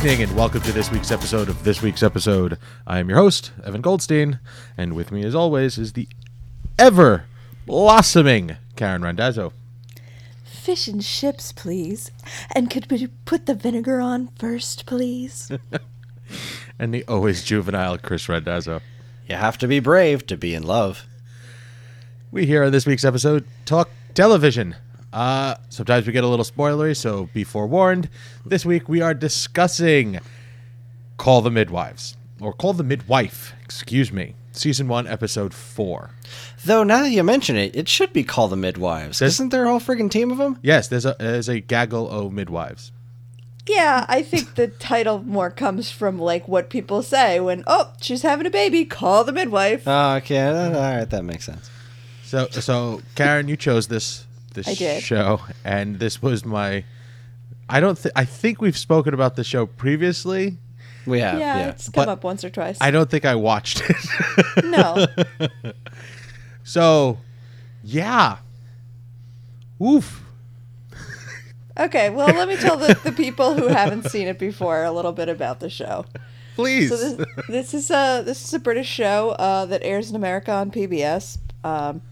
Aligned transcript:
Good 0.00 0.12
evening 0.12 0.28
and 0.28 0.36
welcome 0.38 0.62
to 0.62 0.72
this 0.72 0.90
week's 0.90 1.10
episode 1.10 1.50
of 1.50 1.62
This 1.62 1.82
Week's 1.82 2.02
Episode. 2.02 2.56
I 2.86 3.00
am 3.00 3.10
your 3.10 3.18
host, 3.18 3.52
Evan 3.62 3.82
Goldstein, 3.82 4.40
and 4.78 4.94
with 4.94 5.12
me 5.12 5.22
as 5.24 5.34
always 5.34 5.76
is 5.76 5.92
the 5.92 6.08
ever 6.78 7.26
blossoming 7.66 8.56
Karen 8.76 9.02
Randazzo. 9.02 9.52
Fish 10.42 10.88
and 10.88 11.02
chips, 11.02 11.52
please. 11.52 12.10
And 12.54 12.70
could 12.70 12.90
we 12.90 13.08
put 13.26 13.44
the 13.44 13.54
vinegar 13.54 14.00
on 14.00 14.28
first, 14.38 14.86
please? 14.86 15.52
And 16.78 16.94
the 16.94 17.04
always 17.06 17.44
juvenile 17.44 17.98
Chris 17.98 18.26
Randazzo. 18.26 18.80
You 19.28 19.34
have 19.34 19.58
to 19.58 19.68
be 19.68 19.80
brave 19.80 20.26
to 20.28 20.36
be 20.38 20.54
in 20.54 20.62
love. 20.62 21.04
We 22.32 22.46
here 22.46 22.64
on 22.64 22.72
this 22.72 22.86
week's 22.86 23.04
episode 23.04 23.44
talk 23.66 23.90
television. 24.14 24.76
Uh, 25.12 25.56
sometimes 25.68 26.06
we 26.06 26.12
get 26.12 26.24
a 26.24 26.28
little 26.28 26.44
spoilery, 26.44 26.96
so 26.96 27.28
be 27.34 27.42
forewarned. 27.44 28.08
This 28.46 28.64
week 28.64 28.88
we 28.88 29.00
are 29.00 29.14
discussing 29.14 30.20
Call 31.16 31.40
the 31.42 31.50
Midwives, 31.50 32.16
or 32.40 32.52
Call 32.52 32.72
the 32.74 32.84
Midwife, 32.84 33.52
excuse 33.64 34.12
me, 34.12 34.34
season 34.52 34.86
one, 34.86 35.08
episode 35.08 35.52
four. 35.52 36.10
Though 36.64 36.84
now 36.84 37.00
that 37.02 37.10
you 37.10 37.24
mention 37.24 37.56
it, 37.56 37.74
it 37.74 37.88
should 37.88 38.12
be 38.12 38.22
called 38.22 38.52
the 38.52 38.56
Midwives. 38.56 39.18
There's- 39.18 39.34
Isn't 39.34 39.48
there 39.50 39.64
a 39.64 39.68
whole 39.68 39.80
friggin' 39.80 40.10
team 40.10 40.30
of 40.30 40.38
them? 40.38 40.58
Yes, 40.62 40.86
there's 40.86 41.06
a 41.06 41.16
there's 41.18 41.48
a 41.48 41.58
gaggle 41.60 42.08
of 42.08 42.32
midwives. 42.32 42.92
yeah, 43.66 44.04
I 44.08 44.22
think 44.22 44.54
the 44.54 44.68
title 44.68 45.18
more 45.22 45.50
comes 45.50 45.90
from 45.90 46.18
like 46.20 46.46
what 46.48 46.70
people 46.70 47.02
say 47.02 47.40
when, 47.40 47.62
oh, 47.66 47.92
she's 48.00 48.22
having 48.22 48.46
a 48.46 48.50
baby, 48.50 48.84
call 48.84 49.24
the 49.24 49.32
midwife. 49.32 49.82
Oh, 49.86 50.14
okay. 50.16 50.40
All 50.46 50.70
right, 50.72 51.04
that 51.04 51.24
makes 51.24 51.46
sense. 51.46 51.68
So 52.24 52.46
so 52.50 53.02
Karen, 53.16 53.48
you 53.48 53.56
chose 53.56 53.88
this 53.88 54.24
this 54.50 54.68
I 54.68 54.74
did. 54.74 55.02
show, 55.02 55.40
and 55.64 55.98
this 55.98 56.22
was 56.22 56.44
my. 56.44 56.84
I 57.68 57.80
don't. 57.80 57.96
Th- 57.96 58.12
I 58.16 58.24
think 58.24 58.60
we've 58.60 58.76
spoken 58.76 59.14
about 59.14 59.36
the 59.36 59.44
show 59.44 59.66
previously. 59.66 60.58
We 61.06 61.20
have, 61.20 61.38
yeah, 61.40 61.58
yeah. 61.58 61.68
it's 61.68 61.88
come 61.88 62.04
But 62.04 62.08
up 62.08 62.24
once 62.24 62.44
or 62.44 62.50
twice. 62.50 62.78
I 62.80 62.90
don't 62.90 63.10
think 63.10 63.24
I 63.24 63.34
watched 63.34 63.82
it. 63.88 64.64
no. 64.64 65.06
so, 66.64 67.18
yeah. 67.82 68.38
Oof. 69.82 70.22
Okay, 71.78 72.10
well, 72.10 72.26
let 72.28 72.46
me 72.46 72.56
tell 72.56 72.76
the, 72.76 72.98
the 73.02 73.12
people 73.12 73.54
who 73.54 73.68
haven't 73.68 74.10
seen 74.10 74.28
it 74.28 74.38
before 74.38 74.84
a 74.84 74.92
little 74.92 75.12
bit 75.12 75.30
about 75.30 75.60
the 75.60 75.70
show. 75.70 76.04
Please. 76.54 76.90
So 76.90 76.96
this, 76.96 77.26
this 77.48 77.74
is 77.74 77.90
a 77.90 78.22
this 78.24 78.44
is 78.44 78.52
a 78.52 78.58
British 78.58 78.88
show 78.88 79.30
uh, 79.30 79.64
that 79.66 79.82
airs 79.82 80.10
in 80.10 80.16
America 80.16 80.52
on 80.52 80.70
PBS. 80.70 81.38
Um, 81.64 82.02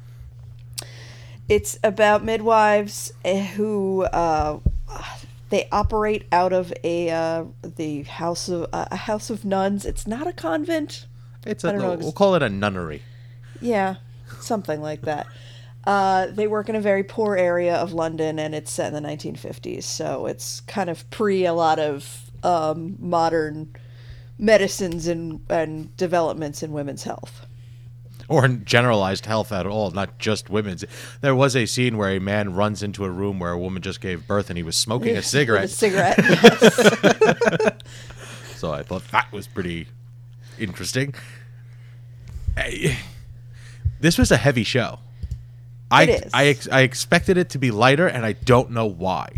it's 1.49 1.79
about 1.83 2.25
midwives 2.25 3.13
eh, 3.25 3.45
who 3.45 4.03
uh, 4.05 4.59
they 5.51 5.69
operate 5.73 6.27
out 6.31 6.53
of 6.53 6.73
a 6.85 7.11
uh, 7.11 7.45
the 7.63 8.03
house 8.03 8.49
of 8.49 8.69
uh, 8.73 8.87
a 8.91 8.97
house 8.97 9.31
of 9.31 9.45
nuns. 9.45 9.85
It's 9.85 10.07
not 10.07 10.27
a 10.27 10.33
convent. 10.33 11.07
it's 11.47 11.65
a. 11.65 11.73
know, 11.73 11.95
We'll 11.95 12.13
call 12.13 12.35
it 12.35 12.43
a 12.43 12.49
nunnery. 12.49 13.03
Yeah, 13.61 13.97
something 14.41 14.81
like 14.81 15.03
that. 15.03 15.27
Uh, 15.85 16.27
they 16.27 16.47
work 16.47 16.69
in 16.69 16.75
a 16.75 16.81
very 16.81 17.03
poor 17.03 17.37
area 17.37 17.75
of 17.77 17.92
London, 17.92 18.39
and 18.39 18.55
it's 18.55 18.70
set 18.70 18.92
in 18.92 19.03
the 19.03 19.08
1950s. 19.08 19.85
So 19.85 20.27
it's 20.27 20.61
kind 20.61 20.91
of 20.91 21.08
pre 21.11 21.47
a 21.47 21.55
lot 21.55 21.79
of 21.79 22.31
um, 22.42 22.97
modern 22.98 23.75
medicines 24.39 25.07
and 25.07 25.41
and 25.48 25.97
developments 25.97 26.63
in 26.63 26.73
women's 26.73 27.05
health. 27.05 27.47
or 28.30 28.46
generalized 28.48 29.24
health 29.27 29.50
at 29.52 29.66
all, 29.66 29.90
not 29.90 30.18
just 30.18 30.50
women's. 30.50 30.84
There 31.20 31.34
was 31.34 31.56
a 31.56 31.64
scene 31.66 31.96
where 31.96 32.11
a 32.14 32.18
man 32.20 32.55
runs 32.55 32.83
into 32.83 33.05
a 33.05 33.11
room 33.11 33.39
where 33.39 33.52
a 33.52 33.58
woman 33.58 33.80
just 33.83 34.00
gave 34.00 34.27
birth 34.27 34.50
and 34.50 34.56
he 34.56 34.62
was 34.62 34.77
smoking 34.77 35.16
a 35.16 35.22
cigarette. 35.34 35.64
A 35.64 35.68
cigarette. 35.68 36.18
So 38.56 38.72
I 38.72 38.83
thought 38.83 39.06
that 39.12 39.30
was 39.30 39.46
pretty 39.46 39.86
interesting. 40.58 41.14
I- 42.56 42.98
This 44.00 44.18
was 44.18 44.33
a 44.33 44.36
heavy 44.36 44.64
show. 44.64 44.98
I, 45.92 46.02
It 46.02 46.24
is. 46.27 46.30
I, 46.34 46.46
ex- 46.46 46.68
I 46.68 46.80
expected 46.80 47.36
it 47.39 47.50
to 47.50 47.58
be 47.58 47.70
lighter, 47.70 48.08
and 48.08 48.27
I 48.27 48.33
don't 48.33 48.72
know 48.72 48.86
why. 48.86 49.28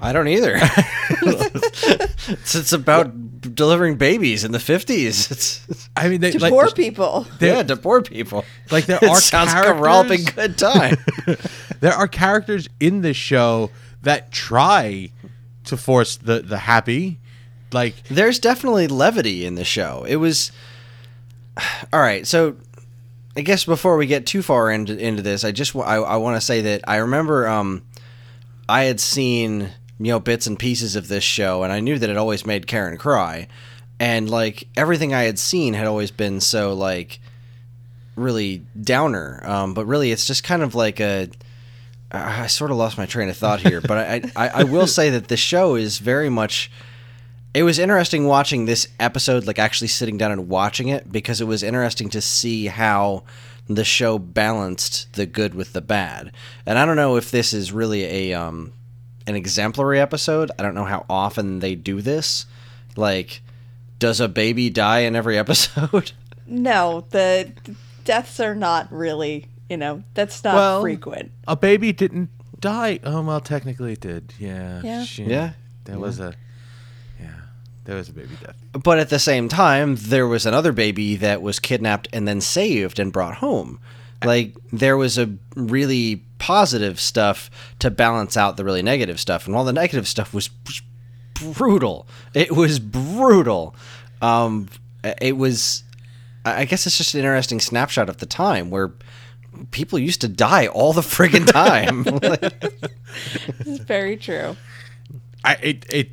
I 0.00 0.12
don't 0.12 0.28
either. 0.28 0.56
it's, 0.60 2.54
it's 2.54 2.72
about 2.72 3.12
delivering 3.54 3.96
babies 3.96 4.44
in 4.44 4.52
the 4.52 4.58
50s. 4.58 5.30
It's, 5.36 5.88
I 5.96 6.08
mean, 6.08 6.20
they, 6.20 6.32
to 6.32 6.38
like, 6.38 6.52
poor 6.52 6.70
people. 6.70 7.26
Yeah, 7.40 7.62
to 7.62 7.76
poor 7.76 8.02
people. 8.02 8.44
Like 8.70 8.86
there 8.86 8.98
it 9.02 9.08
are 9.08 9.20
sounds 9.20 9.52
like 9.52 9.64
characters, 9.64 9.80
a 9.80 9.82
romping 9.82 10.24
good 10.34 10.58
time. 10.58 10.96
there 11.80 11.92
are 11.92 12.08
characters 12.08 12.68
in 12.80 13.02
this 13.02 13.16
show 13.16 13.70
that 14.02 14.30
try 14.30 15.10
to 15.64 15.76
force 15.76 16.16
the 16.16 16.40
the 16.40 16.58
happy, 16.58 17.18
like 17.72 17.94
There's 18.04 18.38
definitely 18.38 18.86
levity 18.88 19.44
in 19.44 19.54
the 19.56 19.64
show. 19.64 20.04
It 20.06 20.16
was 20.16 20.52
all 21.92 22.00
right. 22.00 22.26
So 22.26 22.56
I 23.36 23.42
guess 23.42 23.64
before 23.64 23.96
we 23.96 24.06
get 24.06 24.26
too 24.26 24.42
far 24.42 24.70
into 24.70 24.96
into 24.96 25.22
this, 25.22 25.44
I 25.44 25.52
just 25.52 25.74
I, 25.76 25.96
I 25.96 26.16
want 26.16 26.36
to 26.36 26.40
say 26.40 26.62
that 26.62 26.82
I 26.88 26.96
remember 26.96 27.48
um 27.48 27.82
I 28.68 28.84
had 28.84 29.00
seen 29.00 29.70
you 29.98 30.12
know 30.12 30.20
bits 30.20 30.46
and 30.46 30.58
pieces 30.58 30.96
of 30.96 31.08
this 31.08 31.24
show, 31.24 31.62
and 31.62 31.72
I 31.72 31.80
knew 31.80 31.98
that 31.98 32.10
it 32.10 32.16
always 32.16 32.46
made 32.46 32.66
Karen 32.66 32.98
cry, 32.98 33.48
and 33.98 34.28
like 34.28 34.68
everything 34.76 35.14
I 35.14 35.24
had 35.24 35.38
seen 35.38 35.74
had 35.74 35.86
always 35.86 36.10
been 36.10 36.40
so 36.40 36.74
like 36.74 37.20
really 38.14 38.62
downer. 38.80 39.40
Um, 39.44 39.74
but 39.74 39.86
really, 39.86 40.12
it's 40.12 40.26
just 40.26 40.44
kind 40.44 40.62
of 40.62 40.74
like 40.74 41.00
a 41.00 41.28
I 42.10 42.46
sort 42.46 42.70
of 42.70 42.76
lost 42.76 42.98
my 42.98 43.06
train 43.06 43.28
of 43.28 43.36
thought 43.36 43.60
here, 43.60 43.80
but 43.80 43.98
I, 43.98 44.22
I, 44.36 44.48
I 44.48 44.64
will 44.64 44.86
say 44.86 45.10
that 45.10 45.28
the 45.28 45.36
show 45.36 45.74
is 45.74 45.98
very 45.98 46.28
much. 46.28 46.70
It 47.52 47.62
was 47.62 47.78
interesting 47.78 48.26
watching 48.26 48.66
this 48.66 48.86
episode, 49.00 49.46
like 49.46 49.58
actually 49.58 49.88
sitting 49.88 50.18
down 50.18 50.30
and 50.30 50.48
watching 50.48 50.88
it, 50.88 51.10
because 51.10 51.40
it 51.40 51.46
was 51.46 51.62
interesting 51.62 52.10
to 52.10 52.20
see 52.20 52.66
how 52.66 53.24
the 53.66 53.84
show 53.84 54.18
balanced 54.18 55.12
the 55.14 55.26
good 55.26 55.54
with 55.54 55.72
the 55.72 55.80
bad. 55.80 56.32
And 56.64 56.78
I 56.78 56.84
don't 56.84 56.96
know 56.96 57.16
if 57.16 57.30
this 57.30 57.52
is 57.52 57.72
really 57.72 58.04
a 58.04 58.34
um, 58.34 58.72
an 59.26 59.34
exemplary 59.34 60.00
episode. 60.00 60.50
I 60.58 60.62
don't 60.62 60.74
know 60.74 60.84
how 60.84 61.04
often 61.10 61.58
they 61.60 61.74
do 61.74 62.00
this. 62.00 62.46
Like, 62.96 63.40
does 63.98 64.20
a 64.20 64.28
baby 64.28 64.70
die 64.70 65.00
in 65.00 65.16
every 65.16 65.36
episode? 65.44 66.12
No, 66.46 67.04
the 67.10 67.52
deaths 68.04 68.40
are 68.40 68.54
not 68.54 68.92
really. 68.92 69.46
You 69.68 69.76
know, 69.76 70.04
that's 70.14 70.44
not 70.44 70.54
Well, 70.54 70.80
frequent. 70.80 71.32
a 71.48 71.56
baby 71.56 71.92
didn't 71.92 72.30
die. 72.60 73.00
Oh 73.02 73.20
well, 73.22 73.40
technically 73.40 73.94
it 73.94 74.00
did. 74.00 74.32
Yeah. 74.38 74.80
Yeah. 74.84 75.04
She- 75.04 75.24
Yeah, 75.24 75.52
There 75.84 75.98
was 75.98 76.20
a. 76.20 76.34
Yeah. 77.20 77.34
There 77.84 77.96
was 77.96 78.08
a 78.08 78.12
baby 78.12 78.36
death. 78.40 78.54
But 78.72 78.98
at 79.00 79.08
the 79.10 79.18
same 79.18 79.48
time, 79.48 79.96
there 79.96 80.28
was 80.28 80.46
another 80.46 80.70
baby 80.72 81.16
that 81.16 81.42
was 81.42 81.58
kidnapped 81.58 82.06
and 82.12 82.28
then 82.28 82.40
saved 82.40 83.00
and 83.00 83.12
brought 83.12 83.34
home. 83.36 83.80
Like 84.24 84.54
there 84.72 84.96
was 84.96 85.18
a 85.18 85.34
really 85.56 86.22
positive 86.46 87.00
stuff 87.00 87.50
to 87.80 87.90
balance 87.90 88.36
out 88.36 88.56
the 88.56 88.64
really 88.64 88.80
negative 88.80 89.18
stuff, 89.18 89.46
and 89.46 89.54
while 89.54 89.64
the 89.64 89.72
negative 89.72 90.06
stuff 90.06 90.32
was 90.32 90.48
brutal, 91.34 92.06
it 92.34 92.52
was 92.52 92.78
brutal. 92.78 93.74
Um, 94.22 94.68
it 95.20 95.36
was. 95.36 95.82
I 96.44 96.60
I 96.60 96.64
guess 96.64 96.86
it's 96.86 96.96
just 96.96 97.14
an 97.14 97.20
interesting 97.20 97.58
snapshot 97.58 98.08
of 98.08 98.18
the 98.18 98.26
time 98.26 98.70
where 98.70 98.92
people 99.72 99.98
used 99.98 100.20
to 100.20 100.28
die 100.28 100.68
all 100.68 100.92
the 100.92 101.00
friggin' 101.00 101.50
time. 101.50 102.04
This 103.58 103.66
is 103.66 103.78
very 103.80 104.16
true. 104.16 104.56
I 105.42 105.54
it 105.54 105.86
it. 105.90 106.10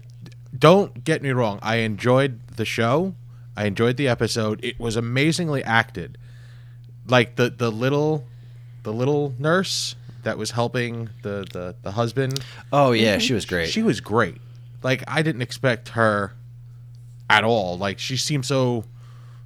Don't 0.58 1.04
get 1.04 1.22
me 1.22 1.30
wrong. 1.30 1.60
I 1.62 1.78
enjoyed 1.78 2.40
the 2.56 2.66
show. 2.66 3.14
I 3.56 3.66
enjoyed 3.66 3.98
the 3.98 4.08
episode. 4.08 4.64
It 4.64 4.80
was 4.80 4.96
amazingly 4.96 5.64
acted. 5.64 6.18
Like 7.08 7.36
the 7.36 7.52
the 7.52 7.72
little, 7.72 8.26
the 8.82 8.94
little 8.94 9.36
nurse 9.38 9.96
that 10.24 10.38
was 10.38 10.52
helping 10.52 11.10
the 11.22 11.46
the 11.52 11.76
the 11.82 11.92
husband. 11.92 12.40
oh 12.72 12.92
yeah, 12.92 13.14
mm-hmm. 13.14 13.20
she 13.20 13.34
was 13.34 13.46
great. 13.46 13.70
She 13.70 13.84
was 13.84 14.00
great. 14.02 14.38
Like 14.82 15.04
I 15.08 15.22
didn't 15.22 15.42
expect 15.42 15.90
her 15.90 16.34
at 17.30 17.44
all. 17.44 17.78
Like 17.78 18.00
she 18.00 18.18
seemed 18.18 18.46
so 18.46 18.86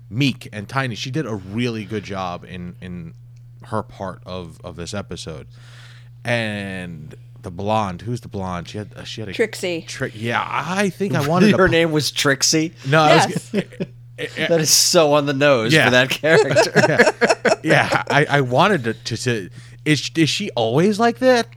meek 0.09 0.47
and 0.53 0.67
tiny. 0.69 0.95
She 0.95 1.11
did 1.11 1.25
a 1.25 1.35
really 1.35 1.85
good 1.85 2.03
job 2.03 2.45
in 2.45 2.75
in 2.81 3.13
her 3.65 3.83
part 3.83 4.21
of 4.25 4.59
of 4.63 4.75
this 4.75 4.93
episode. 4.93 5.47
And 6.23 7.15
the 7.41 7.51
blonde, 7.51 8.01
who's 8.01 8.21
the 8.21 8.27
blonde? 8.27 8.67
She 8.67 8.77
had 8.77 8.93
uh, 8.95 9.03
she 9.03 9.21
had 9.21 9.29
a 9.29 9.33
Trixie. 9.33 9.83
Trick. 9.87 10.13
Yeah, 10.15 10.43
I 10.45 10.89
think 10.89 11.13
I 11.15 11.25
wanted 11.29 11.55
Her 11.55 11.67
to. 11.67 11.71
name 11.71 11.91
was 11.91 12.11
Trixie. 12.11 12.73
No, 12.87 13.01
I 13.01 13.07
Yes. 13.15 13.53
was. 13.53 13.63
Eh, 14.19 14.23
eh, 14.23 14.27
eh, 14.35 14.47
that 14.47 14.59
is 14.59 14.71
so 14.71 15.13
on 15.13 15.27
the 15.27 15.33
nose 15.33 15.71
Yeah. 15.71 15.85
for 15.85 15.91
that 15.91 16.09
character. 16.09 17.59
yeah, 17.63 18.01
I, 18.09 18.25
I 18.25 18.41
wanted 18.41 18.85
to, 18.85 18.93
to, 18.95 19.17
to. 19.17 19.49
Is 19.87 20.11
is 20.15 20.29
she 20.29 20.49
always 20.51 20.99
like 20.99 21.19
that? 21.19 21.47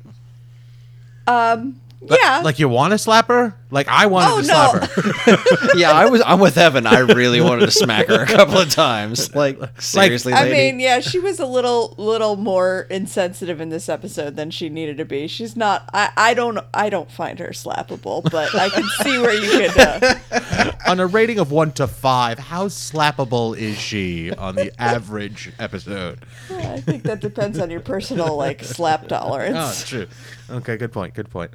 Um, 1.27 1.81
yeah. 2.03 2.41
Like 2.43 2.59
you 2.59 2.69
want 2.69 2.93
to 2.93 2.99
slap 2.99 3.29
her? 3.29 3.55
Like 3.71 3.89
I 3.89 4.07
wanted 4.07 4.31
Oh, 4.31 4.41
to 4.41 4.47
no. 4.47 4.71
slap 4.87 4.91
her. 4.91 5.69
yeah, 5.77 5.91
I 5.93 6.07
was. 6.07 6.23
I'm 6.25 6.41
with 6.41 6.57
Evan. 6.57 6.87
I 6.87 7.01
really 7.01 7.41
wanted 7.41 7.67
to 7.67 7.71
smack 7.73 8.07
her 8.09 8.23
a 8.23 8.27
couple 8.27 8.57
of 8.59 8.71
times. 8.71 9.35
Like 9.35 9.59
seriously, 9.81 10.33
I 10.33 10.45
lady. 10.45 10.53
mean, 10.55 10.81
yeah, 10.81 11.01
she 11.01 11.19
was 11.19 11.39
a 11.41 11.47
little 11.47 11.95
little 11.99 12.37
more 12.37 12.87
insensitive 12.89 13.61
in 13.61 13.69
this 13.69 13.89
episode 13.89 14.37
than 14.37 14.51
she 14.51 14.69
needed 14.69 14.97
to 14.99 15.05
be. 15.05 15.27
She's 15.29 15.57
not. 15.57 15.89
I, 15.93 16.11
I 16.17 16.35
don't. 16.35 16.59
I 16.73 16.89
don't 16.89 17.11
find 17.11 17.39
her 17.39 17.49
slappable, 17.51 18.29
but 18.31 18.55
I 18.55 18.71
can 18.71 18.85
see 19.03 19.19
where 19.19 19.35
you 19.35 19.69
could. 19.69 19.79
Uh, 19.79 20.70
on 20.87 21.01
a 21.01 21.07
rating 21.07 21.39
of 21.39 21.51
one 21.51 21.73
to 21.73 21.87
five, 21.87 22.39
how 22.39 22.69
slappable 22.69 23.57
is 23.57 23.79
she 23.79 24.33
on 24.33 24.55
the 24.57 24.73
average 24.81 25.53
episode? 25.59 26.21
I 26.51 26.81
think 26.81 27.03
that 27.05 27.21
depends 27.21 27.59
on 27.59 27.71
your 27.71 27.81
personal 27.81 28.37
like 28.37 28.63
slap 28.63 29.09
tolerance. 29.09 29.57
Oh, 29.57 29.69
it's 29.69 29.89
true. 29.89 30.07
Okay, 30.51 30.77
good 30.77 30.93
point. 30.93 31.15
Good 31.15 31.31
point. 31.31 31.51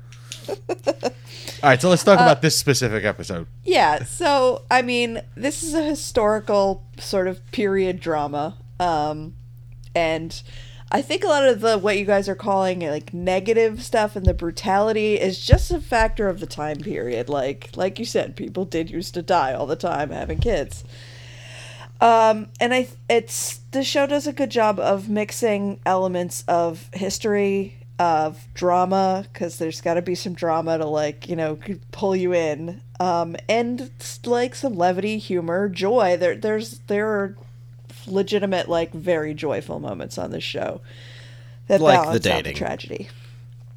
All 0.48 1.70
right, 1.70 1.82
so 1.82 1.90
let's 1.90 2.04
talk 2.04 2.20
about 2.20 2.42
this 2.42 2.56
specific 2.56 3.04
episode. 3.04 3.48
Yeah, 3.64 4.04
so 4.04 4.64
I 4.70 4.82
mean, 4.82 5.22
this 5.36 5.64
is 5.64 5.74
a 5.74 5.84
historical 5.84 6.84
sort 7.00 7.28
of 7.28 7.46
period 7.52 8.00
drama. 8.00 8.58
Um 8.80 9.36
and 9.96 10.42
I 10.92 11.02
think 11.02 11.24
a 11.24 11.28
lot 11.28 11.46
of 11.46 11.62
the 11.62 11.78
what 11.78 11.98
you 11.98 12.06
guys 12.06 12.30
are 12.30 12.36
calling 12.36 12.82
like 12.82 13.14
negative 13.14 13.84
stuff 13.84 14.16
and 14.16 14.26
the 14.26 14.34
brutality 14.34 15.16
is 15.20 15.44
just 15.44 15.72
a 15.72 15.82
factor 15.82 16.30
of 16.30 16.40
the 16.40 16.46
time 16.46 16.78
period. 16.78 17.28
Like 17.28 17.72
like 17.76 18.00
you 18.00 18.06
said, 18.06 18.36
people 18.36 18.66
did 18.66 18.90
used 18.90 19.14
to 19.16 19.22
die 19.22 19.54
all 19.54 19.66
the 19.66 19.76
time 19.76 20.12
having 20.12 20.40
kids. 20.40 20.84
Um, 22.02 22.50
and 22.60 22.74
I, 22.74 22.88
it's 23.10 23.58
the 23.72 23.84
show 23.84 24.06
does 24.06 24.28
a 24.28 24.34
good 24.34 24.52
job 24.52 24.80
of 24.80 25.10
mixing 25.10 25.80
elements 25.86 26.44
of 26.48 26.90
history, 26.94 27.78
of 27.98 28.46
drama, 28.54 29.26
because 29.32 29.58
there's 29.58 29.82
got 29.82 29.94
to 29.94 30.02
be 30.02 30.16
some 30.16 30.34
drama 30.34 30.78
to 30.78 30.86
like 30.86 31.30
you 31.30 31.36
know 31.36 31.58
pull 31.92 32.16
you 32.16 32.34
in, 32.34 32.82
um, 33.00 33.36
and 33.48 33.90
like 34.26 34.56
some 34.56 34.76
levity, 34.76 35.18
humor, 35.18 35.70
joy. 35.70 36.18
There, 36.18 36.36
there's 36.36 36.80
there 36.88 37.08
are 37.08 37.38
legitimate 38.08 38.70
like 38.70 38.92
very 38.94 39.34
joyful 39.34 39.80
moments 39.80 40.18
on 40.18 40.32
this 40.32 40.44
show 40.44 40.82
that 41.68 41.82
Like 41.82 42.00
the 42.00 42.04
balance 42.04 42.16
out 42.16 42.22
the 42.22 42.44
dating. 42.44 42.56
tragedy. 42.56 43.10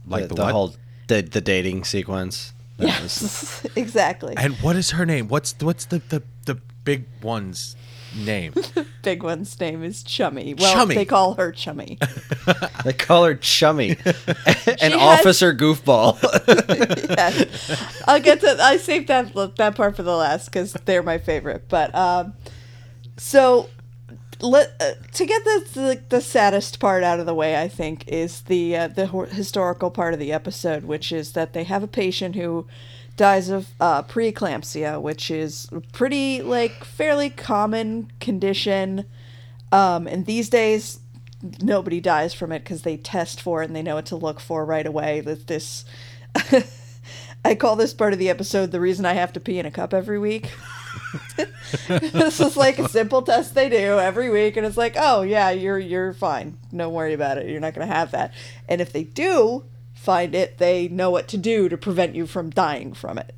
Like 0.07 0.23
the, 0.23 0.29
the, 0.29 0.35
the 0.35 0.47
whole 0.53 0.75
the, 1.09 1.23
the 1.23 1.41
dating 1.41 1.85
sequence. 1.85 2.53
That 2.79 3.03
was- 3.03 3.23
Yes, 3.23 3.67
exactly. 3.77 4.35
And 4.37 4.55
what 4.57 4.77
is 4.77 4.91
her 4.93 5.05
name? 5.07 5.29
What's 5.29 5.55
what's 5.61 5.85
the 5.87 5.99
the, 6.09 6.23
the 6.47 6.59
big 6.85 7.05
one's 7.23 7.75
name? 8.17 8.55
Big 9.03 9.23
one's 9.23 9.59
name 9.61 9.83
is 9.83 10.03
Chummy. 10.03 10.55
Well, 10.55 10.73
Chummy. 10.75 10.95
they 10.95 11.05
call 11.05 11.35
her 11.35 11.51
Chummy. 11.53 11.99
they 12.85 12.93
call 12.93 13.25
her 13.25 13.35
Chummy, 13.35 13.91
an 13.91 14.93
has- 14.93 14.95
officer 14.95 15.55
goofball. 15.55 16.19
yes. 17.17 18.03
I'll 18.07 18.21
get 18.21 18.41
to. 18.41 18.57
I 18.63 18.77
saved 18.79 19.09
that 19.09 19.35
that 19.57 19.75
part 19.77 19.97
for 19.97 20.03
the 20.03 20.15
last 20.17 20.47
because 20.47 20.73
they're 20.85 21.03
my 21.03 21.19
favorite. 21.19 21.65
But 21.69 21.95
um, 21.95 22.35
so 23.17 23.69
let 24.41 24.75
uh, 24.81 24.93
to 25.13 25.27
get 25.27 25.45
the, 25.45 25.69
the 25.75 26.03
the 26.09 26.21
saddest 26.21 26.79
part 26.79 27.03
out 27.03 27.21
of 27.21 27.27
the 27.27 27.35
way, 27.35 27.61
I 27.61 27.69
think 27.69 28.07
is 28.07 28.43
the 28.43 28.77
uh, 28.77 28.89
the 28.89 29.09
hor- 29.09 29.27
historical 29.27 29.91
part 29.91 30.15
of 30.15 30.21
the 30.21 30.33
episode, 30.33 30.85
which 30.85 31.13
is 31.13 31.33
that 31.33 31.53
they 31.53 31.65
have 31.65 31.83
a 31.83 31.89
patient 31.89 32.37
who 32.37 32.67
dies 33.17 33.49
of 33.49 33.69
uh, 33.81 34.03
preeclampsia, 34.05 35.03
which 35.03 35.31
is 35.31 35.69
a 35.73 35.81
pretty 35.81 36.41
like 36.41 36.85
fairly 36.85 37.31
common 37.31 38.11
condition. 38.21 39.05
Um, 39.71 40.07
and 40.07 40.25
these 40.25 40.49
days, 40.49 41.01
nobody 41.61 42.01
dies 42.01 42.33
from 42.33 42.53
it 42.53 42.61
because 42.61 42.83
they 42.83 42.97
test 42.97 43.43
for 43.43 43.63
it 43.63 43.67
and 43.67 43.77
they 43.77 43.83
know 43.83 43.97
what 43.97 44.07
to 44.07 44.17
look 44.17 44.41
for 44.41 44.65
right 44.65 44.87
away. 44.87 45.21
That 45.21 45.47
this, 45.47 45.85
I 47.45 47.55
call 47.55 47.77
this 47.77 47.93
part 47.93 48.13
of 48.13 48.19
the 48.19 48.31
episode 48.31 48.71
the 48.71 48.81
reason 48.81 49.05
I 49.05 49.15
have 49.15 49.33
to 49.35 49.41
pee 49.41 49.59
in 49.59 49.67
a 49.67 49.71
cup 49.71 49.93
every 49.93 50.19
week. 50.19 50.51
this 51.89 52.41
is 52.41 52.57
like 52.57 52.79
a 52.79 52.89
simple 52.89 53.23
test 53.23 53.55
they 53.55 53.69
do 53.69 53.99
every 53.99 54.31
week, 54.31 54.57
and 54.57 54.67
it's 54.67 54.77
like, 54.77 54.95
oh 54.99 55.23
yeah, 55.23 55.51
you're 55.51 55.79
you're 55.79 56.13
fine. 56.13 56.59
Don't 56.75 56.93
worry 56.93 57.15
about 57.15 57.39
it. 57.39 57.49
You're 57.49 57.61
not 57.61 57.75
gonna 57.75 57.87
have 57.87 58.11
that. 58.13 58.33
And 58.69 58.81
if 58.81 58.93
they 58.93 59.05
do 59.05 59.65
find 59.95 60.35
it, 60.35 60.59
they 60.59 60.89
know 60.89 61.11
what 61.11 61.29
to 61.29 61.37
do 61.37 61.69
to 61.69 61.77
prevent 61.77 62.15
you 62.15 62.27
from 62.27 62.51
dying 62.51 62.93
from 62.93 63.19
it. 63.19 63.35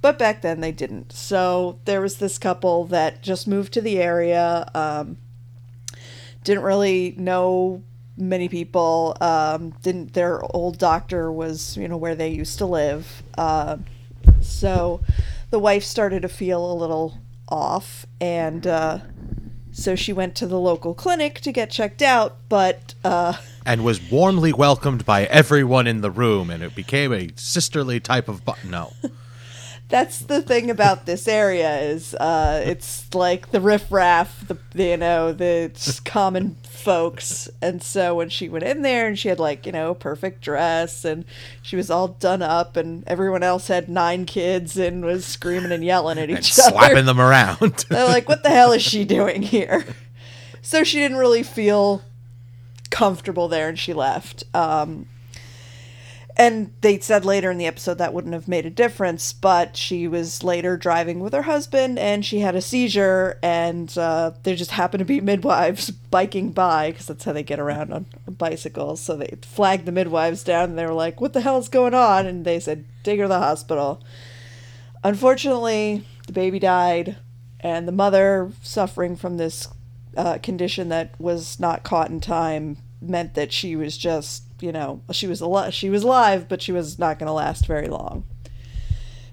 But 0.00 0.18
back 0.18 0.42
then 0.42 0.60
they 0.60 0.72
didn't. 0.72 1.12
So 1.12 1.80
there 1.84 2.00
was 2.00 2.18
this 2.18 2.38
couple 2.38 2.84
that 2.86 3.22
just 3.22 3.48
moved 3.48 3.72
to 3.74 3.80
the 3.80 3.98
area. 3.98 4.70
Um, 4.74 5.18
didn't 6.44 6.62
really 6.62 7.14
know 7.18 7.82
many 8.16 8.48
people. 8.48 9.16
Um, 9.20 9.70
didn't 9.82 10.12
their 10.14 10.40
old 10.54 10.78
doctor 10.78 11.32
was 11.32 11.76
you 11.76 11.88
know 11.88 11.96
where 11.96 12.14
they 12.14 12.28
used 12.28 12.58
to 12.58 12.66
live. 12.66 13.22
Uh, 13.36 13.78
so 14.40 15.00
the 15.50 15.58
wife 15.58 15.84
started 15.84 16.22
to 16.22 16.28
feel 16.28 16.70
a 16.70 16.74
little 16.74 17.18
off, 17.48 18.06
and 18.20 18.66
uh, 18.66 18.98
so 19.72 19.94
she 19.94 20.12
went 20.12 20.34
to 20.36 20.46
the 20.46 20.58
local 20.58 20.94
clinic 20.94 21.40
to 21.40 21.52
get 21.52 21.70
checked 21.70 22.02
out. 22.02 22.36
But 22.48 22.94
uh, 23.04 23.34
and 23.64 23.84
was 23.84 24.00
warmly 24.10 24.52
welcomed 24.52 25.04
by 25.04 25.24
everyone 25.24 25.86
in 25.86 26.00
the 26.00 26.10
room, 26.10 26.50
and 26.50 26.62
it 26.62 26.74
became 26.74 27.12
a 27.12 27.30
sisterly 27.36 28.00
type 28.00 28.28
of. 28.28 28.44
Bu- 28.44 28.52
no. 28.64 28.92
that's 29.88 30.18
the 30.18 30.42
thing 30.42 30.70
about 30.70 31.06
this 31.06 31.26
area 31.26 31.78
is 31.78 32.14
uh, 32.14 32.62
it's 32.64 33.12
like 33.14 33.50
the 33.52 33.60
riffraff, 33.60 34.46
the 34.46 34.58
you 34.74 34.96
know 34.98 35.32
the 35.32 35.72
common 36.04 36.56
folks, 36.62 37.48
and 37.62 37.82
so 37.82 38.14
when 38.14 38.28
she 38.28 38.48
went 38.50 38.64
in 38.64 38.82
there 38.82 39.06
and 39.06 39.18
she 39.18 39.28
had 39.28 39.38
like 39.40 39.64
you 39.64 39.72
know 39.72 39.94
perfect 39.94 40.42
dress 40.42 41.04
and 41.04 41.24
she 41.62 41.74
was 41.74 41.90
all 41.90 42.08
done 42.08 42.42
up, 42.42 42.76
and 42.76 43.02
everyone 43.06 43.42
else 43.42 43.68
had 43.68 43.88
nine 43.88 44.26
kids 44.26 44.76
and 44.76 45.04
was 45.04 45.24
screaming 45.24 45.72
and 45.72 45.84
yelling 45.84 46.18
at 46.18 46.28
each 46.28 46.58
and 46.58 46.66
other, 46.66 46.76
slapping 46.76 47.06
them 47.06 47.20
around. 47.20 47.86
They're 47.88 48.06
like, 48.06 48.28
what 48.28 48.42
the 48.42 48.50
hell 48.50 48.72
is 48.72 48.82
she 48.82 49.04
doing 49.04 49.42
here? 49.42 49.86
So 50.60 50.84
she 50.84 50.98
didn't 50.98 51.16
really 51.16 51.42
feel 51.42 52.02
comfortable 52.90 53.48
there 53.48 53.70
and 53.70 53.78
she 53.78 53.94
left. 53.94 54.44
Um, 54.52 55.06
and 56.38 56.72
they 56.82 57.00
said 57.00 57.24
later 57.24 57.50
in 57.50 57.58
the 57.58 57.66
episode 57.66 57.98
that 57.98 58.14
wouldn't 58.14 58.32
have 58.32 58.46
made 58.46 58.64
a 58.64 58.70
difference, 58.70 59.32
but 59.32 59.76
she 59.76 60.06
was 60.06 60.44
later 60.44 60.76
driving 60.76 61.18
with 61.18 61.32
her 61.32 61.42
husband 61.42 61.98
and 61.98 62.24
she 62.24 62.38
had 62.38 62.54
a 62.54 62.60
seizure, 62.60 63.40
and 63.42 63.98
uh, 63.98 64.30
there 64.44 64.54
just 64.54 64.70
happened 64.70 65.00
to 65.00 65.04
be 65.04 65.20
midwives 65.22 65.90
biking 65.90 66.52
by 66.52 66.92
because 66.92 67.06
that's 67.06 67.24
how 67.24 67.32
they 67.32 67.42
get 67.42 67.58
around 67.58 67.92
on 67.92 68.06
bicycles. 68.28 69.00
So 69.00 69.16
they 69.16 69.36
flagged 69.42 69.84
the 69.84 69.92
midwives 69.92 70.44
down 70.44 70.70
and 70.70 70.78
they 70.78 70.86
were 70.86 70.92
like, 70.92 71.20
What 71.20 71.32
the 71.32 71.40
hell 71.40 71.58
is 71.58 71.68
going 71.68 71.94
on? 71.94 72.26
And 72.26 72.44
they 72.44 72.60
said, 72.60 72.84
Take 73.02 73.18
her 73.18 73.24
to 73.24 73.28
the 73.28 73.40
hospital. 73.40 74.00
Unfortunately, 75.02 76.04
the 76.28 76.32
baby 76.32 76.60
died, 76.60 77.16
and 77.60 77.88
the 77.88 77.92
mother, 77.92 78.52
suffering 78.62 79.16
from 79.16 79.36
this 79.36 79.68
uh, 80.16 80.38
condition 80.38 80.88
that 80.90 81.18
was 81.18 81.58
not 81.58 81.82
caught 81.82 82.10
in 82.10 82.20
time, 82.20 82.78
meant 83.00 83.34
that 83.34 83.52
she 83.52 83.74
was 83.74 83.96
just, 83.96 84.44
you 84.60 84.72
know, 84.72 85.02
she 85.12 85.26
was 85.26 85.40
alive. 85.40 85.74
She 85.74 85.90
was 85.90 86.02
alive, 86.02 86.48
but 86.48 86.62
she 86.62 86.72
was 86.72 86.98
not 86.98 87.18
going 87.18 87.28
to 87.28 87.32
last 87.32 87.66
very 87.66 87.88
long. 87.88 88.24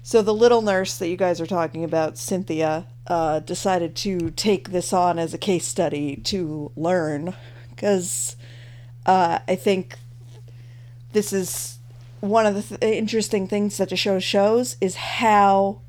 So 0.02 0.22
the 0.22 0.34
little 0.34 0.62
nurse 0.62 0.96
that 0.98 1.08
you 1.08 1.16
guys 1.16 1.40
are 1.40 1.46
talking 1.46 1.82
about, 1.82 2.16
Cynthia, 2.16 2.86
uh, 3.08 3.40
decided 3.40 3.96
to 3.96 4.30
take 4.30 4.70
this 4.70 4.92
on 4.92 5.18
as 5.18 5.34
a 5.34 5.38
case 5.38 5.66
study 5.66 6.16
to 6.24 6.70
learn, 6.76 7.34
because 7.70 8.36
uh, 9.04 9.40
I 9.48 9.56
think 9.56 9.98
this 11.12 11.32
is 11.32 11.78
one 12.20 12.46
of 12.46 12.54
the 12.54 12.78
th- 12.78 12.96
interesting 12.98 13.46
things 13.48 13.78
that 13.78 13.88
the 13.88 13.96
show 13.96 14.18
shows 14.18 14.76
is 14.80 14.94
how 14.94 15.80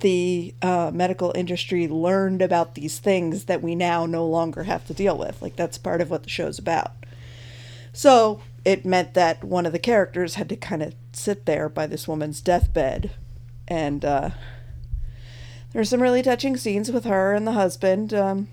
the 0.00 0.54
uh, 0.60 0.90
medical 0.92 1.32
industry 1.34 1.86
learned 1.88 2.42
about 2.42 2.74
these 2.74 2.98
things 2.98 3.44
that 3.44 3.62
we 3.62 3.74
now 3.74 4.04
no 4.04 4.26
longer 4.26 4.64
have 4.64 4.86
to 4.86 4.94
deal 4.94 5.16
with. 5.16 5.40
Like 5.40 5.56
that's 5.56 5.78
part 5.78 6.00
of 6.00 6.10
what 6.10 6.24
the 6.24 6.28
show's 6.28 6.58
about. 6.58 6.92
So 7.92 8.42
it 8.64 8.84
meant 8.84 9.14
that 9.14 9.42
one 9.42 9.66
of 9.66 9.72
the 9.72 9.78
characters 9.78 10.34
had 10.34 10.48
to 10.48 10.56
kind 10.56 10.82
of 10.82 10.94
sit 11.12 11.46
there 11.46 11.68
by 11.68 11.86
this 11.86 12.06
woman's 12.06 12.40
deathbed, 12.40 13.12
and 13.66 14.04
uh, 14.04 14.30
there 15.72 15.80
were 15.80 15.84
some 15.84 16.02
really 16.02 16.22
touching 16.22 16.56
scenes 16.56 16.90
with 16.90 17.04
her 17.04 17.32
and 17.32 17.46
the 17.46 17.52
husband. 17.52 18.14
Um, 18.14 18.48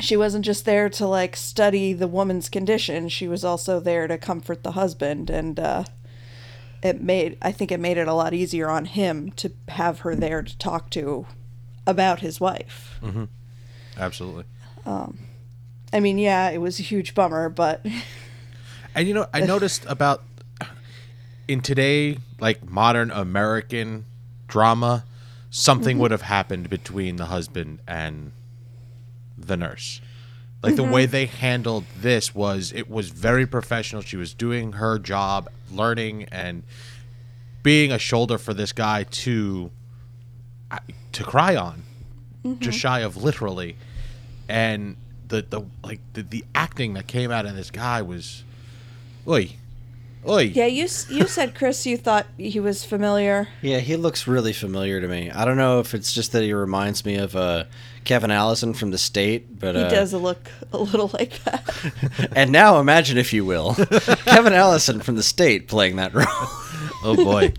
she 0.00 0.16
wasn't 0.16 0.44
just 0.44 0.64
there 0.64 0.88
to 0.90 1.06
like 1.06 1.36
study 1.36 1.92
the 1.92 2.08
woman's 2.08 2.48
condition; 2.48 3.08
she 3.08 3.28
was 3.28 3.44
also 3.44 3.80
there 3.80 4.06
to 4.06 4.18
comfort 4.18 4.62
the 4.62 4.72
husband, 4.72 5.30
and 5.30 5.58
uh, 5.60 5.84
it 6.82 7.00
made 7.02 7.36
I 7.42 7.52
think 7.52 7.70
it 7.72 7.80
made 7.80 7.98
it 7.98 8.08
a 8.08 8.14
lot 8.14 8.34
easier 8.34 8.68
on 8.68 8.86
him 8.86 9.32
to 9.32 9.52
have 9.68 10.00
her 10.00 10.14
there 10.14 10.42
to 10.42 10.58
talk 10.58 10.90
to 10.90 11.26
about 11.86 12.20
his 12.20 12.40
wife. 12.40 12.98
Absolutely. 13.98 14.44
I 15.92 16.00
mean, 16.00 16.18
yeah, 16.18 16.50
it 16.50 16.58
was 16.58 16.78
a 16.78 16.82
huge 16.82 17.14
bummer, 17.14 17.48
but 17.48 17.84
And 18.96 19.06
you 19.06 19.14
know, 19.14 19.26
I 19.32 19.40
noticed 19.40 19.84
about 19.86 20.22
in 21.46 21.60
today, 21.60 22.18
like 22.40 22.68
modern 22.68 23.10
American 23.10 24.06
drama, 24.48 25.04
something 25.50 25.94
mm-hmm. 25.94 26.02
would 26.02 26.10
have 26.10 26.22
happened 26.22 26.70
between 26.70 27.16
the 27.16 27.26
husband 27.26 27.80
and 27.86 28.32
the 29.36 29.56
nurse. 29.56 30.00
Like 30.62 30.76
the 30.76 30.82
way 30.82 31.04
mm-hmm. 31.04 31.12
they 31.12 31.26
handled 31.26 31.84
this 32.00 32.34
was 32.34 32.72
it 32.74 32.90
was 32.90 33.10
very 33.10 33.46
professional. 33.46 34.02
She 34.02 34.16
was 34.16 34.34
doing 34.34 34.72
her 34.72 34.98
job, 34.98 35.48
learning 35.70 36.24
and 36.32 36.64
being 37.62 37.92
a 37.92 37.98
shoulder 37.98 38.38
for 38.38 38.54
this 38.54 38.72
guy 38.72 39.04
to 39.04 39.70
to 41.12 41.22
cry 41.22 41.54
on, 41.54 41.82
just 42.42 42.60
mm-hmm. 42.60 42.70
shy 42.70 43.00
of 43.00 43.16
literally, 43.16 43.76
and 44.48 44.96
the 45.28 45.42
the 45.42 45.60
like 45.84 46.00
the, 46.14 46.22
the 46.22 46.44
acting 46.54 46.94
that 46.94 47.06
came 47.06 47.30
out 47.30 47.44
of 47.44 47.54
this 47.54 47.70
guy 47.70 48.02
was, 48.02 48.42
oi, 49.26 49.50
oi. 50.28 50.42
Yeah, 50.42 50.66
you 50.66 50.82
you 51.08 51.26
said 51.26 51.54
Chris, 51.54 51.86
you 51.86 51.96
thought 51.96 52.26
he 52.36 52.60
was 52.60 52.84
familiar. 52.84 53.48
Yeah, 53.62 53.78
he 53.80 53.96
looks 53.96 54.26
really 54.26 54.52
familiar 54.52 55.00
to 55.00 55.08
me. 55.08 55.30
I 55.30 55.44
don't 55.44 55.56
know 55.56 55.80
if 55.80 55.94
it's 55.94 56.12
just 56.12 56.32
that 56.32 56.42
he 56.42 56.52
reminds 56.52 57.04
me 57.04 57.16
of 57.16 57.34
uh, 57.36 57.64
Kevin 58.04 58.30
Allison 58.30 58.72
from 58.72 58.90
The 58.92 58.98
State, 58.98 59.58
but 59.58 59.74
He 59.74 59.82
uh, 59.82 59.88
does 59.88 60.12
look 60.14 60.50
a 60.72 60.78
little 60.78 61.10
like 61.12 61.42
that. 61.44 62.30
and 62.36 62.52
now 62.52 62.78
imagine, 62.80 63.18
if 63.18 63.32
you 63.32 63.44
will, 63.44 63.74
Kevin 64.24 64.52
Allison 64.52 65.00
from 65.00 65.16
The 65.16 65.22
State 65.22 65.68
playing 65.68 65.96
that 65.96 66.14
role. 66.14 66.26
Oh 67.04 67.14
boy. 67.14 67.50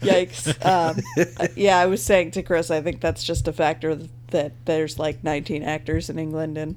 Yikes. 0.00 0.64
Um, 0.64 1.50
yeah, 1.56 1.78
I 1.78 1.86
was 1.86 2.02
saying 2.02 2.30
to 2.32 2.42
Chris, 2.42 2.70
I 2.70 2.80
think 2.80 3.00
that's 3.02 3.22
just 3.22 3.46
a 3.48 3.52
factor 3.52 3.98
that 4.30 4.52
there's 4.64 4.98
like 4.98 5.22
19 5.22 5.62
actors 5.62 6.08
in 6.08 6.18
England 6.18 6.56
and 6.56 6.76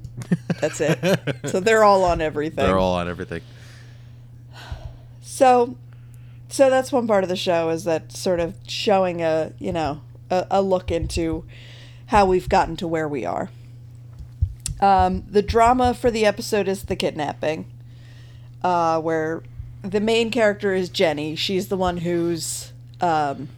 that's 0.60 0.80
it. 0.80 0.98
so 1.46 1.58
they're 1.60 1.84
all 1.84 2.04
on 2.04 2.20
everything. 2.20 2.56
They're 2.66 2.76
all 2.78 2.96
on 2.96 3.08
everything. 3.08 3.40
So, 5.40 5.74
so 6.50 6.68
that's 6.68 6.92
one 6.92 7.06
part 7.06 7.24
of 7.24 7.30
the 7.30 7.34
show 7.34 7.70
is 7.70 7.84
that 7.84 8.12
sort 8.12 8.40
of 8.40 8.56
showing 8.68 9.22
a 9.22 9.54
you 9.58 9.72
know 9.72 10.02
a, 10.28 10.46
a 10.50 10.60
look 10.60 10.90
into 10.90 11.46
how 12.08 12.26
we've 12.26 12.46
gotten 12.46 12.76
to 12.76 12.86
where 12.86 13.08
we 13.08 13.24
are. 13.24 13.48
Um, 14.80 15.24
the 15.26 15.40
drama 15.40 15.94
for 15.94 16.10
the 16.10 16.26
episode 16.26 16.68
is 16.68 16.82
the 16.82 16.94
kidnapping, 16.94 17.64
uh, 18.62 19.00
where 19.00 19.42
the 19.80 19.98
main 19.98 20.30
character 20.30 20.74
is 20.74 20.90
Jenny. 20.90 21.36
She's 21.36 21.68
the 21.68 21.76
one 21.78 21.96
who's 21.96 22.74
um, 23.00 23.48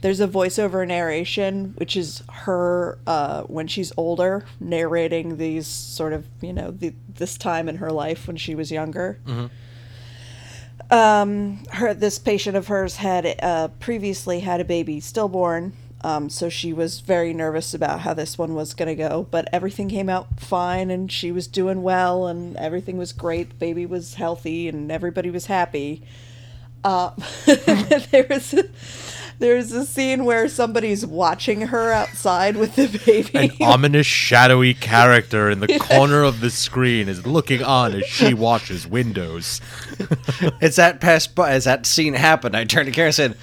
there's 0.00 0.18
a 0.18 0.26
voiceover 0.26 0.84
narration, 0.84 1.74
which 1.76 1.96
is 1.96 2.24
her 2.28 2.98
uh, 3.06 3.42
when 3.42 3.68
she's 3.68 3.92
older, 3.96 4.46
narrating 4.58 5.36
these 5.36 5.68
sort 5.68 6.12
of 6.12 6.26
you 6.40 6.52
know 6.52 6.72
the, 6.72 6.92
this 7.08 7.38
time 7.38 7.68
in 7.68 7.76
her 7.76 7.92
life 7.92 8.26
when 8.26 8.36
she 8.36 8.56
was 8.56 8.72
younger 8.72 9.20
um, 10.90 11.60
her 11.72 11.92
this 11.94 12.18
patient 12.18 12.56
of 12.56 12.68
hers 12.68 12.96
had 12.96 13.38
uh, 13.42 13.68
previously 13.80 14.40
had 14.40 14.60
a 14.60 14.64
baby 14.64 15.00
stillborn, 15.00 15.72
um, 16.02 16.30
so 16.30 16.48
she 16.48 16.72
was 16.72 17.00
very 17.00 17.34
nervous 17.34 17.74
about 17.74 18.00
how 18.00 18.14
this 18.14 18.38
one 18.38 18.54
was 18.54 18.74
going 18.74 18.88
to 18.88 18.94
go. 18.94 19.26
But 19.30 19.48
everything 19.52 19.88
came 19.88 20.08
out 20.08 20.40
fine, 20.40 20.90
and 20.90 21.10
she 21.10 21.32
was 21.32 21.46
doing 21.46 21.82
well, 21.82 22.26
and 22.26 22.56
everything 22.56 22.96
was 22.98 23.12
great. 23.12 23.50
The 23.50 23.54
baby 23.56 23.86
was 23.86 24.14
healthy, 24.14 24.68
and 24.68 24.90
everybody 24.90 25.30
was 25.30 25.46
happy. 25.46 26.02
Uh, 26.84 27.10
there 27.46 28.26
was 28.30 28.54
there's 29.38 29.72
a 29.72 29.84
scene 29.86 30.24
where 30.24 30.48
somebody's 30.48 31.06
watching 31.06 31.62
her 31.68 31.92
outside 31.92 32.56
with 32.56 32.74
the 32.76 32.88
baby. 33.06 33.30
An 33.38 33.50
ominous, 33.66 34.06
shadowy 34.06 34.74
character 34.74 35.48
in 35.50 35.60
the 35.60 35.78
corner 35.78 36.22
of 36.24 36.40
the 36.40 36.50
screen 36.50 37.08
is 37.08 37.26
looking 37.26 37.62
on 37.62 37.94
as 37.94 38.04
she 38.06 38.34
washes 38.34 38.86
windows. 38.86 39.60
It's 40.60 40.76
that 40.76 41.00
past, 41.00 41.34
bu- 41.34 41.42
as 41.44 41.64
that 41.64 41.86
scene 41.86 42.14
happened, 42.14 42.56
I 42.56 42.64
turned 42.64 42.86
to 42.86 42.92
Karen 42.92 43.08
and 43.08 43.14
said, 43.14 43.36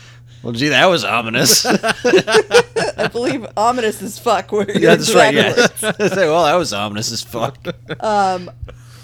"Well, 0.44 0.54
gee, 0.54 0.70
that 0.70 0.86
was 0.88 1.04
ominous." 1.04 1.66
I 2.98 3.10
believe 3.12 3.46
ominous 3.58 4.02
as 4.02 4.18
fuck. 4.20 4.52
Where 4.52 4.70
Yeah, 4.70 4.96
that's 4.96 5.14
right. 5.14 5.34
Yeah. 5.34 5.50
exactly- 5.52 6.06
I 6.06 6.10
said, 6.10 6.18
well, 6.30 6.44
that 6.46 6.56
was 6.56 6.72
ominous 6.74 7.12
as 7.12 7.22
fuck. 7.22 7.58
Um, 8.02 8.50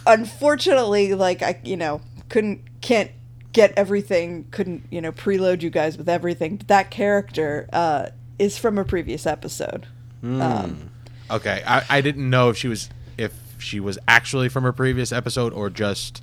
unfortunately, 0.06 1.14
like 1.14 1.42
I, 1.42 1.60
you 1.64 1.78
know, 1.78 2.02
couldn't 2.30 2.62
can't 2.82 3.12
get 3.54 3.74
everything. 3.78 4.46
Couldn't 4.52 4.84
you 4.90 5.02
know 5.02 5.12
preload 5.12 5.62
you 5.62 5.70
guys 5.70 5.98
with 5.98 6.10
everything. 6.10 6.58
But 6.58 6.68
that 6.68 6.92
character 6.92 7.70
uh, 7.74 8.08
is 8.40 8.58
from 8.58 8.78
a 8.78 8.86
previous 8.86 9.26
episode. 9.26 9.88
Um, 10.24 10.92
Okay, 11.32 11.64
I, 11.66 11.84
I 11.90 12.02
didn't 12.02 12.30
know 12.30 12.50
if 12.50 12.58
she 12.58 12.68
was 12.68 12.90
if 13.18 13.34
she 13.58 13.80
was 13.80 13.98
actually 14.08 14.50
from 14.50 14.66
a 14.66 14.74
previous 14.74 15.12
episode 15.14 15.54
or 15.54 15.70
just 15.70 16.22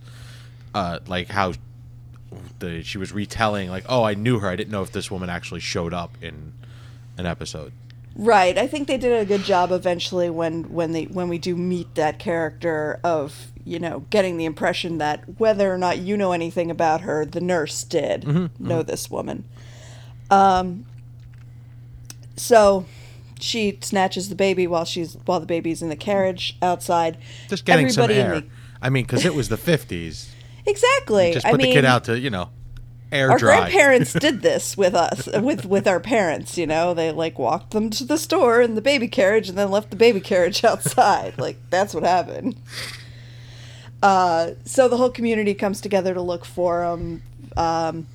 uh 0.74 0.98
like 1.06 1.28
how 1.28 1.54
the 2.58 2.82
she 2.82 2.98
was 2.98 3.10
retelling 3.10 3.70
like 3.70 3.84
oh 3.88 4.02
I 4.02 4.12
knew 4.12 4.38
her 4.40 4.48
I 4.48 4.54
didn't 4.56 4.70
know 4.70 4.82
if 4.82 4.92
this 4.92 5.10
woman 5.10 5.30
actually 5.30 5.60
showed 5.60 5.94
up 5.94 6.16
in 6.20 6.52
an 7.16 7.24
episode. 7.24 7.72
Right. 8.18 8.58
I 8.58 8.66
think 8.66 8.86
they 8.88 8.98
did 8.98 9.18
a 9.18 9.24
good 9.24 9.44
job 9.44 9.72
eventually 9.72 10.28
when 10.28 10.64
when 10.72 10.92
they 10.92 11.04
when 11.04 11.28
we 11.28 11.38
do 11.38 11.56
meet 11.56 11.94
that 11.94 12.18
character 12.18 13.00
of 13.02 13.52
you 13.64 13.78
know 13.78 14.00
getting 14.10 14.36
the 14.36 14.44
impression 14.44 14.98
that 14.98 15.38
whether 15.38 15.72
or 15.72 15.78
not 15.78 15.98
you 15.98 16.16
know 16.16 16.32
anything 16.32 16.70
about 16.70 17.00
her, 17.02 17.24
the 17.24 17.40
nurse 17.40 17.82
did 17.84 18.26
know 18.60 18.82
this 18.82 19.10
woman. 19.10 19.44
Um. 20.30 20.84
So 22.36 22.86
she 23.40 23.78
snatches 23.80 24.28
the 24.28 24.34
baby 24.34 24.66
while 24.66 24.84
she's 24.84 25.14
while 25.24 25.40
the 25.40 25.46
baby's 25.46 25.82
in 25.82 25.88
the 25.88 25.96
carriage 25.96 26.56
outside. 26.62 27.18
Just 27.48 27.64
getting 27.64 27.88
some 27.88 28.04
Everybody 28.04 28.20
in 28.20 28.26
air. 28.26 28.40
the- 28.42 28.48
I 28.80 28.90
mean, 28.90 29.04
because 29.04 29.24
it 29.24 29.34
was 29.34 29.48
the 29.48 29.56
fifties. 29.56 30.30
Exactly. 30.66 31.32
Just 31.32 31.46
I 31.46 31.50
put 31.52 31.58
mean, 31.60 31.70
the 31.70 31.74
kid 31.74 31.84
out 31.84 32.04
to 32.04 32.18
you 32.18 32.30
know 32.30 32.50
air 33.10 33.30
our 33.30 33.38
dry. 33.38 33.60
grandparents 33.60 34.12
did 34.14 34.42
this 34.42 34.76
with 34.76 34.94
us, 34.94 35.26
with 35.40 35.64
with 35.64 35.86
our 35.86 36.00
parents. 36.00 36.58
You 36.58 36.66
know, 36.66 36.94
they 36.94 37.10
like 37.12 37.38
walked 37.38 37.70
them 37.72 37.90
to 37.90 38.04
the 38.04 38.18
store 38.18 38.60
in 38.60 38.74
the 38.74 38.82
baby 38.82 39.08
carriage 39.08 39.48
and 39.48 39.56
then 39.56 39.70
left 39.70 39.90
the 39.90 39.96
baby 39.96 40.20
carriage 40.20 40.64
outside. 40.64 41.38
like 41.38 41.56
that's 41.70 41.94
what 41.94 42.04
happened. 42.04 42.56
Uh, 44.02 44.52
so 44.64 44.88
the 44.88 44.96
whole 44.96 45.10
community 45.10 45.54
comes 45.54 45.80
together 45.80 46.14
to 46.14 46.22
look 46.22 46.44
for 46.44 46.84
him. 46.84 47.22
Um, 47.56 48.06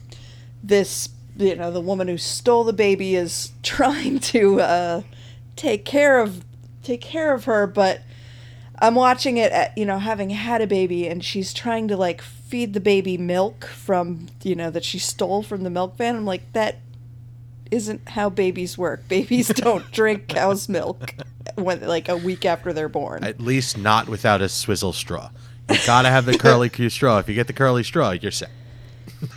this, 0.63 1.09
you 1.35 1.55
know, 1.55 1.71
the 1.71 1.81
woman 1.81 2.07
who 2.07 2.17
stole 2.17 2.63
the 2.63 2.73
baby 2.73 3.15
is 3.15 3.51
trying 3.63 4.19
to 4.19 4.61
uh, 4.61 5.01
take 5.55 5.85
care 5.85 6.19
of 6.19 6.43
take 6.83 7.01
care 7.01 7.33
of 7.33 7.45
her, 7.45 7.65
but 7.65 8.01
I'm 8.79 8.95
watching 8.95 9.37
it 9.37 9.51
at, 9.53 9.77
you 9.77 9.85
know, 9.85 9.99
having 9.99 10.29
had 10.29 10.61
a 10.61 10.67
baby 10.67 11.07
and 11.07 11.23
she's 11.23 11.53
trying 11.53 11.87
to 11.87 11.95
like 11.97 12.21
feed 12.53 12.75
the 12.75 12.79
baby 12.79 13.17
milk 13.17 13.65
from, 13.65 14.27
you 14.43 14.53
know, 14.53 14.69
that 14.69 14.85
she 14.85 14.99
stole 14.99 15.41
from 15.41 15.63
the 15.63 15.71
milk 15.71 15.97
van. 15.97 16.15
I'm 16.15 16.23
like, 16.23 16.53
that 16.53 16.77
isn't 17.71 18.09
how 18.09 18.29
babies 18.29 18.77
work. 18.77 19.07
Babies 19.07 19.47
don't 19.47 19.91
drink 19.91 20.27
cow's 20.27 20.69
milk 20.69 21.15
when 21.55 21.81
like 21.81 22.09
a 22.09 22.15
week 22.15 22.45
after 22.45 22.71
they're 22.71 22.87
born. 22.87 23.23
At 23.23 23.39
least 23.39 23.75
not 23.75 24.07
without 24.07 24.39
a 24.39 24.47
swizzle 24.47 24.93
straw. 24.93 25.31
You 25.67 25.79
gotta 25.87 26.11
have 26.11 26.27
the 26.27 26.37
curly 26.37 26.69
Q 26.69 26.89
straw. 26.91 27.17
If 27.17 27.27
you 27.27 27.33
get 27.33 27.47
the 27.47 27.53
curly 27.53 27.81
straw, 27.81 28.11
you're 28.11 28.31
set. 28.31 28.51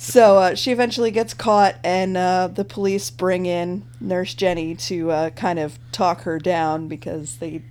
So 0.00 0.38
uh, 0.38 0.54
she 0.54 0.70
eventually 0.70 1.10
gets 1.10 1.34
caught, 1.34 1.74
and 1.82 2.16
uh, 2.16 2.46
the 2.54 2.64
police 2.64 3.10
bring 3.10 3.46
in 3.46 3.84
Nurse 4.00 4.32
Jenny 4.32 4.76
to 4.76 5.10
uh, 5.10 5.30
kind 5.30 5.58
of 5.58 5.76
talk 5.90 6.22
her 6.22 6.38
down 6.38 6.86
because 6.86 7.38
they, 7.38 7.62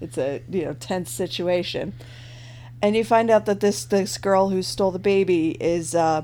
it's 0.00 0.16
a 0.16 0.42
you 0.48 0.64
know 0.64 0.74
tense 0.74 1.10
situation. 1.10 1.92
And 2.82 2.96
you 2.96 3.04
find 3.04 3.30
out 3.30 3.46
that 3.46 3.60
this 3.60 3.84
this 3.84 4.18
girl 4.18 4.48
who 4.48 4.60
stole 4.60 4.90
the 4.90 4.98
baby 4.98 5.50
is, 5.60 5.94
uh, 5.94 6.22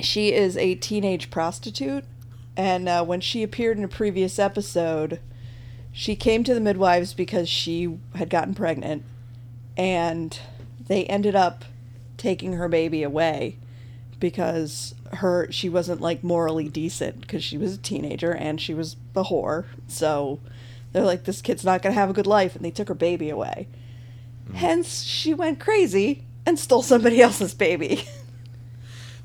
she 0.00 0.32
is 0.32 0.56
a 0.56 0.74
teenage 0.74 1.30
prostitute, 1.30 2.04
and 2.56 2.88
uh, 2.88 3.04
when 3.04 3.20
she 3.20 3.44
appeared 3.44 3.78
in 3.78 3.84
a 3.84 3.88
previous 3.88 4.40
episode, 4.40 5.20
she 5.92 6.16
came 6.16 6.42
to 6.42 6.52
the 6.52 6.60
midwives 6.60 7.14
because 7.14 7.48
she 7.48 7.96
had 8.16 8.28
gotten 8.28 8.54
pregnant, 8.54 9.04
and 9.76 10.40
they 10.88 11.04
ended 11.04 11.36
up 11.36 11.64
taking 12.16 12.54
her 12.54 12.68
baby 12.68 13.04
away 13.04 13.56
because 14.18 14.96
her 15.12 15.46
she 15.52 15.68
wasn't 15.68 16.00
like 16.00 16.24
morally 16.24 16.68
decent 16.68 17.20
because 17.20 17.44
she 17.44 17.56
was 17.56 17.74
a 17.74 17.78
teenager 17.78 18.32
and 18.32 18.60
she 18.60 18.74
was 18.74 18.96
a 19.14 19.22
whore. 19.22 19.66
So 19.86 20.40
they're 20.92 21.04
like, 21.04 21.22
this 21.22 21.40
kid's 21.40 21.64
not 21.64 21.82
gonna 21.82 21.94
have 21.94 22.10
a 22.10 22.14
good 22.14 22.26
life, 22.26 22.56
and 22.56 22.64
they 22.64 22.72
took 22.72 22.88
her 22.88 22.94
baby 22.94 23.30
away. 23.30 23.68
Hence, 24.54 25.02
she 25.02 25.34
went 25.34 25.58
crazy 25.60 26.24
and 26.46 26.58
stole 26.58 26.82
somebody 26.82 27.20
else's 27.20 27.54
baby. 27.54 28.04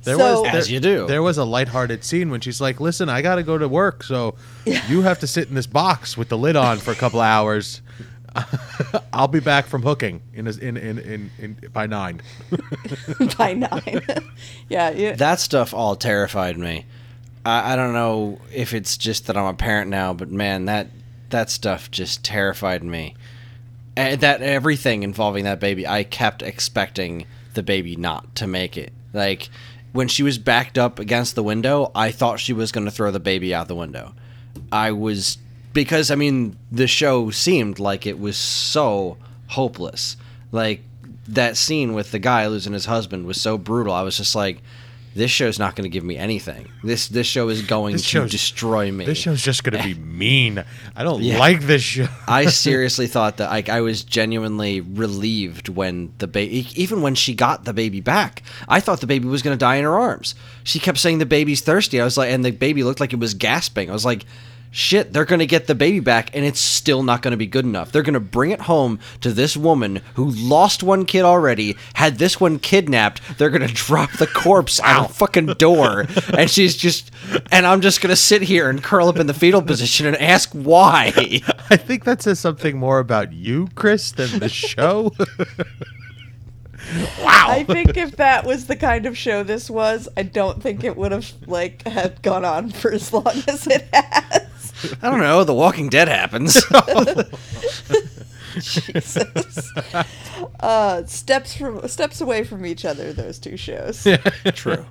There 0.04 0.18
So- 0.18 0.42
was 0.42 0.50
As 0.51 0.66
there- 0.66 0.74
you 0.74 0.80
do. 0.80 1.06
There 1.06 1.22
was 1.22 1.38
a 1.38 1.46
lighthearted 1.46 2.04
scene 2.04 2.32
when 2.32 2.42
she's 2.42 2.60
like, 2.60 2.80
"Listen, 2.80 3.08
I 3.08 3.22
got 3.22 3.36
to 3.36 3.44
go 3.44 3.60
to 3.60 3.68
work, 3.68 4.01
so 4.04 4.34
you 4.66 5.04
have 5.04 5.20
to 5.20 5.28
sit 5.28 5.48
in 5.48 5.54
this 5.54 5.68
box 5.68 6.18
with 6.18 6.28
the 6.30 6.40
lid 6.40 6.56
on 6.56 6.80
for 6.80 6.90
a 6.90 6.96
couple 6.96 7.20
of 7.20 7.28
hours. 7.28 7.84
I'll 9.13 9.28
be 9.28 9.42
back 9.42 9.68
from 9.68 9.84
hooking 9.84 10.22
in 10.34 10.48
a, 10.48 10.51
in, 10.51 10.75
in, 10.78 10.98
in, 10.98 11.32
in 11.38 11.70
by 11.72 11.86
nine. 11.86 12.22
by 13.38 13.54
nine. 13.54 14.01
yeah, 14.70 14.90
yeah. 14.90 15.13
that 15.18 15.40
stuff 15.40 15.72
all 15.72 15.96
terrified 15.96 16.58
me. 16.58 16.86
I, 17.46 17.74
I 17.74 17.75
don't 17.75 17.94
know 17.94 18.40
if 18.51 18.74
it's 18.74 18.98
just 18.98 19.28
that 19.28 19.38
I'm 19.38 19.46
a 19.46 19.54
parent 19.54 19.92
now, 19.92 20.13
but 20.16 20.32
man, 20.32 20.66
that 20.66 20.88
that 21.30 21.51
stuff 21.51 21.92
just 21.92 22.24
terrified 22.25 22.84
me. 22.84 23.16
And 23.95 24.21
that 24.21 24.41
everything 24.41 25.03
involving 25.03 25.43
that 25.43 25.60
baby, 25.60 25.86
I 25.86 26.03
kept 26.03 26.41
expecting 26.41 27.25
the 27.53 27.63
baby 27.63 27.95
not 27.95 28.36
to 28.36 28.48
make 28.48 28.77
it. 28.77 28.93
Like 29.13 29.50
when 29.91 30.07
she 30.07 30.24
was 30.24 30.38
backed 30.38 30.77
up 30.77 31.00
against 31.00 31.36
the 31.36 31.43
window, 31.43 31.91
I 31.93 32.12
thought 32.12 32.39
she 32.39 32.53
was 32.53 32.71
going 32.71 32.86
to 32.86 32.91
throw 32.91 33.12
the 33.12 33.19
baby 33.19 33.53
out 33.53 33.67
the 33.67 33.75
window. 33.75 34.13
I 34.71 34.91
was 34.91 35.38
because 35.74 36.12
I 36.12 36.15
mean 36.15 36.57
the 36.71 36.88
show 36.88 37.29
seemed 37.29 37.79
like 37.79 38.05
it 38.05 38.19
was 38.19 38.38
so 38.38 39.17
hopeless. 39.48 40.17
Like 40.51 40.81
that 41.27 41.57
scene 41.57 41.93
with 41.93 42.12
the 42.12 42.19
guy 42.19 42.48
losing 42.48 42.74
his 42.74 42.86
husband 42.86 43.25
was 43.25 43.39
so 43.39 43.57
brutal. 43.57 43.93
I 43.93 44.01
was 44.01 44.17
just 44.17 44.36
like, 44.36 44.62
this 45.13 45.30
show's 45.30 45.60
not 45.60 45.75
going 45.75 45.84
to 45.84 45.89
give 45.89 46.03
me 46.03 46.18
anything. 46.18 46.70
This 46.84 47.08
this 47.10 47.27
show 47.27 47.50
is 47.50 47.62
going 47.62 47.98
to 47.98 48.27
destroy 48.27 48.91
me. 48.91 49.06
This 49.06 49.18
show's 49.18 49.41
just 49.41 49.63
going 49.63 49.82
to 49.82 49.84
be 49.88 49.94
mean. 50.01 50.63
I 50.96 51.03
don't 51.03 51.22
Yeah. 51.22 51.38
like 51.38 51.62
this 51.62 51.82
show. 51.82 52.08
I 52.27 52.46
seriously 52.65 53.08
thought 53.08 53.38
that 53.38 53.50
like 53.50 53.68
I 53.68 53.82
was 53.82 54.03
genuinely 54.03 54.80
relieved 54.82 55.68
when 55.70 56.13
the 56.20 56.27
baby 56.27 56.68
even 56.75 57.01
when 57.01 57.15
she 57.15 57.34
got 57.34 57.65
the 57.65 57.74
baby 57.74 58.00
back. 58.00 58.44
I 58.70 58.80
thought 58.80 59.01
the 59.01 59.08
baby 59.08 59.27
was 59.27 59.41
going 59.41 59.53
to 59.56 59.60
die 59.60 59.75
in 59.75 59.84
her 59.84 60.00
arms. 60.00 60.34
She 60.63 60.80
kept 60.80 60.98
saying 60.98 61.18
the 61.18 61.25
baby's 61.25 61.62
thirsty. 61.62 62.00
I 62.00 62.06
was 62.06 62.18
like 62.18 62.32
and 62.32 62.46
the 62.46 62.51
baby 62.51 62.84
looked 62.84 63.00
like 63.00 63.12
it 63.13 63.20
was 63.20 63.34
gasping. 63.34 63.89
I 63.89 63.94
was 63.94 64.06
like 64.06 64.25
Shit, 64.74 65.12
they're 65.12 65.25
going 65.25 65.40
to 65.40 65.46
get 65.46 65.68
the 65.68 65.75
baby 65.75 66.00
back 66.00 66.34
and 66.34 66.46
it's 66.46 66.60
still 66.60 67.04
not 67.04 67.22
going 67.22 67.32
to 67.32 67.38
be 67.38 67.46
good 67.46 67.66
enough. 67.66 67.92
They're 67.92 68.04
going 68.04 68.13
to 68.13 68.22
bring 68.22 68.51
it 68.51 68.62
home 68.62 69.00
to 69.20 69.34
this 69.34 69.58
woman 69.58 70.01
who 70.13 70.32
lost 70.32 70.82
one 70.82 71.06
kid 71.06 71.24
already, 71.24 71.75
had 71.96 72.18
this 72.18 72.40
one 72.40 72.58
kidnapped. 72.58 73.22
They're 73.38 73.50
going 73.50 73.68
to 73.68 73.74
drop 73.74 74.13
the 74.13 74.28
corpse 74.28 74.80
out 74.84 75.10
a 75.10 75.13
fucking 75.13 75.48
door 75.58 76.08
and 76.38 76.50
she's 76.50 76.78
just 76.78 77.12
and 77.51 77.66
I'm 77.68 77.82
just 77.82 78.01
going 78.01 78.12
to 78.12 78.16
sit 78.16 78.42
here 78.42 78.70
and 78.70 78.82
curl 78.82 79.10
up 79.10 79.20
in 79.20 79.28
the 79.28 79.34
fetal 79.34 79.62
position 79.62 80.06
and 80.06 80.16
ask 80.16 80.50
why. 80.54 81.12
I 81.70 81.75
think 81.75 82.06
that 82.06 82.22
says 82.22 82.40
something 82.40 82.78
more 82.78 83.00
about 83.00 83.34
you, 83.34 83.68
Chris, 83.75 84.12
than 84.13 84.40
the 84.40 84.48
show. 84.48 85.12
wow. 87.20 87.46
I 87.48 87.66
think 87.68 87.98
if 87.98 88.16
that 88.18 88.46
was 88.46 88.68
the 88.68 88.75
kind 88.75 89.06
of 89.06 89.18
show 89.18 89.44
this 89.44 89.70
was, 89.70 90.08
I 90.16 90.24
don't 90.24 90.63
think 90.63 90.84
it 90.84 90.96
would 90.96 91.12
have 91.12 91.32
like 91.46 91.86
had 91.86 92.22
gone 92.22 92.46
on 92.46 92.70
for 92.72 92.92
as 92.92 93.12
long 93.12 93.34
as 93.48 93.68
it 93.68 93.88
has. 93.94 94.50
I 95.01 95.09
don't 95.09 95.19
know. 95.19 95.43
The 95.43 95.53
Walking 95.53 95.89
Dead 95.89 96.07
happens. 96.07 96.63
Jesus. 98.59 99.71
Uh, 100.59 101.05
steps 101.05 101.55
from 101.55 101.88
steps 101.88 102.21
away 102.21 102.43
from 102.43 102.65
each 102.65 102.85
other. 102.85 103.13
Those 103.13 103.39
two 103.39 103.57
shows. 103.57 104.05
True. 104.53 104.85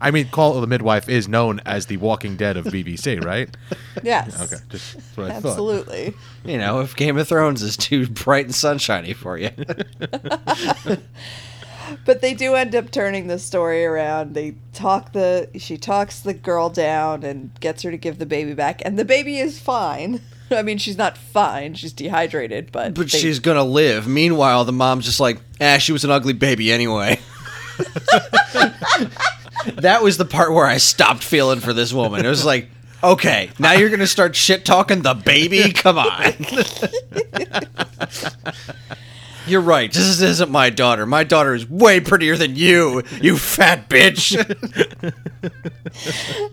I 0.00 0.10
mean, 0.10 0.28
Call 0.28 0.54
of 0.54 0.60
the 0.60 0.66
Midwife 0.66 1.08
is 1.08 1.28
known 1.28 1.60
as 1.66 1.86
the 1.86 1.98
Walking 1.98 2.36
Dead 2.36 2.56
of 2.56 2.64
BBC, 2.66 3.22
right? 3.24 3.54
Yes. 4.02 4.40
Okay, 4.40 4.62
just 4.70 4.96
what 5.16 5.30
I 5.30 5.40
thought. 5.40 5.50
Absolutely. 5.50 6.14
You 6.44 6.58
know, 6.58 6.80
if 6.80 6.96
Game 6.96 7.18
of 7.18 7.28
Thrones 7.28 7.62
is 7.62 7.76
too 7.76 8.08
bright 8.08 8.46
and 8.46 8.54
sunshiny 8.54 9.12
for 9.12 9.38
you. 9.38 9.50
But 12.04 12.20
they 12.20 12.34
do 12.34 12.54
end 12.54 12.74
up 12.74 12.90
turning 12.90 13.26
the 13.26 13.38
story 13.38 13.84
around. 13.84 14.34
They 14.34 14.54
talk 14.72 15.12
the 15.12 15.48
she 15.56 15.76
talks 15.76 16.20
the 16.20 16.34
girl 16.34 16.68
down 16.68 17.22
and 17.22 17.58
gets 17.60 17.82
her 17.82 17.90
to 17.90 17.96
give 17.96 18.18
the 18.18 18.26
baby 18.26 18.54
back, 18.54 18.82
and 18.84 18.98
the 18.98 19.04
baby 19.04 19.38
is 19.38 19.58
fine. 19.58 20.20
I 20.50 20.62
mean, 20.62 20.78
she's 20.78 20.96
not 20.96 21.18
fine. 21.18 21.74
She's 21.74 21.92
dehydrated, 21.92 22.70
but 22.72 22.94
But 22.94 23.10
they- 23.10 23.18
she's 23.18 23.40
gonna 23.40 23.64
live. 23.64 24.06
Meanwhile, 24.06 24.64
the 24.64 24.72
mom's 24.72 25.04
just 25.04 25.20
like, 25.20 25.38
ah, 25.60 25.78
she 25.78 25.92
was 25.92 26.04
an 26.04 26.10
ugly 26.10 26.32
baby 26.34 26.72
anyway. 26.72 27.18
that 29.76 30.00
was 30.02 30.18
the 30.18 30.24
part 30.24 30.52
where 30.52 30.66
I 30.66 30.76
stopped 30.78 31.22
feeling 31.24 31.60
for 31.60 31.72
this 31.72 31.92
woman. 31.92 32.24
It 32.24 32.28
was 32.28 32.44
like, 32.44 32.68
okay, 33.02 33.50
now 33.58 33.72
you're 33.72 33.90
gonna 33.90 34.06
start 34.06 34.36
shit 34.36 34.64
talking 34.64 35.02
the 35.02 35.14
baby? 35.14 35.72
Come 35.72 35.98
on. 35.98 36.32
You're 39.46 39.60
right. 39.60 39.92
This 39.92 40.20
isn't 40.20 40.50
my 40.50 40.70
daughter. 40.70 41.06
My 41.06 41.22
daughter 41.22 41.54
is 41.54 41.68
way 41.68 42.00
prettier 42.00 42.36
than 42.36 42.56
you, 42.56 43.02
you 43.20 43.38
fat 43.38 43.88
bitch. 43.88 44.36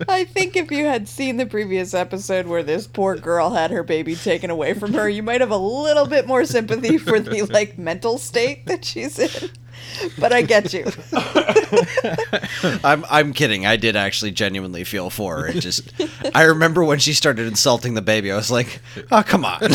I 0.08 0.24
think 0.24 0.56
if 0.56 0.70
you 0.70 0.84
had 0.84 1.08
seen 1.08 1.36
the 1.36 1.46
previous 1.46 1.92
episode 1.92 2.46
where 2.46 2.62
this 2.62 2.86
poor 2.86 3.16
girl 3.16 3.50
had 3.50 3.70
her 3.72 3.82
baby 3.82 4.14
taken 4.14 4.50
away 4.50 4.74
from 4.74 4.94
her, 4.94 5.08
you 5.08 5.22
might 5.22 5.40
have 5.40 5.50
a 5.50 5.56
little 5.56 6.06
bit 6.06 6.26
more 6.26 6.44
sympathy 6.44 6.98
for 6.98 7.18
the 7.18 7.42
like 7.42 7.78
mental 7.78 8.18
state 8.18 8.66
that 8.66 8.84
she's 8.84 9.18
in. 9.18 9.50
But 10.18 10.32
I 10.32 10.42
get 10.42 10.72
you. 10.72 10.84
I'm 12.84 13.04
I'm 13.08 13.32
kidding. 13.32 13.66
I 13.66 13.76
did 13.76 13.96
actually 13.96 14.32
genuinely 14.32 14.84
feel 14.84 15.10
for 15.10 15.38
her. 15.38 15.48
It 15.48 15.60
just 15.60 15.92
I 16.34 16.42
remember 16.44 16.84
when 16.84 16.98
she 16.98 17.12
started 17.14 17.46
insulting 17.46 17.94
the 17.94 18.02
baby. 18.02 18.30
I 18.32 18.36
was 18.36 18.50
like, 18.50 18.80
"Oh, 19.10 19.22
come 19.22 19.44
on." 19.44 19.60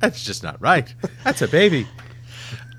That's 0.00 0.24
just 0.24 0.42
not 0.42 0.60
right. 0.60 0.92
That's 1.24 1.42
a 1.42 1.48
baby. 1.48 1.86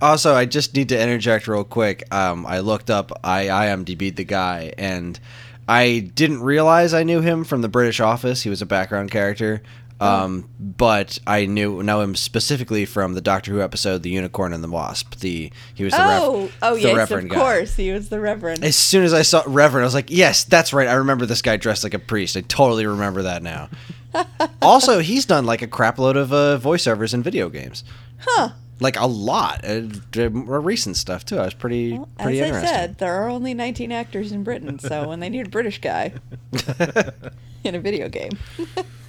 also, 0.01 0.33
I 0.33 0.45
just 0.45 0.75
need 0.75 0.89
to 0.89 0.99
interject 1.01 1.47
real 1.47 1.63
quick. 1.63 2.03
Um, 2.13 2.45
I 2.45 2.59
looked 2.59 2.89
up 2.89 3.11
I 3.23 3.45
IMDb'd 3.45 4.15
the 4.17 4.23
guy 4.23 4.73
and 4.77 5.19
I 5.67 6.11
didn't 6.15 6.41
realize 6.41 6.93
I 6.93 7.03
knew 7.03 7.21
him 7.21 7.43
from 7.43 7.61
the 7.61 7.69
British 7.69 7.99
Office. 7.99 8.41
He 8.41 8.49
was 8.49 8.61
a 8.61 8.65
background 8.65 9.11
character. 9.11 9.61
Um, 10.01 10.49
but 10.59 11.19
I 11.27 11.45
knew 11.45 11.83
know 11.83 12.01
him 12.01 12.15
specifically 12.15 12.85
from 12.85 13.13
the 13.13 13.21
Doctor 13.21 13.51
Who 13.51 13.61
episode, 13.61 14.01
"The 14.03 14.09
Unicorn 14.09 14.51
and 14.53 14.63
the 14.63 14.69
Wasp." 14.69 15.15
The 15.19 15.51
he 15.73 15.83
was 15.83 15.93
the 15.93 16.01
Oh, 16.01 16.49
oh 16.61 16.73
the 16.75 16.81
yes, 16.81 16.91
of 16.91 16.97
Reverend 16.97 17.29
guy. 17.29 17.35
course. 17.35 17.75
He 17.75 17.91
was 17.91 18.09
the 18.09 18.19
Reverend. 18.19 18.63
As 18.63 18.75
soon 18.75 19.03
as 19.03 19.13
I 19.13 19.21
saw 19.21 19.43
Reverend, 19.45 19.83
I 19.83 19.85
was 19.85 19.93
like, 19.93 20.09
yes, 20.09 20.43
that's 20.43 20.73
right. 20.73 20.87
I 20.87 20.93
remember 20.93 21.25
this 21.25 21.41
guy 21.41 21.57
dressed 21.57 21.83
like 21.83 21.93
a 21.93 21.99
priest. 21.99 22.35
I 22.35 22.41
totally 22.41 22.85
remember 22.85 23.21
that 23.23 23.43
now. 23.43 23.69
also, 24.61 24.99
he's 24.99 25.25
done 25.25 25.45
like 25.45 25.61
a 25.61 25.67
crapload 25.67 26.15
of 26.17 26.33
uh, 26.33 26.57
voiceovers 26.59 27.13
in 27.13 27.21
video 27.23 27.49
games. 27.49 27.83
Huh. 28.19 28.49
Like 28.79 28.97
a 28.99 29.05
lot. 29.05 29.63
Uh, 29.63 30.29
more 30.31 30.59
recent 30.59 30.97
stuff, 30.97 31.23
too. 31.23 31.37
I 31.37 31.45
was 31.45 31.53
pretty, 31.53 31.93
Well, 31.93 32.09
pretty 32.19 32.41
as 32.41 32.55
I 32.55 32.65
said, 32.65 32.97
there 32.97 33.13
are 33.13 33.29
only 33.29 33.53
19 33.53 33.91
actors 33.91 34.31
in 34.31 34.43
Britain, 34.43 34.79
so 34.79 35.07
when 35.07 35.19
they 35.19 35.29
need 35.29 35.45
a 35.45 35.49
British 35.49 35.79
guy 35.79 36.13
in 37.63 37.75
a 37.75 37.79
video 37.79 38.09
game. 38.09 38.31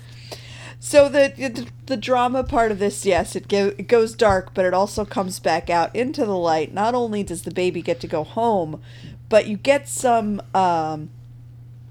so 0.84 1.08
the, 1.08 1.32
the 1.36 1.68
the 1.86 1.96
drama 1.96 2.42
part 2.42 2.72
of 2.72 2.80
this, 2.80 3.06
yes, 3.06 3.36
it, 3.36 3.46
go, 3.46 3.68
it 3.78 3.86
goes 3.86 4.16
dark, 4.16 4.52
but 4.52 4.64
it 4.64 4.74
also 4.74 5.04
comes 5.04 5.38
back 5.38 5.70
out 5.70 5.94
into 5.94 6.26
the 6.26 6.36
light. 6.36 6.74
Not 6.74 6.92
only 6.92 7.22
does 7.22 7.42
the 7.42 7.52
baby 7.52 7.82
get 7.82 8.00
to 8.00 8.08
go 8.08 8.24
home, 8.24 8.82
but 9.28 9.46
you 9.46 9.56
get 9.56 9.88
some 9.88 10.42
um, 10.52 11.10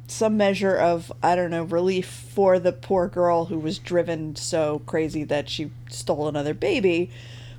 some 0.07 0.35
measure 0.35 0.75
of 0.75 1.09
I 1.23 1.37
don't 1.37 1.51
know 1.51 1.63
relief 1.63 2.05
for 2.05 2.59
the 2.59 2.73
poor 2.73 3.07
girl 3.07 3.45
who 3.45 3.59
was 3.59 3.79
driven 3.79 4.35
so 4.35 4.79
crazy 4.85 5.23
that 5.23 5.47
she 5.47 5.71
stole 5.89 6.27
another 6.27 6.53
baby. 6.53 7.09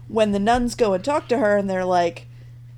When 0.09 0.33
the 0.33 0.39
nuns 0.39 0.75
go 0.75 0.93
and 0.93 1.03
talk 1.03 1.29
to 1.29 1.39
her, 1.39 1.57
and 1.57 1.71
they're 1.71 1.87
like, 1.87 2.27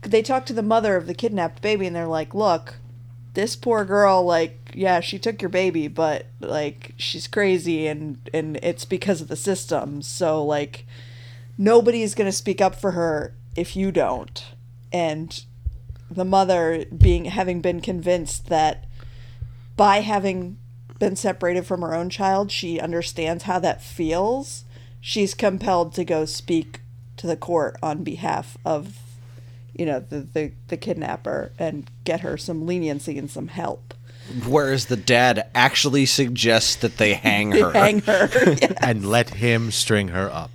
they 0.03 0.23
talk 0.23 0.47
to 0.47 0.53
the 0.53 0.63
mother 0.63 0.95
of 0.95 1.09
the 1.09 1.15
kidnapped 1.15 1.61
baby, 1.61 1.89
and 1.89 1.97
they're 1.97 2.07
like, 2.07 2.33
"Look, 2.33 2.77
this 3.35 3.57
poor 3.57 3.85
girl, 3.85 4.25
like, 4.25 4.64
yeah, 4.75 5.01
she 5.01 5.19
took 5.19 5.41
your 5.41 5.49
baby, 5.49 5.89
but 5.89 6.27
like, 6.41 6.93
she's 6.97 7.27
crazy, 7.27 7.87
and 7.87 8.19
and 8.33 8.59
it's 8.63 8.85
because 8.85 9.21
of 9.21 9.29
the 9.29 9.37
system. 9.37 10.03
So 10.03 10.45
like, 10.45 10.87
nobody's 11.57 12.15
gonna 12.15 12.33
speak 12.33 12.61
up 12.61 12.75
for 12.75 12.93
her 12.93 13.35
if 13.57 13.77
you 13.77 13.93
don't." 13.93 14.45
And 14.93 15.45
the 16.11 16.25
mother 16.25 16.85
being 16.97 17.27
having 17.27 17.61
been 17.61 17.81
convinced 17.81 18.47
that 18.49 18.85
by 19.77 20.01
having 20.01 20.59
been 20.99 21.17
separated 21.17 21.67
from 21.67 21.83
her 21.83 21.95
own 21.95 22.11
child, 22.11 22.51
she 22.53 22.81
understands 22.81 23.45
how 23.45 23.59
that 23.59 23.83
feels. 23.83 24.65
She's 25.01 25.35
compelled 25.35 25.93
to 25.95 26.05
go 26.05 26.25
speak 26.25 26.81
to 27.17 27.27
the 27.27 27.37
court 27.37 27.77
on 27.83 28.05
behalf 28.05 28.57
of, 28.65 28.99
you 29.75 29.85
know, 29.85 30.01
the, 30.01 30.21
the, 30.21 30.53
the 30.69 30.77
kidnapper 30.77 31.53
and 31.59 31.91
get 32.05 32.21
her 32.21 32.37
some 32.37 32.67
leniency 32.67 33.19
and 33.19 33.31
some 33.31 33.49
help. 33.49 33.95
Whereas 34.47 34.87
the 34.87 34.97
dad 34.97 35.49
actually 35.55 36.07
suggests 36.07 36.77
that 36.77 36.97
they 36.97 37.15
hang 37.15 37.53
her. 37.53 37.73
hang 37.73 38.01
her. 38.03 38.29
Yeah. 38.63 38.73
And 38.81 39.09
let 39.09 39.31
him 39.31 39.71
string 39.71 40.09
her 40.09 40.31
up. 40.31 40.51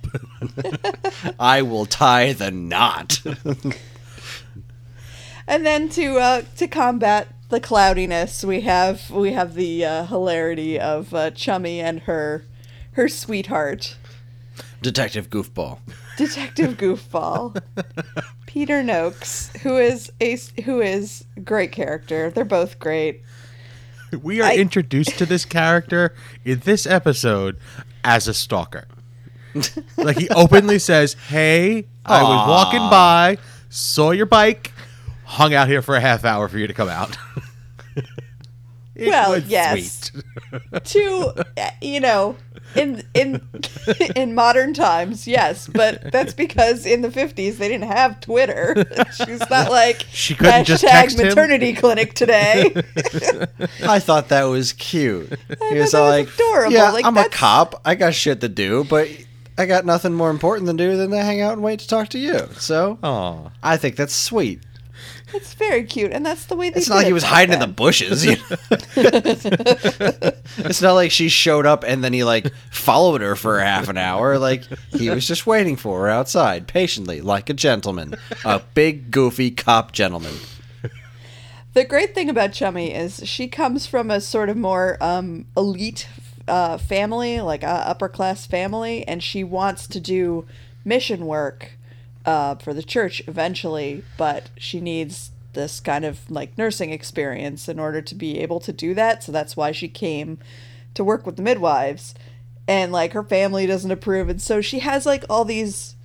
I 1.38 1.62
will 1.62 1.86
tie 1.86 2.32
the 2.32 2.50
knot. 2.50 3.20
And 5.46 5.66
then 5.66 5.88
to 5.90 6.18
uh, 6.18 6.42
to 6.58 6.68
combat 6.68 7.28
the 7.48 7.60
cloudiness, 7.60 8.44
we 8.44 8.60
have 8.60 9.10
we 9.10 9.32
have 9.32 9.54
the 9.54 9.84
uh, 9.84 10.06
hilarity 10.06 10.78
of 10.78 11.12
uh, 11.12 11.30
Chummy 11.32 11.80
and 11.80 12.00
her 12.00 12.44
her 12.92 13.08
sweetheart. 13.08 13.96
Detective 14.82 15.28
Goofball. 15.28 15.78
Detective 16.16 16.76
Goofball, 16.76 17.60
Peter 18.46 18.82
Noakes, 18.82 19.50
who 19.62 19.76
is 19.76 20.12
a 20.20 20.36
who 20.62 20.80
is 20.80 21.24
a 21.36 21.40
great 21.40 21.72
character. 21.72 22.30
They're 22.30 22.44
both 22.44 22.78
great. 22.78 23.22
We 24.22 24.40
are 24.40 24.50
I- 24.50 24.56
introduced 24.56 25.18
to 25.18 25.26
this 25.26 25.44
character 25.44 26.14
in 26.44 26.60
this 26.60 26.86
episode 26.86 27.58
as 28.04 28.26
a 28.28 28.34
stalker. 28.34 28.86
like 29.96 30.18
he 30.18 30.28
openly 30.30 30.78
says, 30.78 31.14
"Hey, 31.14 31.86
I 32.06 32.22
was 32.22 32.48
walking 32.48 32.88
by, 32.90 33.38
saw 33.68 34.12
your 34.12 34.26
bike, 34.26 34.72
hung 35.24 35.54
out 35.54 35.66
here 35.68 35.82
for 35.82 35.96
a 35.96 36.00
half 36.00 36.24
hour 36.24 36.48
for 36.48 36.58
you 36.58 36.66
to 36.66 36.74
come 36.74 36.88
out." 36.88 37.16
Well, 38.96 39.38
yes. 39.38 40.10
sweet. 40.10 40.24
To 40.84 41.32
you 41.80 42.00
know, 42.00 42.36
in 42.74 43.02
in 43.14 43.40
in 44.16 44.34
modern 44.34 44.74
times, 44.74 45.26
yes, 45.26 45.68
but 45.68 46.10
that's 46.12 46.32
because 46.34 46.86
in 46.86 47.02
the 47.02 47.10
fifties 47.10 47.58
they 47.58 47.68
didn't 47.68 47.90
have 47.90 48.20
Twitter. 48.20 48.74
She's 49.26 49.40
not 49.50 49.70
like 49.70 50.06
She 50.12 50.34
couldn't 50.34 50.64
just 50.64 50.84
hashtag 50.84 50.90
text 50.90 51.18
him? 51.18 51.26
maternity 51.28 51.72
clinic 51.74 52.14
today. 52.14 52.72
I 53.82 53.98
thought 53.98 54.28
that 54.28 54.44
was 54.44 54.72
cute. 54.72 55.32
He 55.70 55.78
was 55.78 55.94
all 55.94 56.08
like, 56.08 56.26
was 56.26 56.34
adorable. 56.34 56.72
"Yeah, 56.72 56.90
Like, 56.90 57.04
I'm 57.04 57.16
a 57.16 57.28
cop. 57.28 57.80
I 57.84 57.94
got 57.94 58.14
shit 58.14 58.40
to 58.42 58.48
do, 58.48 58.84
but 58.84 59.08
I 59.58 59.66
got 59.66 59.84
nothing 59.84 60.14
more 60.14 60.30
important 60.30 60.68
to 60.68 60.76
do 60.76 60.96
than 60.96 61.10
to 61.10 61.18
hang 61.22 61.40
out 61.40 61.52
and 61.54 61.62
wait 61.62 61.80
to 61.80 61.88
talk 61.88 62.08
to 62.10 62.18
you." 62.18 62.48
So 62.58 62.98
Aw. 63.02 63.50
I 63.62 63.76
think 63.76 63.96
that's 63.96 64.14
sweet. 64.14 64.60
It's 65.32 65.54
very 65.54 65.84
cute, 65.84 66.12
and 66.12 66.24
that's 66.24 66.46
the 66.46 66.56
way 66.56 66.70
they. 66.70 66.78
It's 66.78 66.86
did 66.86 66.90
not 66.90 66.96
like 66.96 67.06
it 67.06 67.08
he 67.08 67.12
was 67.12 67.22
back 67.22 67.32
hiding 67.32 67.54
in 67.54 67.60
the 67.60 67.66
bushes. 67.66 68.24
You 68.24 68.36
know? 68.36 68.56
it's 70.58 70.82
not 70.82 70.92
like 70.92 71.10
she 71.10 71.28
showed 71.28 71.66
up 71.66 71.84
and 71.84 72.02
then 72.02 72.12
he 72.12 72.24
like 72.24 72.52
followed 72.70 73.20
her 73.20 73.36
for 73.36 73.60
half 73.60 73.88
an 73.88 73.96
hour. 73.96 74.38
Like 74.38 74.64
he 74.90 75.10
was 75.10 75.26
just 75.26 75.46
waiting 75.46 75.76
for 75.76 76.00
her 76.00 76.08
outside 76.08 76.66
patiently, 76.66 77.20
like 77.20 77.50
a 77.50 77.54
gentleman, 77.54 78.16
a 78.44 78.60
big 78.74 79.10
goofy 79.10 79.50
cop 79.50 79.92
gentleman. 79.92 80.34
The 81.72 81.84
great 81.84 82.16
thing 82.16 82.28
about 82.28 82.52
Chummy 82.52 82.92
is 82.92 83.28
she 83.28 83.46
comes 83.46 83.86
from 83.86 84.10
a 84.10 84.20
sort 84.20 84.48
of 84.48 84.56
more 84.56 84.98
um, 85.00 85.46
elite 85.56 86.08
uh, 86.48 86.78
family, 86.78 87.40
like 87.40 87.62
a 87.62 87.68
upper 87.68 88.08
class 88.08 88.44
family, 88.44 89.06
and 89.06 89.22
she 89.22 89.44
wants 89.44 89.86
to 89.86 90.00
do 90.00 90.46
mission 90.84 91.26
work 91.26 91.72
uh, 92.24 92.54
for 92.56 92.74
the 92.74 92.82
church 92.82 93.22
eventually, 93.26 94.04
but 94.16 94.50
she 94.56 94.80
needs 94.80 95.30
this 95.52 95.80
kind 95.80 96.04
of 96.04 96.30
like 96.30 96.56
nursing 96.56 96.90
experience 96.90 97.68
in 97.68 97.78
order 97.78 98.00
to 98.00 98.14
be 98.14 98.38
able 98.38 98.60
to 98.60 98.72
do 98.72 98.94
that. 98.94 99.22
So 99.22 99.32
that's 99.32 99.56
why 99.56 99.72
she 99.72 99.88
came 99.88 100.38
to 100.94 101.04
work 101.04 101.26
with 101.26 101.36
the 101.36 101.42
midwives. 101.42 102.14
And 102.68 102.92
like 102.92 103.12
her 103.12 103.24
family 103.24 103.66
doesn't 103.66 103.90
approve, 103.90 104.28
and 104.28 104.40
so 104.40 104.60
she 104.60 104.78
has 104.78 105.04
like 105.04 105.24
all 105.28 105.44
these 105.44 105.96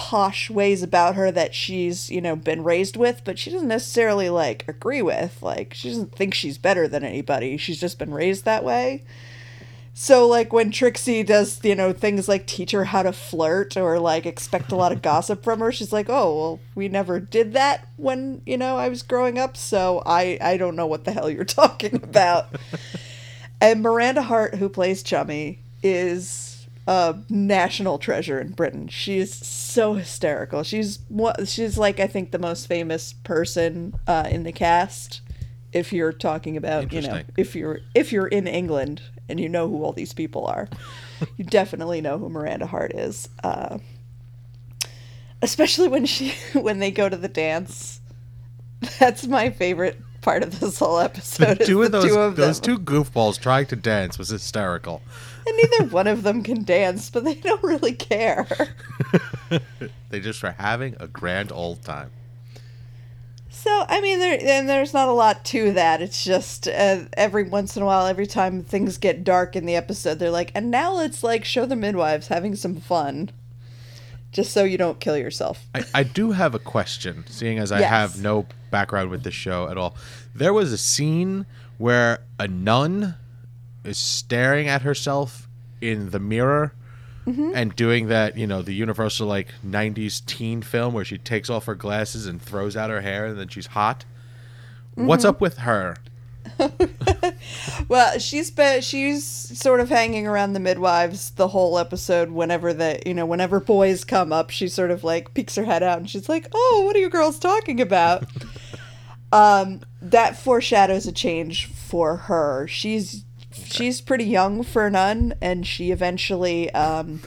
posh 0.00 0.48
ways 0.48 0.82
about 0.82 1.14
her 1.14 1.30
that 1.30 1.54
she's 1.54 2.10
you 2.10 2.22
know 2.22 2.34
been 2.34 2.64
raised 2.64 2.96
with 2.96 3.20
but 3.22 3.38
she 3.38 3.50
doesn't 3.50 3.68
necessarily 3.68 4.30
like 4.30 4.66
agree 4.66 5.02
with 5.02 5.42
like 5.42 5.74
she 5.74 5.90
doesn't 5.90 6.16
think 6.16 6.32
she's 6.32 6.56
better 6.56 6.88
than 6.88 7.04
anybody 7.04 7.58
she's 7.58 7.78
just 7.78 7.98
been 7.98 8.14
raised 8.14 8.46
that 8.46 8.64
way 8.64 9.04
so 9.92 10.26
like 10.26 10.52
when 10.52 10.70
trixie 10.70 11.22
does 11.22 11.60
you 11.64 11.74
know 11.74 11.92
things 11.92 12.28
like 12.28 12.46
teach 12.46 12.70
her 12.70 12.84
how 12.84 13.02
to 13.02 13.12
flirt 13.12 13.76
or 13.76 13.98
like 13.98 14.26
expect 14.26 14.72
a 14.72 14.76
lot 14.76 14.92
of 14.92 15.02
gossip 15.02 15.42
from 15.42 15.60
her 15.60 15.72
she's 15.72 15.92
like 15.92 16.08
oh 16.08 16.36
well 16.36 16.60
we 16.74 16.88
never 16.88 17.20
did 17.20 17.52
that 17.52 17.88
when 17.96 18.40
you 18.46 18.56
know 18.56 18.76
i 18.76 18.88
was 18.88 19.02
growing 19.02 19.38
up 19.38 19.56
so 19.56 20.02
i 20.06 20.38
i 20.40 20.56
don't 20.56 20.76
know 20.76 20.86
what 20.86 21.04
the 21.04 21.12
hell 21.12 21.30
you're 21.30 21.44
talking 21.44 21.94
about 22.02 22.48
and 23.60 23.82
miranda 23.82 24.22
hart 24.22 24.54
who 24.54 24.68
plays 24.68 25.02
chummy 25.02 25.58
is 25.82 26.50
a 26.86 27.16
national 27.28 27.98
treasure 27.98 28.40
in 28.40 28.50
Britain. 28.50 28.88
She's 28.88 29.32
so 29.32 29.94
hysterical. 29.94 30.64
She's 30.64 30.98
what 31.08 31.46
she's 31.46 31.78
like 31.78 32.00
I 32.00 32.08
think 32.08 32.32
the 32.32 32.38
most 32.38 32.66
famous 32.66 33.12
person 33.12 33.94
uh, 34.08 34.28
in 34.28 34.42
the 34.42 34.50
cast. 34.50 35.20
If 35.72 35.92
you're 35.92 36.12
talking 36.12 36.56
about, 36.56 36.92
you 36.92 37.00
know, 37.02 37.22
if 37.36 37.54
you're 37.54 37.80
if 37.94 38.12
you're 38.12 38.26
in 38.26 38.46
England 38.46 39.02
and 39.28 39.38
you 39.38 39.48
know 39.48 39.68
who 39.68 39.84
all 39.84 39.92
these 39.92 40.12
people 40.12 40.46
are, 40.46 40.68
you 41.36 41.44
definitely 41.44 42.00
know 42.00 42.18
who 42.18 42.28
Miranda 42.28 42.66
Hart 42.66 42.92
is. 42.92 43.28
Uh, 43.44 43.78
especially 45.42 45.88
when 45.88 46.06
she 46.06 46.34
when 46.52 46.78
they 46.78 46.90
go 46.90 47.08
to 47.08 47.16
the 47.16 47.28
dance. 47.28 48.00
That's 48.98 49.26
my 49.26 49.50
favorite 49.50 50.00
part 50.22 50.42
of 50.42 50.58
this 50.58 50.78
whole 50.78 50.98
episode. 50.98 51.60
is 51.60 51.66
two 51.66 51.82
of 51.82 51.92
the 51.92 52.00
those 52.00 52.10
two 52.10 52.18
of 52.18 52.36
those 52.36 52.60
them. 52.60 52.76
two 52.76 52.82
goofballs 52.82 53.38
trying 53.38 53.66
to 53.66 53.76
dance 53.76 54.18
was 54.18 54.30
hysterical. 54.30 55.02
And 55.46 55.56
neither 55.56 55.90
one 55.90 56.06
of 56.06 56.22
them 56.22 56.42
can 56.42 56.64
dance, 56.64 57.10
but 57.10 57.24
they 57.24 57.34
don't 57.34 57.62
really 57.62 57.94
care. 57.94 58.46
They 60.10 60.20
just 60.20 60.42
are 60.44 60.52
having 60.58 60.96
a 60.98 61.06
grand 61.06 61.50
old 61.52 61.82
time. 61.82 62.10
So 63.62 63.84
I 63.88 64.00
mean, 64.00 64.18
there 64.20 64.38
and 64.42 64.68
there's 64.68 64.94
not 64.94 65.08
a 65.08 65.12
lot 65.12 65.44
to 65.46 65.72
that. 65.72 66.00
It's 66.00 66.24
just 66.24 66.66
uh, 66.66 67.00
every 67.14 67.42
once 67.42 67.76
in 67.76 67.82
a 67.82 67.86
while, 67.86 68.06
every 68.06 68.26
time 68.26 68.62
things 68.62 68.96
get 68.96 69.22
dark 69.22 69.54
in 69.54 69.66
the 69.66 69.76
episode, 69.76 70.18
they're 70.18 70.30
like, 70.30 70.50
and 70.54 70.70
now 70.70 70.92
let's 70.94 71.22
like 71.22 71.44
show 71.44 71.66
the 71.66 71.76
midwives 71.76 72.28
having 72.28 72.56
some 72.56 72.76
fun, 72.76 73.30
just 74.32 74.52
so 74.52 74.64
you 74.64 74.78
don't 74.78 74.98
kill 74.98 75.16
yourself. 75.16 75.66
I, 75.74 75.84
I 75.94 76.02
do 76.04 76.30
have 76.30 76.54
a 76.54 76.58
question, 76.58 77.24
seeing 77.28 77.58
as 77.58 77.70
I 77.70 77.80
Yes. 77.80 77.90
have 77.90 78.22
no 78.22 78.46
background 78.70 79.10
with 79.10 79.24
the 79.24 79.30
show 79.30 79.68
at 79.68 79.76
all. 79.76 79.94
There 80.34 80.54
was 80.54 80.72
a 80.72 80.78
scene 80.78 81.44
where 81.76 82.20
a 82.38 82.48
nun 82.48 83.16
is 83.84 83.98
staring 83.98 84.68
at 84.68 84.82
herself 84.82 85.48
in 85.82 86.10
the 86.10 86.18
mirror 86.20 86.72
Mm-hmm. 87.30 87.52
and 87.54 87.76
doing 87.76 88.08
that, 88.08 88.36
you 88.36 88.46
know, 88.46 88.62
the 88.62 88.74
universal 88.74 89.26
like 89.26 89.48
90s 89.66 90.24
teen 90.26 90.62
film 90.62 90.94
where 90.94 91.04
she 91.04 91.18
takes 91.18 91.48
off 91.50 91.66
her 91.66 91.74
glasses 91.74 92.26
and 92.26 92.40
throws 92.42 92.76
out 92.76 92.90
her 92.90 93.00
hair 93.02 93.26
and 93.26 93.38
then 93.38 93.48
she's 93.48 93.68
hot. 93.68 94.04
What's 94.94 95.22
Mm-hmm. 95.24 95.28
up 95.30 95.40
with 95.40 95.58
her? 95.58 95.96
Well, 97.88 98.18
she's 98.18 98.50
been 98.50 98.82
she's 98.82 99.24
sort 99.24 99.80
of 99.80 99.88
hanging 99.88 100.26
around 100.26 100.52
the 100.52 100.60
midwives 100.60 101.30
the 101.32 101.48
whole 101.48 101.78
episode. 101.78 102.30
Whenever 102.30 102.72
the 102.72 103.00
you 103.06 103.14
know 103.14 103.26
whenever 103.26 103.58
boys 103.60 104.04
come 104.04 104.32
up, 104.32 104.50
she 104.50 104.68
sort 104.68 104.90
of 104.90 105.02
like 105.02 105.34
peeks 105.34 105.56
her 105.56 105.64
head 105.64 105.82
out 105.82 105.98
and 105.98 106.08
she's 106.08 106.28
like, 106.28 106.46
"Oh, 106.52 106.82
what 106.84 106.94
are 106.94 107.00
you 107.00 107.08
girls 107.08 107.38
talking 107.38 107.80
about?" 107.80 108.24
um, 109.32 109.80
that 110.02 110.36
foreshadows 110.36 111.06
a 111.06 111.12
change 111.12 111.66
for 111.66 112.16
her. 112.16 112.66
She's 112.68 113.24
she's 113.52 114.00
pretty 114.00 114.24
young 114.24 114.62
for 114.62 114.86
a 114.86 114.90
nun, 114.90 115.34
and 115.40 115.66
she 115.66 115.90
eventually 115.90 116.70
um, 116.72 117.22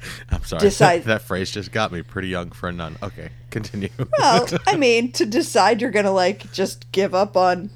I'm 0.30 0.44
sorry. 0.44 0.60
Decide- 0.60 1.04
that 1.04 1.22
phrase 1.22 1.50
just 1.50 1.72
got 1.72 1.92
me 1.92 2.02
pretty 2.02 2.28
young 2.28 2.50
for 2.50 2.68
a 2.68 2.72
nun. 2.72 2.96
Okay, 3.02 3.30
continue. 3.50 3.90
well, 4.18 4.46
I 4.66 4.76
mean, 4.76 5.12
to 5.12 5.26
decide 5.26 5.80
you're 5.80 5.90
gonna 5.90 6.12
like 6.12 6.52
just 6.52 6.90
give 6.92 7.14
up 7.14 7.36
on 7.36 7.70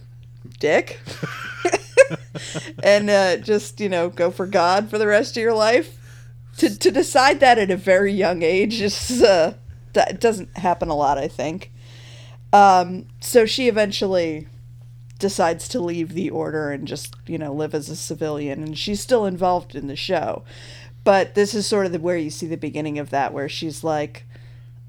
dick. 0.59 1.01
and 2.83 3.09
uh, 3.09 3.37
just 3.39 3.81
you 3.81 3.89
know 3.89 4.09
go 4.09 4.31
for 4.31 4.47
God 4.47 4.91
for 4.91 4.99
the 4.99 5.07
rest 5.07 5.37
of 5.37 5.43
your 5.43 5.55
life. 5.55 5.99
To 6.59 6.79
to 6.79 6.91
decide 6.91 7.41
that 7.41 7.59
at 7.59 7.71
a 7.71 7.77
very 7.77 8.13
young 8.13 8.43
age 8.43 8.81
is 8.81 9.23
uh, 9.23 9.55
that 9.95 10.21
doesn't 10.21 10.57
happen 10.59 10.89
a 10.89 10.95
lot, 10.95 11.19
I 11.19 11.29
think. 11.29 11.71
Um, 12.53 13.07
so 13.21 13.47
she 13.47 13.69
eventually 13.69 14.47
decides 15.23 15.67
to 15.69 15.81
leave 15.81 16.13
the 16.13 16.29
order 16.29 16.71
and 16.71 16.87
just 16.87 17.17
you 17.27 17.39
know 17.39 17.55
live 17.55 17.75
as 17.75 17.89
a 17.89 17.97
civilian, 17.97 18.63
and 18.63 18.77
she's 18.77 19.01
still 19.01 19.25
involved 19.25 19.75
in 19.75 19.87
the 19.87 19.97
show. 19.97 20.43
But 21.05 21.35
this 21.35 21.55
is 21.55 21.67
sort 21.67 21.87
of 21.87 21.93
the, 21.93 21.99
where 22.01 22.19
you 22.19 22.29
see 22.31 22.47
the 22.47 22.57
beginning 22.57 22.99
of 22.99 23.09
that, 23.11 23.33
where 23.33 23.49
she's 23.49 23.83
like, 23.83 24.25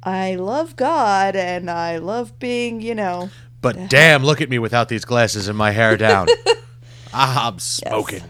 "I 0.04 0.36
love 0.36 0.76
God 0.76 1.38
and 1.38 1.72
I 1.72 1.98
love 2.00 2.38
being, 2.40 2.82
you 2.82 2.96
know." 2.96 3.30
but 3.62 3.90
damn, 3.90 4.26
look 4.26 4.42
at 4.42 4.50
me 4.50 4.60
without 4.60 4.90
these 4.90 5.06
glasses 5.06 5.48
and 5.48 5.58
my 5.58 5.72
hair 5.72 5.96
down. 5.96 6.28
ah, 7.14 7.48
I'm 7.48 7.60
smoking. 7.60 8.24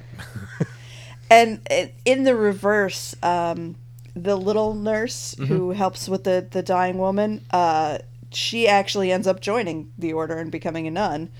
and 1.31 1.59
in 2.05 2.23
the 2.23 2.35
reverse 2.35 3.15
um, 3.23 3.75
the 4.15 4.35
little 4.35 4.75
nurse 4.75 5.33
Mm-hmm. 5.33 5.45
who 5.45 5.71
helps 5.71 6.07
with 6.07 6.23
the, 6.25 6.45
the 6.51 6.61
dying 6.61 6.99
woman 6.99 7.43
uh, 7.49 7.97
she 8.31 8.67
actually 8.67 9.11
ends 9.11 9.25
up 9.25 9.39
joining 9.39 9.91
the 9.97 10.13
order 10.13 10.37
and 10.37 10.51
becoming 10.51 10.85
a 10.85 10.91
nun 10.91 11.31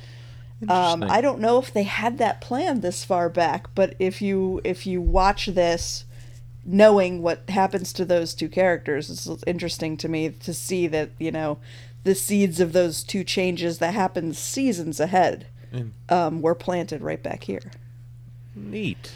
um, 0.70 1.04
i 1.04 1.22
don't 1.22 1.40
know 1.40 1.60
if 1.60 1.74
they 1.74 1.84
had 1.84 2.18
that 2.18 2.42
plan 2.42 2.82
this 2.82 3.04
far 3.04 3.30
back 3.30 3.68
but 3.76 3.96
if 4.00 4.22
you 4.22 4.62
if 4.64 4.86
you 4.86 5.02
watch 5.02 5.48
this 5.48 6.06
knowing 6.66 7.22
what 7.22 7.50
happens 7.50 7.92
to 7.92 8.06
those 8.06 8.34
two 8.34 8.48
characters 8.48 9.10
it's 9.10 9.44
interesting 9.46 9.98
to 9.98 10.08
me 10.08 10.30
to 10.30 10.54
see 10.54 10.88
that 10.88 11.10
you 11.20 11.32
know 11.32 11.58
the 12.04 12.16
seeds 12.16 12.60
of 12.60 12.74
those 12.74 13.04
two 13.04 13.24
changes 13.24 13.80
that 13.80 13.94
happened 13.94 14.36
seasons 14.36 15.00
ahead 15.00 15.48
um, 16.10 16.42
were 16.42 16.54
planted 16.54 17.02
right 17.02 17.24
back 17.24 17.46
here 17.46 17.72
Neat. 18.56 19.12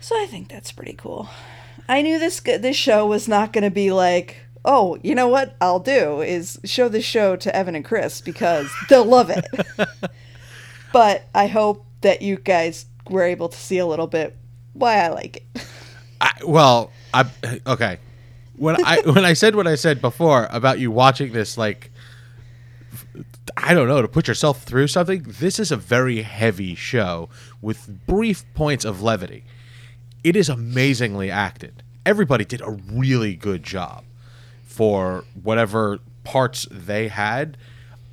so 0.00 0.20
I 0.20 0.26
think 0.26 0.48
that's 0.48 0.72
pretty 0.72 0.92
cool. 0.92 1.28
I 1.88 2.02
knew 2.02 2.18
this 2.18 2.40
this 2.40 2.76
show 2.76 3.06
was 3.06 3.28
not 3.28 3.52
going 3.52 3.64
to 3.64 3.70
be 3.70 3.92
like, 3.92 4.38
oh, 4.64 4.98
you 5.02 5.14
know 5.14 5.28
what 5.28 5.56
I'll 5.60 5.80
do 5.80 6.20
is 6.20 6.58
show 6.64 6.88
this 6.88 7.04
show 7.04 7.36
to 7.36 7.54
Evan 7.54 7.74
and 7.74 7.84
Chris 7.84 8.20
because 8.20 8.70
they'll 8.88 9.04
love 9.04 9.30
it. 9.30 9.44
but 10.96 11.28
I 11.34 11.46
hope 11.46 11.84
that 12.00 12.22
you 12.22 12.36
guys 12.36 12.86
were 13.10 13.22
able 13.22 13.50
to 13.50 13.58
see 13.58 13.76
a 13.76 13.84
little 13.84 14.06
bit 14.06 14.34
why 14.72 15.04
I 15.04 15.08
like 15.08 15.36
it. 15.36 15.66
I, 16.22 16.30
well, 16.46 16.90
I 17.12 17.26
okay. 17.66 17.98
When 18.56 18.82
I 18.82 19.00
when 19.04 19.26
I 19.26 19.34
said 19.34 19.54
what 19.54 19.66
I 19.66 19.74
said 19.74 20.00
before 20.00 20.48
about 20.50 20.78
you 20.78 20.90
watching 20.90 21.34
this, 21.34 21.58
like 21.58 21.90
I 23.58 23.74
don't 23.74 23.88
know, 23.88 24.00
to 24.00 24.08
put 24.08 24.26
yourself 24.26 24.62
through 24.62 24.86
something. 24.86 25.22
This 25.28 25.58
is 25.58 25.70
a 25.70 25.76
very 25.76 26.22
heavy 26.22 26.74
show 26.74 27.28
with 27.60 28.06
brief 28.06 28.46
points 28.54 28.86
of 28.86 29.02
levity. 29.02 29.44
It 30.24 30.34
is 30.34 30.48
amazingly 30.48 31.30
acted. 31.30 31.82
Everybody 32.06 32.46
did 32.46 32.62
a 32.62 32.70
really 32.70 33.34
good 33.34 33.62
job 33.62 34.02
for 34.64 35.24
whatever 35.42 35.98
parts 36.24 36.66
they 36.70 37.08
had. 37.08 37.58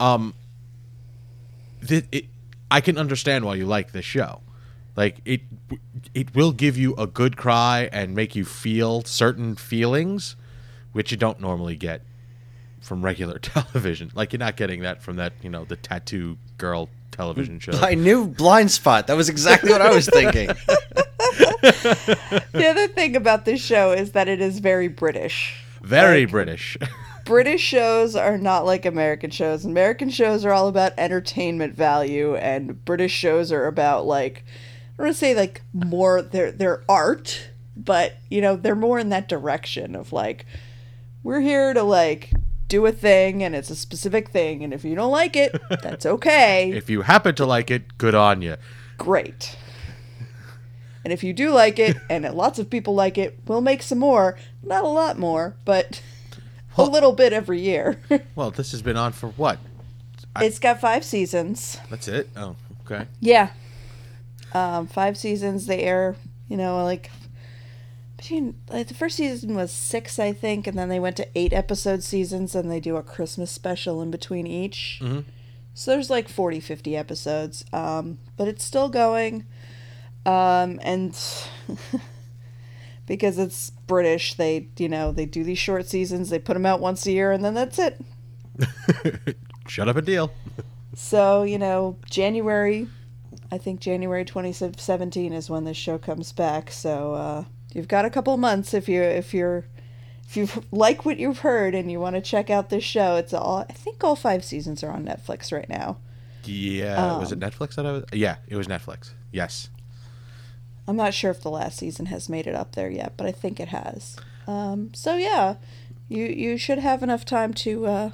Um, 0.01 0.33
th- 1.87 2.07
it, 2.11 2.25
I 2.73 2.81
can 2.81 2.97
understand 2.97 3.45
why 3.45 3.53
you 3.53 3.67
like 3.67 3.91
this 3.91 4.03
show. 4.03 4.41
Like 4.95 5.17
it, 5.25 5.41
it 6.15 6.33
will 6.33 6.51
give 6.51 6.75
you 6.75 6.95
a 6.95 7.05
good 7.05 7.37
cry 7.37 7.87
and 7.93 8.15
make 8.15 8.35
you 8.35 8.45
feel 8.45 9.03
certain 9.03 9.55
feelings, 9.55 10.35
which 10.91 11.11
you 11.11 11.17
don't 11.17 11.39
normally 11.39 11.75
get 11.75 12.01
from 12.81 13.05
regular 13.05 13.37
television. 13.39 14.11
Like 14.15 14.33
you're 14.33 14.39
not 14.39 14.55
getting 14.57 14.81
that 14.81 15.03
from 15.03 15.17
that, 15.17 15.33
you 15.43 15.51
know, 15.51 15.65
the 15.65 15.75
tattoo 15.75 16.39
girl 16.57 16.89
television 17.11 17.59
show. 17.59 17.73
I 17.73 17.93
knew 17.93 18.27
Blindspot. 18.27 19.05
That 19.05 19.17
was 19.17 19.29
exactly 19.29 19.71
what 19.71 19.81
I 19.81 19.93
was 19.93 20.09
thinking. 20.09 20.47
the 21.67 22.67
other 22.71 22.87
thing 22.87 23.15
about 23.15 23.45
this 23.45 23.63
show 23.63 23.91
is 23.91 24.13
that 24.13 24.27
it 24.27 24.41
is 24.41 24.57
very 24.57 24.87
British. 24.87 25.63
Very 25.83 26.21
like- 26.21 26.31
British. 26.31 26.75
British 27.25 27.61
shows 27.61 28.15
are 28.15 28.37
not 28.37 28.65
like 28.65 28.85
American 28.85 29.29
shows. 29.29 29.65
American 29.65 30.09
shows 30.09 30.43
are 30.43 30.51
all 30.51 30.67
about 30.67 30.93
entertainment 30.97 31.75
value, 31.75 32.35
and 32.35 32.83
British 32.83 33.13
shows 33.13 33.51
are 33.51 33.65
about 33.65 34.05
like 34.05 34.43
I 34.47 34.97
don't 34.97 35.05
want 35.07 35.15
to 35.15 35.19
say 35.19 35.33
like 35.33 35.61
more 35.73 36.21
their 36.21 36.51
their 36.51 36.83
art, 36.89 37.49
but 37.77 38.17
you 38.29 38.41
know 38.41 38.55
they're 38.55 38.75
more 38.75 38.99
in 38.99 39.09
that 39.09 39.29
direction 39.29 39.95
of 39.95 40.11
like 40.11 40.45
we're 41.23 41.41
here 41.41 41.73
to 41.73 41.83
like 41.83 42.31
do 42.67 42.85
a 42.85 42.91
thing, 42.91 43.41
and 43.43 43.55
it's 43.55 43.69
a 43.69 43.75
specific 43.75 44.29
thing, 44.29 44.63
and 44.63 44.73
if 44.73 44.83
you 44.83 44.95
don't 44.95 45.11
like 45.11 45.35
it, 45.35 45.55
that's 45.81 46.05
okay. 46.05 46.71
If 46.71 46.89
you 46.89 47.03
happen 47.03 47.35
to 47.35 47.45
like 47.45 47.71
it, 47.71 47.97
good 47.97 48.15
on 48.15 48.41
you. 48.41 48.57
Great. 48.97 49.57
And 51.05 51.11
if 51.11 51.23
you 51.23 51.33
do 51.33 51.51
like 51.51 51.79
it, 51.79 51.97
and 52.09 52.23
lots 52.33 52.59
of 52.59 52.69
people 52.69 52.95
like 52.95 53.17
it, 53.17 53.39
we'll 53.45 53.61
make 53.61 53.83
some 53.83 53.99
more. 53.99 54.37
Not 54.61 54.83
a 54.83 54.87
lot 54.87 55.19
more, 55.19 55.55
but 55.65 56.01
a 56.77 56.83
little 56.83 57.13
bit 57.13 57.33
every 57.33 57.59
year. 57.61 57.99
Well, 58.35 58.51
this 58.51 58.71
has 58.71 58.81
been 58.81 58.97
on 58.97 59.11
for 59.11 59.29
what? 59.29 59.59
it's 60.41 60.57
got 60.59 60.81
five 60.81 61.03
seasons. 61.05 61.77
That's 61.89 62.07
it. 62.07 62.29
Oh, 62.35 62.55
okay. 62.85 63.05
Yeah. 63.19 63.49
Um, 64.53 64.87
five 64.87 65.17
seasons. 65.17 65.67
They 65.67 65.81
air, 65.83 66.15
you 66.47 66.57
know, 66.57 66.83
like 66.83 67.11
between 68.17 68.55
like 68.69 68.87
the 68.87 68.93
first 68.93 69.17
season 69.17 69.53
was 69.55 69.71
six, 69.71 70.17
I 70.17 70.31
think, 70.33 70.65
and 70.65 70.77
then 70.77 70.89
they 70.89 70.99
went 70.99 71.17
to 71.17 71.27
eight 71.35 71.53
episode 71.53 72.03
seasons, 72.03 72.55
and 72.55 72.71
they 72.71 72.79
do 72.79 72.95
a 72.97 73.03
Christmas 73.03 73.51
special 73.51 74.01
in 74.01 74.09
between 74.11 74.47
each. 74.47 74.99
Mhm. 75.03 75.25
So 75.75 75.91
there's 75.91 76.09
like 76.09 76.29
40, 76.29 76.59
50 76.59 76.95
episodes, 76.95 77.65
um, 77.73 78.17
but 78.37 78.47
it's 78.47 78.63
still 78.63 78.89
going. 78.89 79.45
Um, 80.25 80.79
and 80.83 81.17
because 83.05 83.37
it's 83.37 83.69
British, 83.87 84.33
they 84.35 84.67
you 84.77 84.89
know 84.89 85.11
they 85.11 85.25
do 85.25 85.43
these 85.43 85.59
short 85.59 85.87
seasons. 85.87 86.29
They 86.29 86.39
put 86.39 86.53
them 86.53 86.65
out 86.65 86.79
once 86.79 87.05
a 87.05 87.11
year, 87.11 87.31
and 87.31 87.43
then 87.43 87.53
that's 87.53 87.79
it. 87.79 87.99
Shut 89.67 89.87
up 89.87 89.95
and 89.95 90.05
deal. 90.05 90.31
So, 90.95 91.43
you 91.43 91.57
know, 91.57 91.97
January, 92.09 92.87
I 93.51 93.57
think 93.57 93.79
January 93.79 94.25
2017 94.25 95.33
is 95.33 95.49
when 95.49 95.63
this 95.63 95.77
show 95.77 95.97
comes 95.97 96.31
back. 96.31 96.69
So, 96.71 97.13
uh, 97.13 97.43
you've 97.73 97.87
got 97.87 98.05
a 98.05 98.09
couple 98.09 98.35
months 98.37 98.73
if 98.73 98.87
you 98.87 99.01
if 99.01 99.33
you're 99.33 99.65
if 100.27 100.37
you 100.37 100.47
like 100.71 101.05
what 101.05 101.17
you've 101.17 101.39
heard 101.39 101.73
and 101.73 101.91
you 101.91 101.99
want 101.99 102.15
to 102.15 102.21
check 102.21 102.49
out 102.49 102.69
this 102.69 102.83
show. 102.83 103.15
It's 103.15 103.33
all 103.33 103.65
I 103.69 103.73
think 103.73 104.03
all 104.03 104.15
5 104.15 104.43
seasons 104.43 104.83
are 104.83 104.91
on 104.91 105.05
Netflix 105.05 105.51
right 105.51 105.69
now. 105.69 105.97
Yeah. 106.43 107.17
was 107.17 107.31
it 107.31 107.41
Um, 107.41 107.49
Netflix 107.49 107.75
that 107.75 107.85
I 107.85 107.91
was? 107.93 108.03
Yeah, 108.11 108.35
it 108.47 108.55
was 108.55 108.67
Netflix. 108.67 109.11
Yes. 109.31 109.69
I'm 110.87 110.95
not 110.97 111.13
sure 111.13 111.31
if 111.31 111.41
the 111.41 111.49
last 111.49 111.77
season 111.79 112.07
has 112.07 112.27
made 112.29 112.45
it 112.47 112.55
up 112.55 112.73
there 112.75 112.89
yet, 112.89 113.13
but 113.17 113.25
I 113.25 113.31
think 113.31 113.59
it 113.59 113.69
has. 113.69 114.17
Um, 114.47 114.93
so 114.93 115.15
yeah, 115.15 115.55
you 116.09 116.25
you 116.25 116.57
should 116.57 116.79
have 116.79 117.01
enough 117.03 117.23
time 117.25 117.53
to 117.55 117.85
uh, 117.85 118.11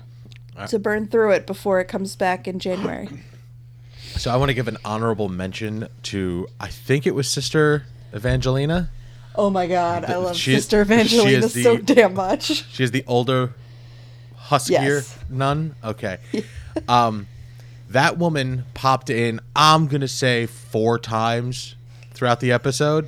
to 0.68 0.78
burn 0.78 1.08
through 1.08 1.32
it 1.32 1.48
before 1.48 1.80
it 1.80 1.86
comes 1.86 2.16
back 2.16 2.48
in 2.48 2.60
January. 2.60 3.10
So 4.18 4.32
I 4.32 4.36
want 4.38 4.50
to 4.50 4.54
give 4.54 4.68
an 4.68 4.78
honorable 4.84 5.30
mention 5.30 5.88
to 6.04 6.48
I 6.60 6.68
think 6.68 7.06
it 7.08 7.14
was 7.16 7.28
Sister 7.30 7.86
Evangelina. 8.14 8.90
Oh 9.36 9.50
my 9.50 9.68
god, 9.68 10.04
I 10.04 10.18
love 10.18 10.36
she 10.36 10.52
is- 10.54 10.64
Sister 10.64 10.84
she 10.84 10.94
Evangelina 10.94 11.46
is 11.46 11.54
the- 11.54 11.64
so 11.64 11.78
damn 11.78 12.16
much. 12.16 12.66
She 12.74 12.84
is 12.84 12.92
the 12.92 13.04
older, 13.08 13.54
huskier 14.36 14.72
Yes. 14.96 15.20
nun. 15.30 15.76
Okay. 15.84 16.18
um, 16.90 17.28
that 17.90 18.18
woman 18.18 18.66
popped 18.74 19.10
in. 19.10 19.40
I'm 19.56 19.88
gonna 19.88 20.08
say 20.08 20.48
four 20.48 20.98
times 21.00 21.76
throughout 22.20 22.42
the 22.42 22.52
episode, 22.52 23.08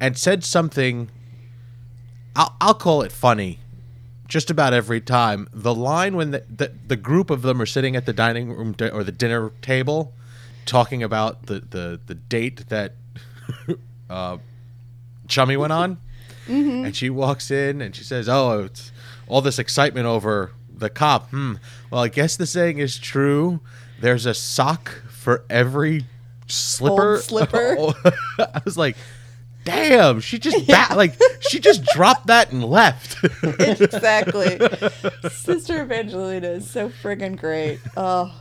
and 0.00 0.18
said 0.18 0.44
something. 0.44 1.08
I'll 2.34 2.56
I'll 2.60 2.74
call 2.74 3.02
it 3.02 3.12
funny. 3.12 3.60
Just 4.26 4.50
about 4.50 4.72
every 4.72 5.00
time, 5.00 5.48
the 5.52 5.74
line 5.74 6.16
when 6.16 6.32
the, 6.32 6.44
the 6.54 6.72
the 6.86 6.96
group 6.96 7.30
of 7.30 7.42
them 7.42 7.62
are 7.62 7.66
sitting 7.66 7.94
at 7.96 8.06
the 8.06 8.12
dining 8.12 8.52
room 8.52 8.72
di- 8.72 8.90
or 8.90 9.04
the 9.04 9.12
dinner 9.12 9.52
table, 9.62 10.12
talking 10.66 11.02
about 11.02 11.46
the 11.46 11.60
the 11.60 12.00
the 12.06 12.14
date 12.14 12.68
that 12.68 12.94
uh, 14.10 14.38
Chummy 15.28 15.56
went 15.56 15.72
on, 15.72 15.98
and 16.84 16.94
she 16.94 17.08
walks 17.08 17.50
in 17.50 17.80
and 17.80 17.94
she 17.94 18.02
says, 18.04 18.28
"Oh, 18.28 18.64
it's 18.64 18.90
all 19.28 19.40
this 19.40 19.58
excitement 19.60 20.06
over 20.06 20.52
the 20.72 20.90
cop." 20.90 21.30
Hmm. 21.30 21.54
Well, 21.90 22.02
I 22.02 22.08
guess 22.08 22.36
the 22.36 22.46
saying 22.46 22.78
is 22.78 22.98
true. 22.98 23.60
There's 24.00 24.26
a 24.26 24.34
sock 24.34 25.02
for 25.08 25.44
every 25.50 26.06
slipper. 26.50 27.18
slipper. 27.18 27.76
Oh. 27.78 27.94
I 28.38 28.60
was 28.64 28.76
like, 28.76 28.96
"Damn!" 29.64 30.20
She 30.20 30.38
just 30.38 30.66
ba- 30.66 30.94
like 30.96 31.14
she 31.40 31.58
just 31.60 31.84
dropped 31.86 32.26
that 32.28 32.52
and 32.52 32.64
left. 32.64 33.16
exactly. 33.58 34.58
Sister 35.30 35.82
Evangelina 35.82 36.48
is 36.48 36.68
so 36.70 36.88
friggin' 36.88 37.36
great. 37.38 37.78
Oh. 37.96 38.34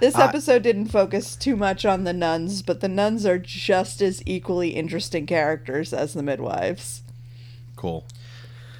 This 0.00 0.16
I- 0.16 0.24
episode 0.28 0.62
didn't 0.62 0.88
focus 0.88 1.36
too 1.36 1.56
much 1.56 1.84
on 1.84 2.04
the 2.04 2.12
nuns, 2.12 2.62
but 2.62 2.80
the 2.80 2.88
nuns 2.88 3.24
are 3.24 3.38
just 3.38 4.02
as 4.02 4.22
equally 4.26 4.70
interesting 4.70 5.24
characters 5.26 5.92
as 5.92 6.14
the 6.14 6.22
midwives. 6.22 7.02
cool. 7.76 8.04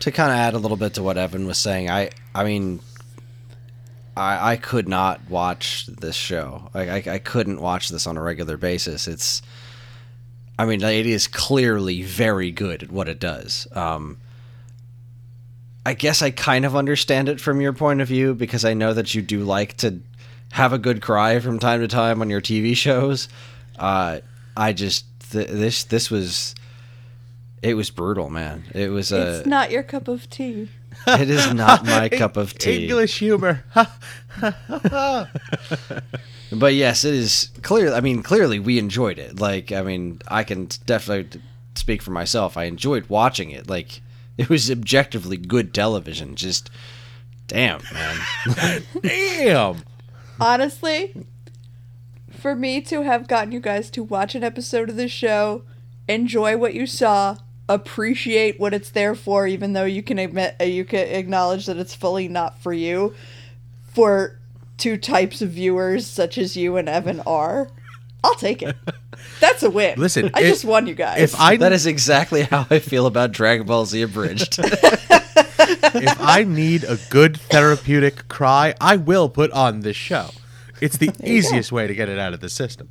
to 0.00 0.10
kind 0.10 0.30
of 0.32 0.36
add 0.38 0.54
a 0.54 0.58
little 0.58 0.76
bit 0.76 0.94
to 0.94 1.02
what 1.02 1.16
Evan 1.16 1.46
was 1.46 1.56
saying, 1.58 1.88
I 1.88 2.10
I 2.34 2.44
mean, 2.44 2.80
I 4.16 4.52
I 4.52 4.56
could 4.56 4.88
not 4.88 5.20
watch 5.28 5.86
this 5.86 6.14
show. 6.16 6.70
Like 6.74 7.06
I, 7.06 7.14
I 7.14 7.18
couldn't 7.18 7.60
watch 7.60 7.88
this 7.88 8.06
on 8.06 8.16
a 8.16 8.22
regular 8.22 8.56
basis. 8.56 9.08
It's, 9.08 9.42
I 10.58 10.66
mean, 10.66 10.82
it 10.82 11.06
is 11.06 11.26
clearly 11.26 12.02
very 12.02 12.50
good 12.50 12.84
at 12.84 12.92
what 12.92 13.08
it 13.08 13.18
does. 13.18 13.66
Um, 13.72 14.18
I 15.86 15.94
guess 15.94 16.22
I 16.22 16.30
kind 16.30 16.64
of 16.64 16.74
understand 16.74 17.28
it 17.28 17.40
from 17.40 17.60
your 17.60 17.72
point 17.72 18.00
of 18.00 18.08
view 18.08 18.34
because 18.34 18.64
I 18.64 18.72
know 18.74 18.94
that 18.94 19.14
you 19.14 19.20
do 19.20 19.44
like 19.44 19.76
to 19.78 20.00
have 20.52 20.72
a 20.72 20.78
good 20.78 21.02
cry 21.02 21.40
from 21.40 21.58
time 21.58 21.80
to 21.80 21.88
time 21.88 22.20
on 22.20 22.30
your 22.30 22.40
TV 22.40 22.76
shows. 22.76 23.28
Uh, 23.78 24.20
I 24.56 24.72
just 24.72 25.04
th- 25.30 25.48
this 25.48 25.84
this 25.84 26.10
was. 26.10 26.54
It 27.62 27.74
was 27.74 27.88
brutal, 27.88 28.28
man. 28.28 28.64
It 28.74 28.90
was 28.90 29.10
a. 29.10 29.38
it's 29.38 29.46
not 29.46 29.70
your 29.70 29.82
cup 29.82 30.06
of 30.06 30.28
tea. 30.28 30.68
It 31.20 31.28
is 31.30 31.52
not 31.52 31.84
my 31.84 32.08
cup 32.20 32.36
of 32.36 32.56
tea. 32.58 32.84
English 32.84 33.18
humor. 33.18 33.64
But 36.54 36.74
yes, 36.74 37.04
it 37.04 37.14
is 37.14 37.50
clear. 37.62 37.92
I 37.92 38.00
mean, 38.00 38.22
clearly 38.22 38.58
we 38.58 38.78
enjoyed 38.78 39.18
it. 39.18 39.40
Like, 39.40 39.72
I 39.72 39.82
mean, 39.82 40.20
I 40.28 40.44
can 40.44 40.68
definitely 40.86 41.40
speak 41.74 42.02
for 42.02 42.10
myself. 42.10 42.56
I 42.56 42.64
enjoyed 42.64 43.08
watching 43.08 43.50
it. 43.50 43.68
Like, 43.68 44.00
it 44.38 44.48
was 44.48 44.70
objectively 44.70 45.36
good 45.36 45.74
television. 45.74 46.36
Just, 46.36 46.70
damn, 47.46 47.80
man. 47.92 48.82
Damn. 49.02 49.84
Honestly, 50.40 51.26
for 52.30 52.54
me 52.54 52.80
to 52.82 53.02
have 53.02 53.28
gotten 53.28 53.52
you 53.52 53.60
guys 53.60 53.90
to 53.90 54.02
watch 54.02 54.34
an 54.34 54.44
episode 54.44 54.88
of 54.90 54.96
this 54.96 55.12
show, 55.12 55.62
enjoy 56.08 56.56
what 56.56 56.74
you 56.74 56.86
saw, 56.86 57.38
appreciate 57.68 58.60
what 58.60 58.74
it's 58.74 58.90
there 58.90 59.14
for, 59.14 59.46
even 59.46 59.72
though 59.72 59.84
you 59.84 60.02
can 60.02 60.18
admit 60.18 60.56
uh, 60.60 60.64
you 60.64 60.84
can 60.84 61.00
acknowledge 61.00 61.66
that 61.66 61.76
it's 61.76 61.94
fully 61.94 62.28
not 62.28 62.58
for 62.60 62.72
you, 62.72 63.14
for 63.92 64.38
two 64.76 64.96
types 64.96 65.40
of 65.40 65.50
viewers 65.50 66.06
such 66.06 66.36
as 66.38 66.56
you 66.56 66.76
and 66.76 66.88
Evan 66.88 67.20
are, 67.20 67.68
I'll 68.22 68.34
take 68.34 68.62
it. 68.62 68.76
That's 69.40 69.62
a 69.62 69.70
win. 69.70 69.98
Listen, 69.98 70.30
I 70.34 70.42
if- 70.42 70.48
just 70.50 70.64
won 70.64 70.86
you 70.86 70.94
guys. 70.94 71.20
If 71.20 71.40
I 71.40 71.56
that 71.58 71.72
is 71.72 71.86
exactly 71.86 72.42
how 72.42 72.66
I 72.70 72.78
feel 72.78 73.06
about 73.06 73.32
Dragon 73.32 73.66
Ball 73.66 73.86
Z 73.86 74.02
Abridged. 74.02 74.58
if 74.58 76.20
I 76.20 76.44
need 76.44 76.84
a 76.84 76.98
good 77.10 77.38
therapeutic 77.40 78.28
cry, 78.28 78.74
I 78.80 78.96
will 78.96 79.28
put 79.28 79.50
on 79.52 79.80
this 79.80 79.96
show. 79.96 80.30
It's 80.80 80.96
the 80.96 81.12
easiest 81.22 81.72
way 81.72 81.86
to 81.86 81.94
get 81.94 82.08
it 82.08 82.18
out 82.18 82.34
of 82.34 82.40
the 82.40 82.48
system. 82.48 82.88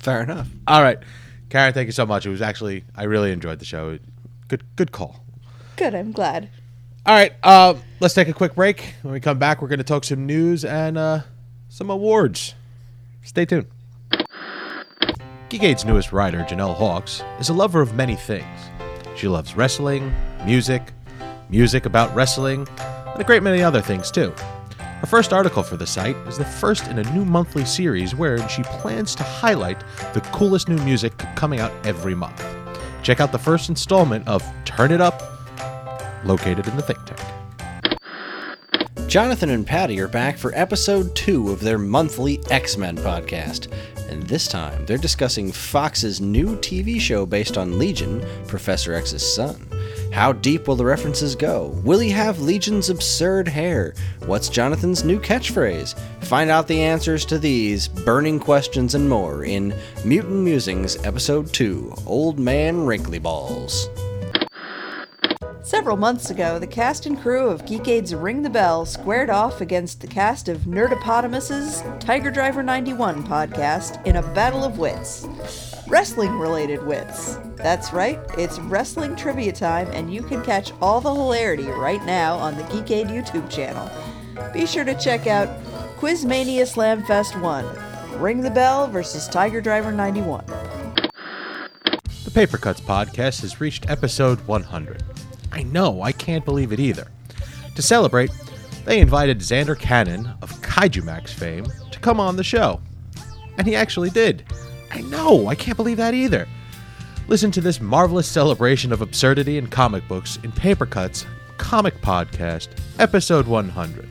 Fair 0.00 0.22
enough. 0.22 0.48
All 0.66 0.82
right, 0.82 0.98
Karen, 1.48 1.72
thank 1.72 1.86
you 1.86 1.92
so 1.92 2.06
much. 2.06 2.26
It 2.26 2.30
was 2.30 2.42
actually 2.42 2.84
I 2.94 3.04
really 3.04 3.32
enjoyed 3.32 3.58
the 3.58 3.64
show. 3.64 3.98
Good, 4.48 4.62
good 4.76 4.92
call. 4.92 5.24
Good, 5.76 5.94
I'm 5.94 6.12
glad. 6.12 6.48
All 7.04 7.14
right, 7.14 7.32
uh, 7.42 7.74
let's 8.00 8.14
take 8.14 8.28
a 8.28 8.32
quick 8.32 8.56
break. 8.56 8.94
When 9.02 9.12
we 9.14 9.20
come 9.20 9.38
back, 9.38 9.62
we're 9.62 9.68
going 9.68 9.78
to 9.78 9.84
talk 9.84 10.02
some 10.04 10.26
news 10.26 10.64
and 10.64 10.98
uh, 10.98 11.20
some 11.68 11.88
awards. 11.90 12.54
Stay 13.22 13.44
tuned. 13.44 13.66
Geekade's 15.48 15.84
newest 15.84 16.12
writer, 16.12 16.38
Janelle 16.38 16.74
Hawks, 16.74 17.22
is 17.38 17.48
a 17.48 17.52
lover 17.54 17.80
of 17.80 17.94
many 17.94 18.16
things. 18.16 18.44
She 19.14 19.28
loves 19.28 19.56
wrestling, 19.56 20.12
music, 20.44 20.92
music 21.48 21.86
about 21.86 22.12
wrestling, 22.16 22.66
and 22.78 23.20
a 23.20 23.24
great 23.24 23.44
many 23.44 23.62
other 23.62 23.80
things 23.80 24.10
too. 24.10 24.34
Her 25.06 25.18
first 25.18 25.32
article 25.32 25.62
for 25.62 25.76
the 25.76 25.86
site 25.86 26.16
is 26.26 26.36
the 26.36 26.44
first 26.44 26.88
in 26.88 26.98
a 26.98 27.12
new 27.12 27.24
monthly 27.24 27.64
series 27.64 28.16
wherein 28.16 28.48
she 28.48 28.64
plans 28.64 29.14
to 29.14 29.22
highlight 29.22 29.84
the 30.14 30.20
coolest 30.32 30.68
new 30.68 30.78
music 30.78 31.16
coming 31.36 31.60
out 31.60 31.70
every 31.86 32.16
month. 32.16 32.44
Check 33.04 33.20
out 33.20 33.30
the 33.30 33.38
first 33.38 33.68
installment 33.68 34.26
of 34.26 34.42
Turn 34.64 34.90
It 34.90 35.00
Up, 35.00 35.22
located 36.24 36.66
in 36.66 36.74
the 36.74 36.82
think 36.82 36.98
tank. 37.06 37.20
Jonathan 39.08 39.50
and 39.50 39.64
Patty 39.64 40.00
are 40.00 40.08
back 40.08 40.36
for 40.38 40.52
episode 40.56 41.14
two 41.14 41.52
of 41.52 41.60
their 41.60 41.78
monthly 41.78 42.40
X 42.50 42.76
Men 42.76 42.96
podcast. 42.96 43.72
And 44.10 44.24
this 44.24 44.48
time, 44.48 44.86
they're 44.86 44.98
discussing 44.98 45.52
Fox's 45.52 46.20
new 46.20 46.56
TV 46.56 47.00
show 47.00 47.26
based 47.26 47.56
on 47.56 47.78
Legion, 47.78 48.26
Professor 48.48 48.92
X's 48.92 49.22
son. 49.36 49.68
How 50.12 50.32
deep 50.32 50.66
will 50.66 50.76
the 50.76 50.84
references 50.84 51.36
go? 51.36 51.68
Will 51.84 51.98
he 51.98 52.10
have 52.10 52.40
Legion's 52.40 52.88
absurd 52.88 53.48
hair? 53.48 53.94
What's 54.24 54.48
Jonathan's 54.48 55.04
new 55.04 55.20
catchphrase? 55.20 55.98
Find 56.24 56.50
out 56.50 56.66
the 56.66 56.80
answers 56.80 57.24
to 57.26 57.38
these 57.38 57.86
burning 57.86 58.40
questions 58.40 58.94
and 58.94 59.08
more 59.08 59.44
in 59.44 59.74
Mutant 60.04 60.36
Musings 60.36 60.96
Episode 61.04 61.52
2 61.52 61.94
Old 62.06 62.38
Man 62.38 62.86
Wrinkly 62.86 63.18
Balls. 63.18 63.88
Several 65.62 65.96
months 65.96 66.30
ago, 66.30 66.58
the 66.58 66.66
cast 66.66 67.06
and 67.06 67.20
crew 67.20 67.48
of 67.48 67.64
Geekade's 67.64 68.14
Ring 68.14 68.40
the 68.40 68.48
Bell 68.48 68.86
squared 68.86 69.30
off 69.30 69.60
against 69.60 70.00
the 70.00 70.06
cast 70.06 70.48
of 70.48 70.60
Nerdopotamus's 70.60 71.82
Tiger 71.98 72.30
Driver 72.30 72.62
91 72.62 73.24
podcast 73.24 74.04
in 74.06 74.16
a 74.16 74.22
battle 74.32 74.64
of 74.64 74.78
wits. 74.78 75.26
Wrestling 75.88 76.36
related 76.36 76.84
wits. 76.84 77.38
That's 77.54 77.92
right, 77.92 78.18
it's 78.36 78.58
wrestling 78.58 79.14
trivia 79.14 79.52
time, 79.52 79.86
and 79.92 80.12
you 80.12 80.20
can 80.20 80.42
catch 80.42 80.72
all 80.80 81.00
the 81.00 81.14
hilarity 81.14 81.68
right 81.68 82.04
now 82.04 82.36
on 82.38 82.56
the 82.56 82.64
Geekade 82.64 83.08
YouTube 83.08 83.48
channel. 83.48 83.88
Be 84.52 84.66
sure 84.66 84.84
to 84.84 84.98
check 84.98 85.28
out 85.28 85.48
Quizmania 85.96 86.62
Slamfest 86.62 87.40
1 87.40 88.20
Ring 88.20 88.40
the 88.40 88.50
Bell 88.50 88.88
versus 88.88 89.28
Tiger 89.28 89.60
Driver 89.60 89.92
91. 89.92 90.44
The 92.24 92.30
Paper 92.34 92.58
Cuts 92.58 92.80
podcast 92.80 93.42
has 93.42 93.60
reached 93.60 93.88
episode 93.88 94.40
100. 94.48 95.04
I 95.52 95.62
know, 95.62 96.02
I 96.02 96.10
can't 96.10 96.44
believe 96.44 96.72
it 96.72 96.80
either. 96.80 97.06
To 97.76 97.82
celebrate, 97.82 98.32
they 98.84 98.98
invited 98.98 99.38
Zander 99.38 99.78
Cannon 99.78 100.30
of 100.42 100.50
Kaiju 100.62 101.04
Max 101.04 101.32
fame 101.32 101.66
to 101.92 101.98
come 102.00 102.18
on 102.18 102.34
the 102.34 102.42
show. 102.42 102.80
And 103.56 103.68
he 103.68 103.76
actually 103.76 104.10
did. 104.10 104.44
I 104.96 105.02
know, 105.02 105.48
I 105.48 105.54
can't 105.54 105.76
believe 105.76 105.98
that 105.98 106.14
either. 106.14 106.48
Listen 107.28 107.50
to 107.50 107.60
this 107.60 107.82
marvelous 107.82 108.26
celebration 108.26 108.94
of 108.94 109.02
absurdity 109.02 109.58
in 109.58 109.66
comic 109.66 110.08
books 110.08 110.38
in 110.42 110.50
Paper 110.50 110.86
Cuts 110.86 111.26
Comic 111.58 112.00
Podcast, 112.00 112.68
episode 112.98 113.46
100. 113.46 114.08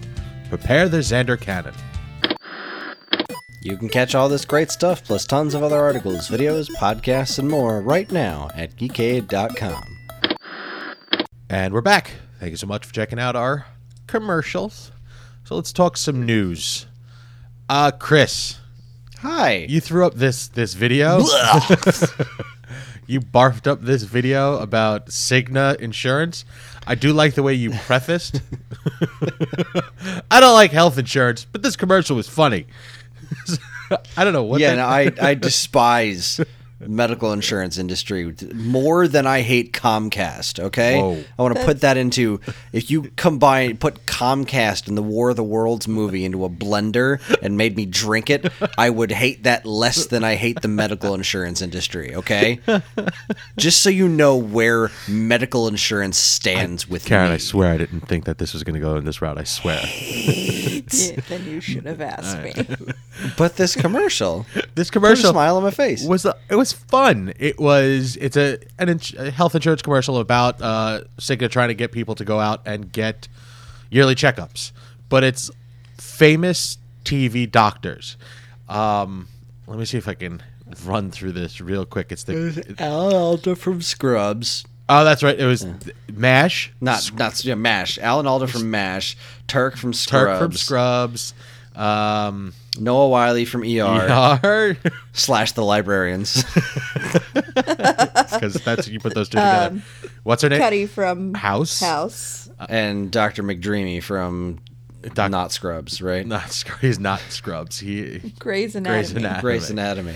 Prepare 0.47 0.87
the 0.87 0.97
Zander 0.97 1.41
Cannon. 1.41 1.73
You 3.63 3.77
can 3.77 3.89
catch 3.89 4.13
all 4.13 4.29
this 4.29 4.45
great 4.45 4.69
stuff 4.69 5.03
plus 5.03 5.25
tons 5.25 5.55
of 5.55 5.63
other 5.63 5.79
articles, 5.79 6.29
videos, 6.29 6.69
podcasts, 6.75 7.39
and 7.39 7.49
more 7.49 7.81
right 7.81 8.11
now 8.11 8.51
at 8.53 8.75
geekade.com. 8.75 9.83
And 11.49 11.73
we're 11.73 11.81
back. 11.81 12.11
Thank 12.39 12.51
you 12.51 12.57
so 12.57 12.67
much 12.67 12.85
for 12.85 12.93
checking 12.93 13.17
out 13.17 13.35
our 13.35 13.65
commercials. 14.05 14.91
So 15.45 15.55
let's 15.55 15.73
talk 15.73 15.97
some 15.97 16.27
news. 16.27 16.85
Uh 17.67 17.89
Chris, 17.89 18.59
Hi. 19.21 19.65
you 19.69 19.79
threw 19.81 20.05
up 20.05 20.13
this 20.15 20.47
this 20.49 20.73
video. 20.73 21.19
you 23.07 23.19
barfed 23.21 23.67
up 23.67 23.81
this 23.81 24.03
video 24.03 24.57
about 24.59 25.07
Cigna 25.07 25.75
insurance. 25.79 26.45
I 26.87 26.95
do 26.95 27.13
like 27.13 27.33
the 27.35 27.43
way 27.43 27.53
you 27.53 27.71
prefaced. 27.71 28.41
I 30.29 30.39
don't 30.39 30.53
like 30.53 30.71
health 30.71 30.97
insurance, 30.97 31.45
but 31.51 31.63
this 31.63 31.75
commercial 31.75 32.15
was 32.15 32.27
funny. 32.29 32.67
I 34.17 34.23
don't 34.23 34.33
know 34.33 34.43
what. 34.43 34.59
yeah, 34.61 34.75
that- 34.75 35.15
no, 35.17 35.23
I 35.25 35.29
I 35.29 35.33
despise 35.35 36.39
medical 36.79 37.31
insurance 37.31 37.77
industry 37.77 38.35
more 38.53 39.07
than 39.07 39.25
I 39.25 39.41
hate 39.41 39.71
Comcast. 39.73 40.59
Okay, 40.59 40.99
Whoa. 40.99 41.23
I 41.37 41.41
want 41.41 41.55
to 41.57 41.63
put 41.63 41.81
that 41.81 41.97
into 41.97 42.41
if 42.73 42.91
you 42.91 43.11
combine 43.15 43.77
put 43.77 44.05
Comcast 44.05 44.87
and 44.87 44.97
the 44.97 45.03
War 45.03 45.29
of 45.29 45.35
the 45.35 45.43
Worlds 45.43 45.87
movie 45.87 46.25
into 46.25 46.43
a 46.45 46.49
blender 46.49 47.19
and 47.41 47.57
made 47.57 47.75
me 47.75 47.85
drink 47.85 48.29
it, 48.29 48.51
I 48.77 48.89
would 48.89 49.11
hate 49.11 49.43
that 49.43 49.65
less 49.65 50.07
than 50.07 50.23
I 50.23 50.35
hate 50.35 50.61
the 50.61 50.67
medical 50.67 51.13
insurance 51.13 51.61
industry. 51.61 52.15
Okay, 52.15 52.59
just 53.57 53.81
so 53.81 53.89
you 53.89 54.07
know 54.07 54.35
where 54.35 54.91
medical 55.07 55.67
insurance 55.67 56.17
stands 56.17 56.89
with 56.89 57.05
Karen, 57.05 57.29
me. 57.29 57.35
I 57.35 57.37
swear 57.37 57.71
I 57.71 57.77
didn't 57.77 58.01
think 58.01 58.25
that 58.25 58.37
this 58.37 58.53
was 58.53 58.63
going 58.63 58.75
to 58.75 58.81
go 58.81 58.95
in 58.95 59.05
this 59.05 59.21
route. 59.21 59.37
I 59.37 59.43
swear. 59.43 59.79
Yeah, 59.85 61.19
then 61.29 61.45
you 61.45 61.61
should 61.61 61.85
have 61.85 62.01
asked 62.01 62.41
me. 62.41 62.53
But 63.37 63.55
this 63.55 63.75
commercial, 63.75 64.45
This 64.75 64.89
put 64.89 64.97
a 64.97 64.99
commercial 64.99 65.31
smile 65.31 65.57
on 65.57 65.63
my 65.63 65.71
face. 65.71 66.05
was 66.05 66.23
the 66.23 66.35
it 66.49 66.55
was 66.55 66.64
fun. 66.73 67.33
It 67.39 67.59
was 67.59 68.17
it's 68.17 68.37
a 68.37 68.57
an 68.79 68.89
ins- 68.89 69.13
a 69.15 69.31
health 69.31 69.55
insurance 69.55 69.81
commercial 69.81 70.19
about 70.19 70.61
uh, 70.61 71.01
Cigna 71.17 71.49
trying 71.49 71.69
to 71.69 71.73
get 71.75 71.91
people 71.91 72.15
to 72.15 72.25
go 72.25 72.39
out 72.39 72.61
and 72.65 72.91
get 72.91 73.27
yearly 73.89 74.15
checkups, 74.15 74.71
but 75.09 75.23
it's 75.23 75.49
famous 75.97 76.77
TV 77.03 77.49
doctors. 77.49 78.17
Um, 78.69 79.27
let 79.67 79.77
me 79.79 79.85
see 79.85 79.97
if 79.97 80.07
I 80.07 80.13
can 80.15 80.41
run 80.85 81.11
through 81.11 81.33
this 81.33 81.61
real 81.61 81.85
quick. 81.85 82.11
It's 82.11 82.23
the 82.23 82.75
Al 82.79 83.13
Alda 83.15 83.55
from 83.55 83.81
Scrubs. 83.81 84.65
oh 84.89 85.03
that's 85.03 85.23
right. 85.23 85.39
It 85.39 85.45
was 85.45 85.61
th- 85.61 85.95
Mash, 86.11 86.71
Not 86.81 87.11
not 87.17 87.43
yeah, 87.45 87.55
Mash. 87.55 87.97
Alan 87.99 88.27
Alda 88.27 88.47
from 88.47 88.71
Mash. 88.71 89.15
Turk 89.47 89.77
from 89.77 89.93
Scrubs. 89.93 90.25
Turk 90.25 90.39
from 90.39 90.51
Scrubs. 90.53 91.33
Um, 91.75 92.53
Noah 92.79 93.09
Wyle 93.09 93.45
from 93.45 93.63
ER. 93.63 94.39
ER, 94.43 94.77
Slash 95.13 95.53
the 95.53 95.63
librarians. 95.63 96.43
because 97.33 98.55
that's 98.63 98.87
you 98.87 98.99
put 98.99 99.13
those 99.13 99.29
two 99.29 99.37
together. 99.37 99.81
What's 100.23 100.41
her 100.43 100.49
name? 100.49 100.59
Cuddy 100.59 100.85
from 100.85 101.33
House. 101.33 101.79
House. 101.79 102.49
and 102.69 103.11
Dr. 103.11 103.43
McDreamy 103.43 104.01
from 104.01 104.59
Doc- 105.13 105.31
Not 105.31 105.51
Scrubs, 105.51 106.01
right? 106.01 106.25
Not 106.25 106.51
Scrubs. 106.51 106.81
He's 106.81 106.99
not 106.99 107.19
Scrubs. 107.29 107.79
He 107.79 108.33
Grey's 108.39 108.75
Anatomy. 108.75 109.01
Grey's 109.01 109.11
Anatomy. 109.11 109.41
Grey's 109.41 109.69
Anatomy. 109.69 110.15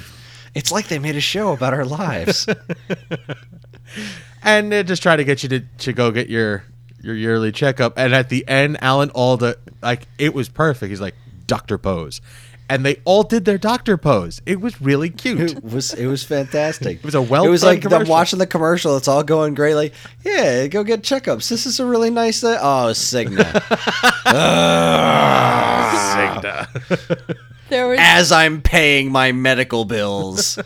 It's 0.55 0.71
like 0.71 0.87
they 0.87 0.99
made 0.99 1.15
a 1.15 1.21
show 1.21 1.53
about 1.53 1.73
our 1.73 1.85
lives. 1.85 2.47
and 4.43 4.71
they're 4.71 4.83
just 4.83 5.03
try 5.03 5.15
to 5.15 5.23
get 5.23 5.43
you 5.43 5.49
to, 5.49 5.59
to 5.59 5.93
go 5.93 6.11
get 6.11 6.29
your 6.29 6.63
your 7.01 7.15
yearly 7.15 7.51
checkup. 7.51 7.93
And 7.97 8.13
at 8.13 8.29
the 8.29 8.47
end, 8.47 8.77
Alan 8.81 9.11
Alda, 9.11 9.57
like 9.81 10.07
it 10.17 10.33
was 10.33 10.49
perfect. 10.49 10.89
He's 10.89 11.01
like 11.01 11.15
Doctor 11.45 11.77
Pose, 11.77 12.21
and 12.69 12.85
they 12.85 12.97
all 13.05 13.23
did 13.23 13.45
their 13.45 13.57
Doctor 13.57 13.97
Pose. 13.97 14.41
It 14.45 14.61
was 14.61 14.79
really 14.79 15.09
cute. 15.09 15.51
it 15.57 15.63
was 15.63 15.93
it 15.93 16.05
was 16.07 16.23
fantastic. 16.23 16.99
It 16.99 17.03
was 17.05 17.15
a 17.15 17.21
well 17.21 17.45
It 17.45 17.49
was 17.49 17.63
like 17.63 17.81
them 17.81 17.91
commercial. 17.91 18.11
watching 18.11 18.39
the 18.39 18.47
commercial. 18.47 18.95
It's 18.97 19.07
all 19.07 19.23
going 19.23 19.55
great. 19.55 19.75
Like, 19.75 19.93
yeah, 20.23 20.67
go 20.67 20.83
get 20.83 21.01
checkups. 21.01 21.49
This 21.49 21.65
is 21.65 21.79
a 21.79 21.85
really 21.85 22.09
nice. 22.09 22.43
Uh, 22.43 22.57
oh, 22.61 22.91
Cigna. 22.93 23.43
Cigna. 26.13 27.35
There 27.69 27.87
was 27.87 27.99
As 28.01 28.31
I'm 28.31 28.61
paying 28.63 29.11
my 29.11 29.31
medical 29.31 29.85
bills. 29.85 30.57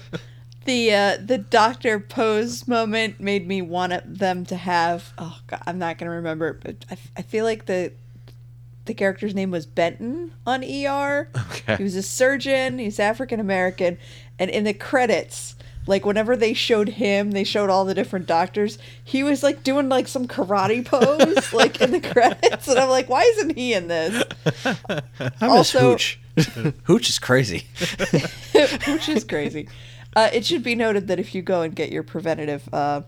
the 0.64 0.94
uh, 0.94 1.18
the 1.22 1.38
Doctor 1.38 2.00
Pose 2.00 2.66
moment 2.66 3.20
made 3.20 3.46
me 3.46 3.62
want 3.62 3.94
them 4.20 4.46
to 4.46 4.56
have. 4.56 5.12
Oh 5.18 5.38
God, 5.48 5.62
I'm 5.68 5.78
not 5.80 5.98
gonna 5.98 6.12
remember, 6.12 6.48
it, 6.52 6.62
but 6.62 6.76
I, 6.90 6.98
I 7.18 7.22
feel 7.24 7.44
like 7.44 7.66
the 7.66 7.92
the 8.86 8.94
character's 8.94 9.34
name 9.36 9.52
was 9.52 9.66
Benton 9.66 10.34
on 10.46 10.64
ER. 10.64 11.30
Okay. 11.52 11.78
He 11.78 11.84
was 11.84 11.96
a 11.96 12.04
surgeon. 12.04 12.80
He's 12.80 13.00
African 13.00 13.40
American, 13.40 13.98
and 14.40 14.50
in 14.52 14.64
the 14.64 14.74
credits. 14.74 15.56
Like 15.86 16.06
whenever 16.06 16.38
they 16.38 16.54
showed 16.54 16.88
him, 16.88 17.32
they 17.32 17.44
showed 17.44 17.70
all 17.70 17.84
the 17.84 17.94
different 17.94 18.26
doctors. 18.26 18.78
He 19.04 19.22
was 19.22 19.44
like 19.44 19.64
doing 19.64 19.90
like 19.90 20.08
some 20.08 20.30
karate 20.30 20.86
pose, 20.86 21.52
like 21.54 21.82
in 21.82 21.92
the 21.92 22.00
credits, 22.00 22.70
and 22.70 22.80
I'm 22.80 22.88
like, 22.90 23.10
why 23.10 23.24
isn't 23.24 23.58
he 23.58 23.74
in 23.74 23.90
this? 23.90 24.24
I 24.66 25.02
miss 25.20 25.42
Also- 25.42 25.92
Hooch. 25.92 26.20
Hooch 26.84 27.10
is 27.10 27.20
crazy. 27.20 27.68
which 28.88 29.10
is 29.10 29.26
crazy. 29.26 29.68
Uh, 30.16 30.30
it 30.32 30.46
should 30.46 30.64
be 30.64 30.74
noted 30.76 31.08
that 31.08 31.20
if 31.20 31.36
you 31.36 31.42
go 31.42 31.62
and 31.64 31.76
get 31.76 31.92
your 31.92 32.04
preventative 32.04 32.70
uh, 32.74 33.02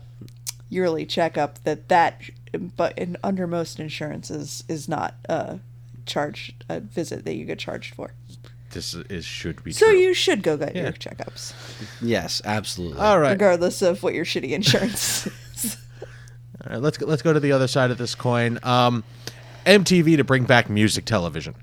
yearly 0.68 1.06
checkup, 1.06 1.62
that 1.64 1.88
that, 1.88 2.20
but 2.76 2.96
in, 2.98 3.16
under 3.24 3.46
most 3.46 3.80
insurances, 3.80 4.64
is 4.68 4.86
not 4.88 5.14
uh, 5.30 5.56
charged 6.06 6.64
a 6.68 6.80
visit 6.80 7.24
that 7.24 7.34
you 7.34 7.44
get 7.44 7.58
charged 7.58 7.94
for. 7.94 8.12
this 8.70 8.94
is 8.94 9.24
should 9.24 9.62
be 9.64 9.72
So 9.72 9.86
true. 9.86 9.96
you 9.96 10.12
should 10.14 10.42
go 10.42 10.56
get 10.56 10.74
Yeah. 10.76 10.82
your 10.84 10.92
checkups, 10.92 11.52
Yes, 12.02 12.42
absolutely. 12.44 12.98
all 13.00 13.18
right. 13.20 13.30
regardless 13.32 13.80
of 13.82 14.02
what 14.02 14.12
your 14.14 14.24
shitty 14.24 14.50
insurance 14.50 15.26
is. 15.54 15.76
All 16.64 16.72
right, 16.72 16.80
let's 16.82 16.98
go, 16.98 17.06
let's 17.06 17.22
go 17.22 17.32
to 17.32 17.40
the 17.40 17.52
other 17.52 17.68
side 17.68 17.90
of 17.90 17.98
this 17.98 18.14
coin. 18.14 18.58
Um, 18.62 19.04
MTV 19.64 20.16
to 20.18 20.24
bring 20.24 20.44
back 20.44 20.68
music 20.70 21.04
television. 21.06 21.54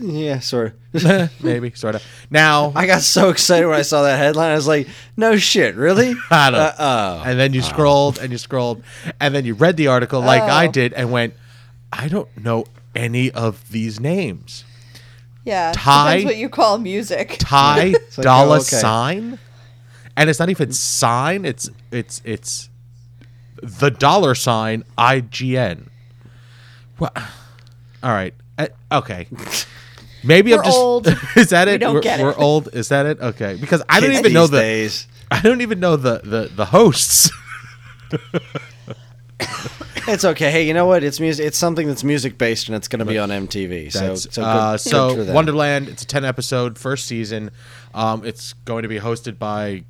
Yeah, 0.00 0.40
sort 0.40 0.74
of. 0.94 1.30
Maybe, 1.44 1.70
sort 1.74 1.94
of. 1.94 2.02
Now, 2.28 2.72
I 2.74 2.86
got 2.86 3.02
so 3.02 3.28
excited 3.30 3.66
when 3.68 3.78
I 3.78 3.82
saw 3.82 4.02
that 4.02 4.16
headline. 4.18 4.50
I 4.50 4.54
was 4.56 4.66
like, 4.66 4.88
"No 5.16 5.36
shit, 5.36 5.76
really?" 5.76 6.14
I 6.30 6.50
don't. 6.50 6.60
Uh, 6.60 6.74
oh. 6.78 7.22
and 7.24 7.38
then 7.38 7.52
you 7.52 7.62
scrolled 7.62 8.18
and 8.18 8.32
you 8.32 8.38
scrolled, 8.38 8.82
and 9.20 9.32
then 9.32 9.44
you 9.44 9.54
read 9.54 9.76
the 9.76 9.86
article 9.86 10.20
like 10.20 10.42
I 10.42 10.66
Oh. 10.66 10.72
did, 10.72 10.92
and 10.92 11.12
went, 11.12 11.34
I 11.92 12.08
don't 12.08 12.28
know 12.42 12.64
any 12.94 13.30
of 13.30 13.70
these 13.70 14.00
names. 14.00 14.64
Yeah, 15.44 15.72
Ty- 15.74 16.16
depends 16.16 16.24
what 16.24 16.36
you 16.36 16.48
call 16.48 16.78
music. 16.78 17.36
Ty 17.40 17.86
like, 18.16 18.16
dollar 18.20 18.56
oh, 18.56 18.60
okay. 18.60 18.76
sign, 18.76 19.38
and 20.16 20.30
it's 20.30 20.38
not 20.38 20.48
even 20.50 20.72
sign. 20.72 21.44
It's 21.44 21.68
it's 21.90 22.22
it's 22.24 22.68
the 23.62 23.90
dollar 23.90 24.34
sign 24.34 24.84
IGN. 24.96 25.88
What? 26.98 27.16
All 28.02 28.10
right. 28.12 28.34
Uh, 28.58 28.68
okay. 28.92 29.26
Maybe 30.22 30.52
We're 30.52 30.58
I'm 30.58 30.64
just. 30.64 30.78
old. 30.78 31.06
is 31.36 31.50
that 31.50 31.66
We 31.68 31.74
it? 31.74 31.78
don't 31.78 31.94
we're, 31.94 32.00
get 32.00 32.20
it. 32.20 32.22
we're 32.22 32.36
old. 32.36 32.68
Is 32.72 32.88
that 32.88 33.04
it? 33.06 33.20
Okay. 33.20 33.56
Because 33.60 33.82
I 33.88 34.00
don't 34.00 34.12
even 34.12 34.32
know 34.32 34.46
the. 34.46 34.58
days. 34.60 35.06
I 35.30 35.40
don't 35.40 35.60
even 35.60 35.80
know 35.80 35.96
the 35.96 36.20
the 36.24 36.50
the 36.54 36.66
hosts. 36.66 37.30
It's 40.06 40.24
okay. 40.24 40.50
Hey, 40.50 40.66
you 40.66 40.74
know 40.74 40.84
what? 40.86 41.02
It's 41.02 41.18
music. 41.18 41.46
It's 41.46 41.56
something 41.56 41.88
that's 41.88 42.04
music 42.04 42.36
based, 42.36 42.68
and 42.68 42.76
it's 42.76 42.88
going 42.88 42.98
to 42.98 43.06
be 43.06 43.18
on 43.18 43.30
MTV. 43.30 43.90
So, 43.90 43.98
That's, 44.00 44.34
so, 44.34 44.42
good, 44.42 44.48
uh, 44.48 44.72
good 44.72 44.80
so 44.80 45.24
them. 45.24 45.34
Wonderland. 45.34 45.88
It's 45.88 46.02
a 46.02 46.06
ten 46.06 46.24
episode 46.24 46.78
first 46.78 47.06
season. 47.06 47.50
Um, 47.94 48.24
it's 48.24 48.52
going 48.52 48.82
to 48.82 48.88
be 48.88 48.98
hosted 48.98 49.38
by 49.38 49.84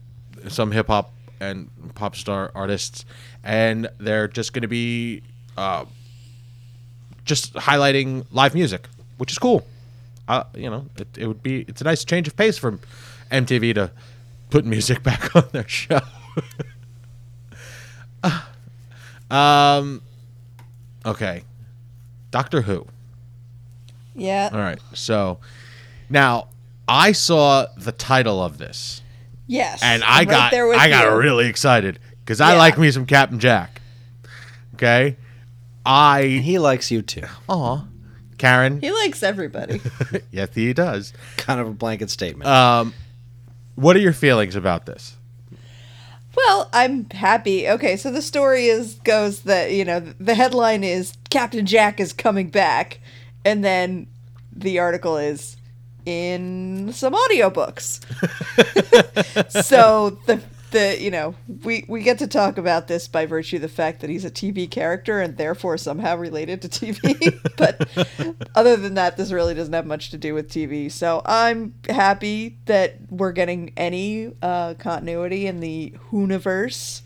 some 0.49 0.71
hip 0.71 0.87
hop 0.87 1.13
and 1.41 1.69
pop 1.95 2.15
star 2.15 2.53
artists, 2.55 3.05
and 3.43 3.89
they're 3.99 4.29
just 4.29 4.53
going 4.53 4.63
to 4.63 4.69
be 4.69 5.23
uh, 5.57 5.85
just 7.25 7.55
highlighting 7.55 8.25
live 8.31 8.55
music, 8.55 8.89
which 9.19 9.33
is 9.33 9.39
cool. 9.39 9.67
Uh, 10.29 10.45
you 10.55 10.71
know, 10.71 10.87
it, 10.97 11.09
it 11.19 11.27
would 11.27 11.43
be 11.43 11.63
it's 11.63 11.81
a 11.81 11.85
nice 11.85 12.05
change 12.05 12.29
of 12.29 12.37
pace 12.37 12.57
from 12.57 12.79
MTV 13.33 13.75
to 13.75 13.91
put 14.51 14.65
music 14.65 15.03
back 15.03 15.35
on 15.35 15.45
their 15.53 15.67
show. 15.67 16.01
um, 19.35 20.03
okay, 21.05 21.43
Doctor 22.31 22.63
Who. 22.63 22.87
Yeah. 24.15 24.51
All 24.53 24.59
right. 24.59 24.79
So 24.93 25.39
now 26.09 26.49
I 26.87 27.13
saw 27.13 27.67
the 27.77 27.91
title 27.93 28.43
of 28.43 28.59
this 28.59 29.03
Yes. 29.47 29.83
and 29.83 30.05
I 30.05 30.19
right 30.19 30.29
got 30.29 30.51
there 30.53 30.67
with 30.69 30.79
I 30.79 30.89
got 30.89 31.07
you. 31.11 31.17
really 31.19 31.47
excited 31.49 31.99
cuz 32.27 32.41
I 32.41 32.53
Yeah. 32.53 32.59
like 32.59 32.79
me 32.79 32.91
some 32.93 33.07
Captain 33.07 33.41
Jack. 33.41 33.81
Okay? 34.75 35.17
I 35.85 36.23
he 36.43 36.59
likes 36.59 36.91
you 36.93 37.03
too. 37.03 37.25
Aw. 37.49 37.85
Karen. 38.39 38.81
He 38.81 38.91
likes 38.93 39.23
everybody. 39.23 39.81
yes, 40.31 40.51
he 40.55 40.73
does. 40.73 41.13
Kind 41.37 41.59
of 41.61 41.67
a 41.67 41.73
blanket 41.73 42.09
statement. 42.11 42.49
Um 42.49 42.95
what 43.75 43.97
are 43.97 44.01
your 44.01 44.13
feelings 44.13 44.55
about 44.55 44.87
this? 44.87 45.17
Well, 46.37 46.69
I'm 46.73 47.09
happy. 47.11 47.69
Okay, 47.69 47.97
so 47.97 48.11
the 48.11 48.23
story 48.23 48.67
is 48.67 48.95
goes 49.05 49.43
that 49.43 49.73
you 49.73 49.85
know 49.85 50.01
the 50.01 50.35
headline 50.35 50.85
is 50.85 51.15
Captain 51.31 51.67
Jack 51.67 52.01
is 52.01 52.13
coming 52.13 52.49
back, 52.49 53.01
and 53.45 53.65
then 53.65 54.07
the 54.53 54.79
article 54.79 55.17
is 55.17 55.57
in 56.07 56.93
some 56.93 57.15
audiobooks. 57.15 58.01
so 59.65 60.19
the 60.27 60.41
the 60.75 61.01
you 61.01 61.11
know 61.11 61.35
we 61.65 61.87
we 61.89 62.03
get 62.03 62.19
to 62.19 62.27
talk 62.27 62.59
about 62.59 62.89
this 62.89 63.09
by 63.09 63.25
virtue 63.25 63.57
of 63.57 63.63
the 63.63 63.69
fact 63.69 64.01
that 64.01 64.11
he's 64.11 64.25
a 64.25 64.31
TV 64.31 64.71
character 64.71 65.21
and 65.21 65.39
therefore 65.39 65.79
somehow 65.79 66.17
related 66.17 66.61
to 66.63 66.69
TV. 66.69 67.41
but 67.57 67.89
other 68.55 68.77
than 68.77 68.95
that, 68.95 69.17
this 69.17 69.33
really 69.33 69.55
doesn't 69.55 69.73
have 69.73 69.87
much 69.87 70.11
to 70.11 70.19
do 70.19 70.35
with 70.35 70.51
TV. 70.51 70.91
So 70.91 71.23
I'm 71.25 71.75
happy 71.89 72.59
that 72.67 72.97
we're 73.09 73.33
getting 73.33 73.73
any 73.77 74.33
uh, 74.43 74.75
continuity 74.75 75.47
in 75.47 75.61
the 75.61 75.95
Whoniverse 76.11 77.03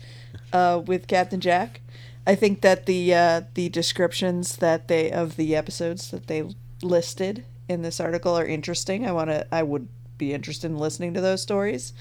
uh, 0.51 0.81
with 0.85 1.07
Captain 1.07 1.39
Jack. 1.39 1.81
I 2.27 2.35
think 2.35 2.61
that 2.61 2.87
the 2.87 3.13
uh, 3.13 3.41
the 3.53 3.69
descriptions 3.69 4.57
that 4.57 4.87
they 4.87 5.11
of 5.11 5.35
the 5.37 5.55
episodes 5.55 6.11
that 6.11 6.27
they 6.27 6.43
listed 6.81 7.45
in 7.67 7.83
this 7.83 7.99
article 7.99 8.37
are 8.37 8.45
interesting. 8.45 9.07
I 9.07 9.11
want 9.11 9.29
to. 9.29 9.47
I 9.53 9.63
would 9.63 9.87
be 10.17 10.33
interested 10.33 10.69
in 10.69 10.77
listening 10.77 11.13
to 11.13 11.21
those 11.21 11.41
stories. 11.41 11.93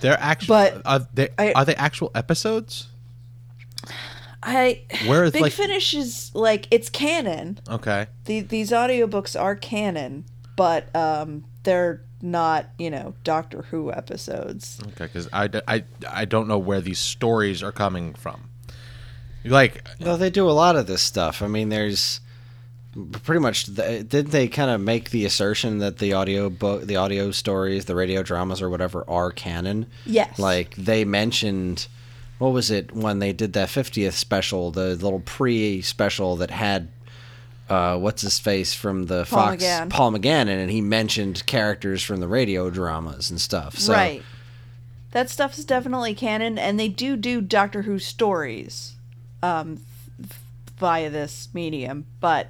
They're 0.00 0.18
actually 0.20 0.48
But 0.48 0.82
are 0.84 1.06
they 1.14 1.28
I- 1.38 1.52
are 1.52 1.64
they 1.64 1.74
actual 1.76 2.10
episodes? 2.14 2.88
I 4.42 4.82
Where 5.06 5.24
is 5.24 5.32
Big 5.32 5.42
like 5.42 5.52
Finish 5.52 5.94
is 5.94 6.30
like 6.34 6.66
it's 6.70 6.88
canon. 6.88 7.58
Okay. 7.68 8.06
The, 8.24 8.40
these 8.40 8.70
audiobooks 8.70 9.38
are 9.38 9.54
canon, 9.54 10.24
but 10.56 10.94
um, 10.96 11.44
they're 11.62 12.02
not, 12.22 12.66
you 12.78 12.90
know, 12.90 13.14
Doctor 13.22 13.62
Who 13.70 13.92
episodes. 13.92 14.80
Okay, 14.88 15.08
cuz 15.08 15.28
I, 15.32 15.50
I 15.68 15.84
I 16.08 16.24
don't 16.24 16.48
know 16.48 16.58
where 16.58 16.80
these 16.80 16.98
stories 16.98 17.62
are 17.62 17.72
coming 17.72 18.14
from. 18.14 18.48
Like 19.44 19.86
No, 20.00 20.16
they 20.16 20.30
do 20.30 20.48
a 20.48 20.52
lot 20.52 20.74
of 20.76 20.86
this 20.86 21.02
stuff. 21.02 21.42
I 21.42 21.46
mean, 21.46 21.68
there's 21.68 22.20
pretty 23.22 23.40
much. 23.40 23.66
The, 23.66 24.02
didn't 24.02 24.30
they 24.30 24.48
kind 24.48 24.70
of 24.70 24.80
make 24.80 25.10
the 25.10 25.24
assertion 25.24 25.78
that 25.78 25.98
the 25.98 26.12
audio 26.12 26.50
book, 26.50 26.82
the 26.82 26.96
audio 26.96 27.30
stories, 27.30 27.84
the 27.84 27.94
radio 27.94 28.22
dramas, 28.22 28.60
or 28.60 28.70
whatever 28.70 29.04
are 29.08 29.30
canon? 29.30 29.86
Yes. 30.04 30.38
Like 30.38 30.74
they 30.76 31.04
mentioned, 31.04 31.86
what 32.38 32.52
was 32.52 32.70
it 32.70 32.92
when 32.94 33.18
they 33.18 33.32
did 33.32 33.52
that 33.52 33.68
50th 33.68 34.12
special, 34.12 34.70
the 34.70 34.96
little 34.96 35.20
pre-special 35.20 36.36
that 36.36 36.50
had. 36.50 36.88
Uh, 37.68 37.96
what's 37.96 38.22
his 38.22 38.40
face 38.40 38.74
from 38.74 39.06
the 39.06 39.24
Paul 39.30 39.50
Fox? 39.50 39.62
McGann. 39.62 39.90
Paul 39.90 40.10
McGann, 40.10 40.48
and 40.48 40.68
he 40.72 40.80
mentioned 40.80 41.46
characters 41.46 42.02
from 42.02 42.18
the 42.18 42.26
radio 42.26 42.68
dramas 42.68 43.30
and 43.30 43.40
stuff. 43.40 43.78
So, 43.78 43.92
right. 43.92 44.24
That 45.12 45.30
stuff 45.30 45.56
is 45.56 45.64
definitely 45.64 46.16
canon, 46.16 46.58
and 46.58 46.80
they 46.80 46.88
do 46.88 47.16
do 47.16 47.40
Doctor 47.40 47.82
Who 47.82 48.00
stories 48.00 48.96
um, 49.40 49.80
via 50.78 51.10
this 51.10 51.48
medium, 51.52 52.06
but 52.20 52.48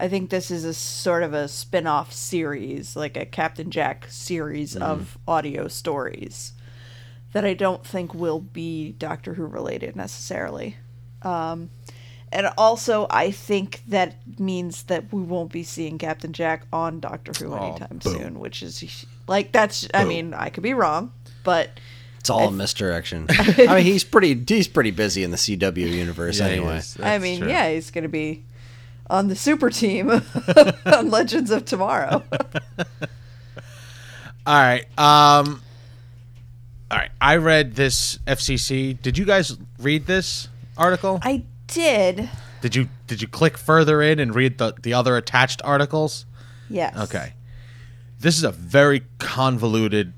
I 0.00 0.08
think 0.08 0.30
this 0.30 0.50
is 0.50 0.64
a 0.64 0.74
sort 0.74 1.22
of 1.22 1.34
a 1.34 1.48
spin 1.48 1.86
off 1.86 2.12
series, 2.12 2.94
like 2.94 3.16
a 3.16 3.26
Captain 3.26 3.70
Jack 3.70 4.06
series 4.08 4.76
of 4.76 5.18
audio 5.26 5.66
stories 5.68 6.52
that 7.32 7.44
I 7.44 7.54
don't 7.54 7.84
think 7.84 8.14
will 8.14 8.40
be 8.40 8.92
Doctor 8.92 9.34
Who 9.34 9.46
related 9.46 9.96
necessarily. 9.96 10.76
Um, 11.22 11.70
and 12.30 12.48
also, 12.56 13.06
I 13.10 13.30
think 13.30 13.82
that 13.88 14.16
means 14.38 14.84
that 14.84 15.12
we 15.12 15.22
won't 15.22 15.50
be 15.50 15.62
seeing 15.62 15.98
Captain 15.98 16.32
Jack 16.32 16.66
on 16.72 17.00
Doctor 17.00 17.32
Who 17.42 17.52
Aw, 17.52 17.68
anytime 17.70 17.98
boo. 17.98 18.10
soon, 18.10 18.38
which 18.38 18.62
is 18.62 19.06
like 19.26 19.50
that's. 19.52 19.88
I 19.94 20.04
mean, 20.04 20.32
I 20.34 20.50
could 20.50 20.62
be 20.62 20.74
wrong, 20.74 21.10
but 21.42 21.80
It's 22.20 22.30
all 22.30 22.48
a 22.48 22.52
misdirection. 22.52 23.26
I 23.30 23.74
mean, 23.76 23.84
he's 23.84 24.04
pretty 24.04 24.40
he's 24.46 24.68
pretty 24.68 24.90
busy 24.90 25.24
in 25.24 25.30
the 25.30 25.36
CW 25.38 25.76
universe 25.90 26.38
Yeah, 26.38 26.46
anyway. 26.46 26.82
I 27.02 27.18
mean, 27.18 27.40
true. 27.40 27.48
yeah, 27.48 27.70
he's 27.72 27.90
going 27.90 28.02
to 28.02 28.08
be 28.08 28.44
on 29.10 29.28
the 29.28 29.36
super 29.36 29.70
team 29.70 30.10
on 30.86 31.10
Legends 31.10 31.50
of 31.50 31.64
Tomorrow. 31.64 32.22
All 34.46 34.62
right. 34.62 34.84
Um 34.98 35.62
All 36.90 36.98
right. 36.98 37.10
I 37.20 37.36
read 37.36 37.74
this 37.74 38.18
FCC. 38.26 39.00
Did 39.00 39.18
you 39.18 39.24
guys 39.24 39.56
read 39.78 40.06
this 40.06 40.48
article? 40.76 41.20
I 41.22 41.44
did. 41.66 42.28
Did 42.60 42.74
you 42.74 42.88
did 43.06 43.22
you 43.22 43.28
click 43.28 43.56
further 43.56 44.02
in 44.02 44.18
and 44.18 44.34
read 44.34 44.58
the 44.58 44.74
the 44.82 44.94
other 44.94 45.16
attached 45.16 45.60
articles? 45.64 46.26
Yes. 46.68 46.96
Okay. 46.96 47.34
This 48.20 48.36
is 48.36 48.44
a 48.44 48.50
very 48.50 49.02
convoluted 49.18 50.12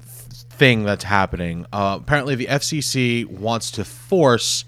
thing 0.00 0.84
that's 0.84 1.04
happening. 1.04 1.66
Uh, 1.72 1.98
apparently, 2.00 2.36
the 2.36 2.46
FCC 2.46 3.26
wants 3.26 3.72
to 3.72 3.84
force 3.84 4.64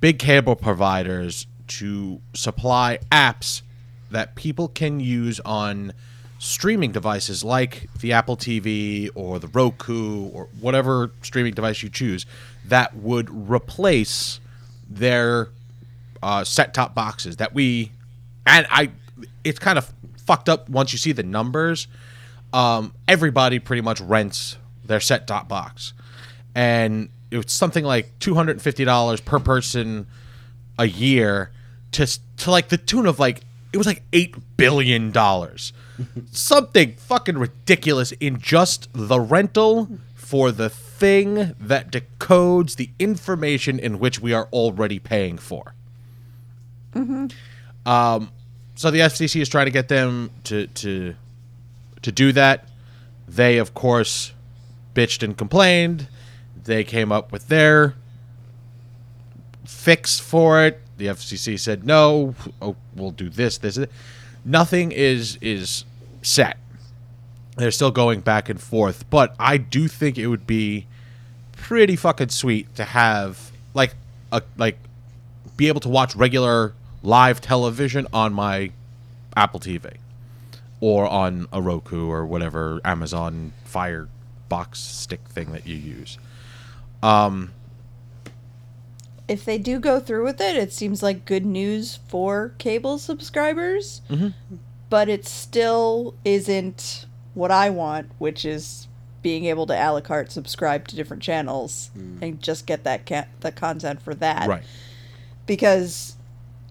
big 0.00 0.18
cable 0.18 0.56
providers 0.56 1.46
to 1.78 2.20
supply 2.34 2.98
apps 3.10 3.62
that 4.10 4.34
people 4.34 4.68
can 4.68 5.00
use 5.00 5.40
on 5.40 5.92
streaming 6.38 6.92
devices 6.92 7.42
like 7.42 7.88
the 8.00 8.12
Apple 8.12 8.36
TV 8.36 9.08
or 9.14 9.38
the 9.38 9.48
Roku 9.48 10.28
or 10.28 10.48
whatever 10.60 11.10
streaming 11.22 11.54
device 11.54 11.82
you 11.82 11.88
choose 11.88 12.26
that 12.66 12.94
would 12.96 13.28
replace 13.30 14.40
their 14.88 15.48
uh, 16.22 16.44
set 16.44 16.74
top 16.74 16.94
boxes 16.94 17.36
that 17.36 17.54
we 17.54 17.90
and 18.46 18.66
I 18.70 18.90
it's 19.42 19.58
kind 19.58 19.78
of 19.78 19.92
fucked 20.18 20.48
up 20.48 20.68
once 20.68 20.92
you 20.92 20.98
see 20.98 21.12
the 21.12 21.22
numbers. 21.22 21.86
Um, 22.52 22.94
everybody 23.08 23.58
pretty 23.58 23.82
much 23.82 24.00
rents 24.00 24.56
their 24.84 25.00
set 25.00 25.26
top 25.26 25.48
box, 25.48 25.92
and 26.54 27.08
it's 27.30 27.52
something 27.52 27.84
like 27.84 28.18
two 28.20 28.34
hundred 28.34 28.52
and 28.52 28.62
fifty 28.62 28.84
dollars 28.84 29.20
per 29.20 29.38
person 29.38 30.06
a 30.78 30.86
year 30.86 31.50
to 31.94 32.06
to 32.38 32.50
like 32.50 32.68
the 32.68 32.76
tune 32.78 33.06
of 33.06 33.18
like 33.18 33.40
it 33.72 33.78
was 33.78 33.86
like 33.86 34.02
eight 34.12 34.34
billion 34.56 35.10
dollars, 35.10 35.72
something 36.30 36.94
fucking 36.94 37.38
ridiculous 37.38 38.12
in 38.12 38.38
just 38.38 38.88
the 38.92 39.18
rental 39.18 39.88
for 40.14 40.52
the 40.52 40.68
thing 40.70 41.54
that 41.58 41.90
decodes 41.90 42.76
the 42.76 42.90
information 42.98 43.78
in 43.78 43.98
which 43.98 44.20
we 44.20 44.32
are 44.32 44.48
already 44.52 44.98
paying 44.98 45.38
for. 45.38 45.74
Um, 47.84 48.30
so 48.76 48.90
the 48.90 49.00
FCC 49.00 49.40
is 49.40 49.48
trying 49.48 49.66
to 49.66 49.72
get 49.72 49.88
them 49.88 50.30
to 50.44 50.66
to 50.68 51.14
to 52.02 52.12
do 52.12 52.32
that. 52.32 52.68
They, 53.26 53.58
of 53.58 53.74
course, 53.74 54.32
bitched 54.94 55.22
and 55.22 55.36
complained. 55.36 56.08
They 56.62 56.84
came 56.84 57.10
up 57.12 57.32
with 57.32 57.48
their 57.48 57.94
fix 59.64 60.20
for 60.20 60.64
it. 60.64 60.80
The 60.96 61.06
FCC 61.06 61.58
said 61.58 61.84
no. 61.84 62.34
Oh, 62.62 62.76
we'll 62.94 63.10
do 63.10 63.28
this. 63.28 63.58
This. 63.58 63.76
this. 63.76 63.88
Nothing 64.44 64.92
is 64.92 65.38
is 65.40 65.84
set. 66.22 66.58
They're 67.56 67.70
still 67.70 67.90
going 67.90 68.20
back 68.20 68.48
and 68.48 68.60
forth, 68.60 69.08
but 69.10 69.34
I 69.38 69.56
do 69.58 69.86
think 69.88 70.18
it 70.18 70.26
would 70.26 70.46
be 70.46 70.86
pretty 71.52 71.96
fucking 71.96 72.28
sweet 72.28 72.74
to 72.76 72.84
have 72.84 73.52
like 73.74 73.94
a 74.32 74.42
like 74.56 74.78
be 75.56 75.68
able 75.68 75.80
to 75.80 75.88
watch 75.88 76.14
regular 76.16 76.74
live 77.02 77.40
television 77.40 78.06
on 78.12 78.32
my 78.32 78.70
Apple 79.36 79.60
TV 79.60 79.94
or 80.80 81.06
on 81.06 81.46
a 81.52 81.62
Roku 81.62 82.08
or 82.10 82.26
whatever 82.26 82.80
Amazon 82.84 83.52
Fire 83.64 84.08
box 84.48 84.80
stick 84.80 85.20
thing 85.28 85.52
that 85.52 85.66
you 85.66 85.76
use. 85.76 86.18
Um 87.02 87.52
if 89.28 89.44
they 89.44 89.58
do 89.58 89.78
go 89.80 90.00
through 90.00 90.24
with 90.24 90.40
it, 90.40 90.56
it 90.56 90.72
seems 90.72 91.02
like 91.02 91.24
good 91.24 91.46
news 91.46 91.98
for 92.08 92.54
cable 92.58 92.98
subscribers. 92.98 94.02
Mm-hmm. 94.10 94.28
But 94.90 95.08
it 95.08 95.26
still 95.26 96.14
isn't 96.24 97.06
what 97.32 97.50
I 97.50 97.70
want, 97.70 98.10
which 98.18 98.44
is 98.44 98.86
being 99.22 99.46
able 99.46 99.66
to 99.66 99.72
a 99.72 99.88
la 99.90 100.00
carte 100.00 100.30
subscribe 100.30 100.86
to 100.88 100.94
different 100.94 101.22
channels 101.22 101.90
mm. 101.96 102.20
and 102.20 102.42
just 102.42 102.66
get 102.66 102.84
that 102.84 103.06
ca- 103.06 103.26
the 103.40 103.50
content 103.50 104.02
for 104.02 104.14
that. 104.14 104.46
Right. 104.48 104.62
Because 105.46 106.16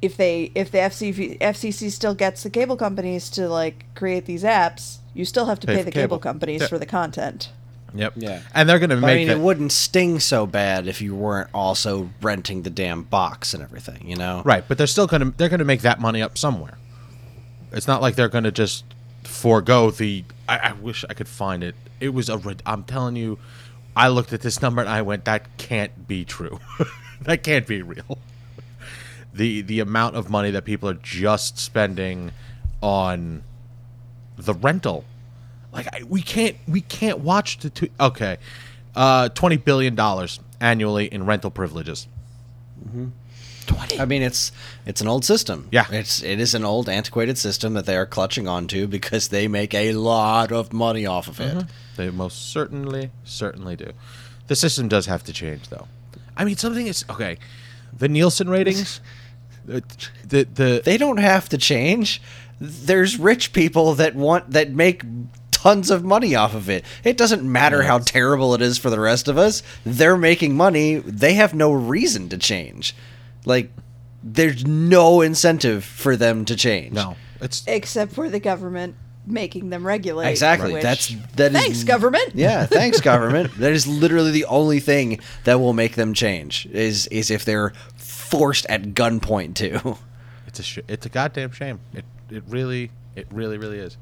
if 0.01 0.16
they 0.16 0.51
if 0.54 0.72
the 0.72 0.78
FCC, 0.78 1.39
FCC 1.39 1.91
still 1.91 2.14
gets 2.14 2.43
the 2.43 2.49
cable 2.49 2.78
companies 2.78 3.30
to 3.32 3.49
like 3.49 3.86
create 3.95 4.26
these 4.26 4.43
apps, 4.43 4.97
you 5.14 5.26
still 5.26 5.47
have 5.47 5.60
to 5.62 5.68
Pay 5.68 5.78
pay, 5.78 5.82
the 5.84 5.91
cable. 5.91 6.18
cable, 6.18 6.20
companies 6.20 6.62
Yeah. 6.62 6.68
for 6.68 6.78
the 6.78 6.86
content. 6.86 7.49
Yep. 7.95 8.13
Yeah. 8.15 8.41
And 8.53 8.67
they're 8.67 8.79
going 8.79 8.89
to 8.89 8.97
make 8.97 9.09
I 9.09 9.15
mean, 9.15 9.27
that- 9.27 9.37
it 9.37 9.39
wouldn't 9.39 9.71
sting 9.71 10.19
so 10.19 10.45
bad 10.45 10.87
if 10.87 11.01
you 11.01 11.15
weren't 11.15 11.49
also 11.53 12.09
renting 12.21 12.63
the 12.63 12.69
damn 12.69 13.03
box 13.03 13.53
and 13.53 13.61
everything, 13.63 14.07
you 14.07 14.15
know? 14.15 14.41
Right, 14.45 14.63
but 14.67 14.77
they're 14.77 14.87
still 14.87 15.07
going 15.07 15.21
to 15.21 15.37
they're 15.37 15.49
going 15.49 15.59
to 15.59 15.65
make 15.65 15.81
that 15.81 15.99
money 15.99 16.21
up 16.21 16.37
somewhere. 16.37 16.77
It's 17.71 17.87
not 17.87 18.01
like 18.01 18.15
they're 18.15 18.29
going 18.29 18.43
to 18.43 18.51
just 18.51 18.83
forego 19.23 19.89
the. 19.91 20.23
I, 20.47 20.57
I 20.57 20.71
wish 20.73 21.03
I 21.09 21.13
could 21.13 21.27
find 21.27 21.63
it. 21.63 21.75
It 21.99 22.09
was 22.09 22.29
a. 22.29 22.39
I'm 22.65 22.83
telling 22.83 23.15
you, 23.15 23.39
I 23.95 24.09
looked 24.09 24.31
at 24.33 24.41
this 24.41 24.61
number 24.61 24.81
and 24.81 24.89
I 24.89 25.01
went, 25.01 25.25
"That 25.25 25.57
can't 25.57 26.07
be 26.07 26.23
true. 26.23 26.59
that 27.21 27.43
can't 27.43 27.65
be 27.67 27.81
real." 27.81 28.17
The 29.35 29.61
the 29.63 29.79
amount 29.79 30.15
of 30.15 30.29
money 30.29 30.51
that 30.51 30.63
people 30.63 30.87
are 30.87 30.93
just 30.93 31.57
spending 31.57 32.33
on 32.81 33.41
the 34.37 34.53
rental, 34.53 35.05
like 35.74 35.88
I, 35.88 36.03
we 36.03 36.21
can't 36.21 36.55
we 36.67 36.82
can't 36.82 37.19
watch 37.19 37.57
the 37.59 37.69
two. 37.69 37.89
Okay, 37.99 38.38
uh, 38.95 39.30
twenty 39.30 39.57
billion 39.57 39.95
dollars 39.95 40.39
annually 40.59 41.05
in 41.05 41.26
rental 41.26 41.51
privileges. 41.51 42.07
Twenty. 43.65 43.99
I 43.99 44.05
mean, 44.05 44.21
it's 44.21 44.51
it's 44.86 45.01
an 45.01 45.07
old 45.07 45.24
system. 45.26 45.67
Yeah. 45.71 45.86
it's 45.89 46.21
it 46.21 46.39
is 46.39 46.53
an 46.53 46.65
old, 46.65 46.89
antiquated 46.89 47.38
system 47.38 47.74
that 47.74 47.86
they 47.86 47.95
are 47.95 48.05
clutching 48.05 48.47
onto 48.47 48.88
because 48.88 49.30
they 49.30 49.47
make 49.47 49.74
a 49.74 49.93
lot 49.93 50.51
of 50.51 50.74
money 50.74 51.05
off 51.05 51.28
of 51.28 51.39
it. 51.39 51.65
They 51.95 52.09
most 52.09 52.51
certainly, 52.51 53.11
certainly 53.24 53.76
do. 53.76 53.91
The 54.47 54.55
system 54.55 54.88
does 54.88 55.05
have 55.05 55.24
to 55.24 55.34
change, 55.34 55.69
though. 55.69 55.88
I 56.36 56.43
mean, 56.43 56.57
something 56.57 56.88
is 56.88 57.05
okay. 57.09 57.38
The 57.97 58.09
Nielsen 58.09 58.49
ratings, 58.49 58.99
the 59.65 59.84
the, 60.28 60.43
the 60.43 60.82
They 60.84 60.97
don't 60.97 61.17
have 61.17 61.47
to 61.49 61.57
change. 61.57 62.21
There's 62.59 63.17
rich 63.17 63.53
people 63.53 63.93
that 63.95 64.15
want 64.15 64.51
that 64.51 64.71
make 64.71 65.03
tons 65.64 65.89
of 65.89 66.03
money 66.03 66.36
off 66.36 66.53
of 66.53 66.70
it. 66.70 66.84
It 67.05 67.16
doesn't 67.18 67.49
matter 67.49 67.84
how 67.84 67.99
terrible 67.99 68.53
it 68.53 68.61
is 68.61 68.78
for 68.78 68.89
the 68.89 68.99
rest 68.99 69.28
of 69.30 69.38
us. 69.38 69.64
They're 69.86 70.18
making 70.18 70.55
money. 70.57 70.95
They 70.95 71.36
have 71.36 71.53
no 71.53 71.72
reason 71.72 72.28
to 72.30 72.38
change. 72.38 72.93
Like 73.45 73.72
there's 74.22 74.66
no 74.66 75.22
incentive 75.22 75.84
for 75.86 76.16
them 76.18 76.45
to 76.45 76.55
change. 76.55 76.93
no, 76.93 77.16
it's 77.41 77.64
except 77.68 78.14
for 78.14 78.30
the 78.30 78.39
government 78.39 78.95
making 79.26 79.70
them 79.70 79.88
regulate. 79.88 80.30
Exactly. 80.30 80.74
which- 80.74 80.84
That's 80.84 81.07
that 81.38 81.51
is 81.53 81.57
thanks 81.61 81.84
government. 81.86 82.32
Yeah, 82.36 82.66
thanks 82.66 82.99
government. 83.11 83.57
that 83.57 83.72
is 83.72 83.88
literally 83.88 84.32
the 84.32 84.45
only 84.45 84.80
thing 84.82 85.20
that 85.45 85.59
will 85.61 85.74
make 85.74 85.95
them 85.95 86.14
change 86.14 86.66
is 86.68 87.07
is 87.07 87.32
if 87.32 87.45
they're 87.45 87.72
forced 87.95 88.66
at 88.68 88.82
gunpoint 88.93 89.55
to. 89.55 89.97
it's 90.47 90.59
a 90.59 90.64
sh- 90.64 90.80
it's 90.89 91.05
a 91.05 91.09
goddamn 91.09 91.51
shame. 91.53 91.80
It 91.93 92.03
it 92.30 92.43
really 92.49 92.91
it 93.16 93.28
really 93.32 93.57
really 93.57 93.78
is. 93.80 93.97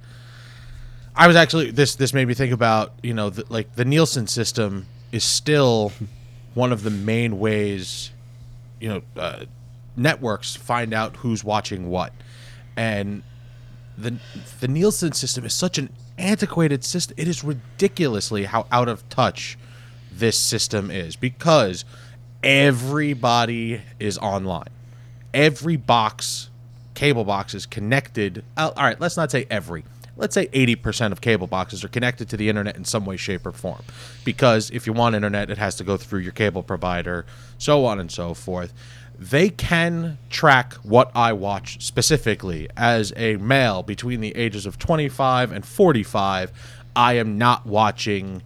I 1.15 1.27
was 1.27 1.35
actually 1.35 1.71
this 1.71 1.95
this 1.95 2.13
made 2.13 2.27
me 2.27 2.33
think 2.33 2.53
about 2.53 2.93
you 3.03 3.13
know 3.13 3.29
the, 3.29 3.45
like 3.49 3.75
the 3.75 3.85
Nielsen 3.85 4.27
system 4.27 4.87
is 5.11 5.23
still 5.23 5.91
one 6.53 6.71
of 6.71 6.83
the 6.83 6.89
main 6.89 7.39
ways 7.39 8.11
you 8.79 8.89
know 8.89 9.01
uh, 9.17 9.45
networks 9.95 10.55
find 10.55 10.93
out 10.93 11.17
who's 11.17 11.43
watching 11.43 11.89
what. 11.89 12.13
And 12.77 13.23
the 13.97 14.17
the 14.59 14.67
Nielsen 14.67 15.11
system 15.11 15.45
is 15.45 15.53
such 15.53 15.77
an 15.77 15.89
antiquated 16.17 16.83
system 16.83 17.15
it 17.17 17.27
is 17.27 17.43
ridiculously 17.43 18.45
how 18.45 18.67
out 18.71 18.87
of 18.87 19.07
touch 19.09 19.57
this 20.11 20.37
system 20.37 20.91
is 20.91 21.15
because 21.15 21.83
everybody 22.43 23.81
is 23.99 24.17
online. 24.17 24.69
Every 25.33 25.75
box 25.75 26.49
cable 26.93 27.23
box 27.23 27.53
is 27.53 27.65
connected 27.65 28.43
uh, 28.57 28.71
all 28.75 28.83
right 28.83 28.99
let's 28.99 29.17
not 29.17 29.31
say 29.31 29.47
every 29.49 29.83
let's 30.17 30.33
say 30.33 30.47
80% 30.47 31.11
of 31.11 31.21
cable 31.21 31.47
boxes 31.47 31.83
are 31.83 31.87
connected 31.87 32.29
to 32.29 32.37
the 32.37 32.49
internet 32.49 32.75
in 32.75 32.85
some 32.85 33.05
way 33.05 33.17
shape 33.17 33.45
or 33.45 33.51
form. 33.51 33.83
Because 34.23 34.69
if 34.71 34.85
you 34.85 34.93
want 34.93 35.15
internet 35.15 35.49
it 35.49 35.57
has 35.57 35.75
to 35.75 35.83
go 35.83 35.97
through 35.97 36.19
your 36.19 36.31
cable 36.31 36.63
provider 36.63 37.25
so 37.57 37.85
on 37.85 37.99
and 37.99 38.11
so 38.11 38.33
forth. 38.33 38.73
They 39.17 39.49
can 39.49 40.17
track 40.31 40.73
what 40.83 41.11
i 41.15 41.31
watch 41.31 41.83
specifically 41.85 42.67
as 42.75 43.13
a 43.15 43.37
male 43.37 43.83
between 43.83 44.19
the 44.19 44.35
ages 44.35 44.65
of 44.65 44.79
25 44.79 45.51
and 45.51 45.63
45 45.63 46.51
i 46.95 47.13
am 47.13 47.37
not 47.37 47.67
watching 47.67 48.41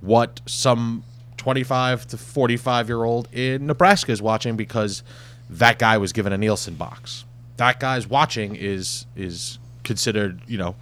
what 0.00 0.40
some 0.46 1.04
25 1.44 2.06
to 2.06 2.16
45 2.16 2.88
year 2.88 3.04
old 3.04 3.28
in 3.32 3.66
Nebraska 3.66 4.12
is 4.12 4.22
watching 4.22 4.56
because 4.56 5.02
that 5.50 5.78
guy 5.78 5.98
was 5.98 6.12
given 6.12 6.32
a 6.32 6.38
Nielsen 6.38 6.74
box. 6.74 7.24
That 7.58 7.80
guy's 7.80 8.06
watching 8.06 8.56
is 8.56 9.04
is 9.14 9.58
considered, 9.82 10.40
you 10.46 10.56
know, 10.56 10.74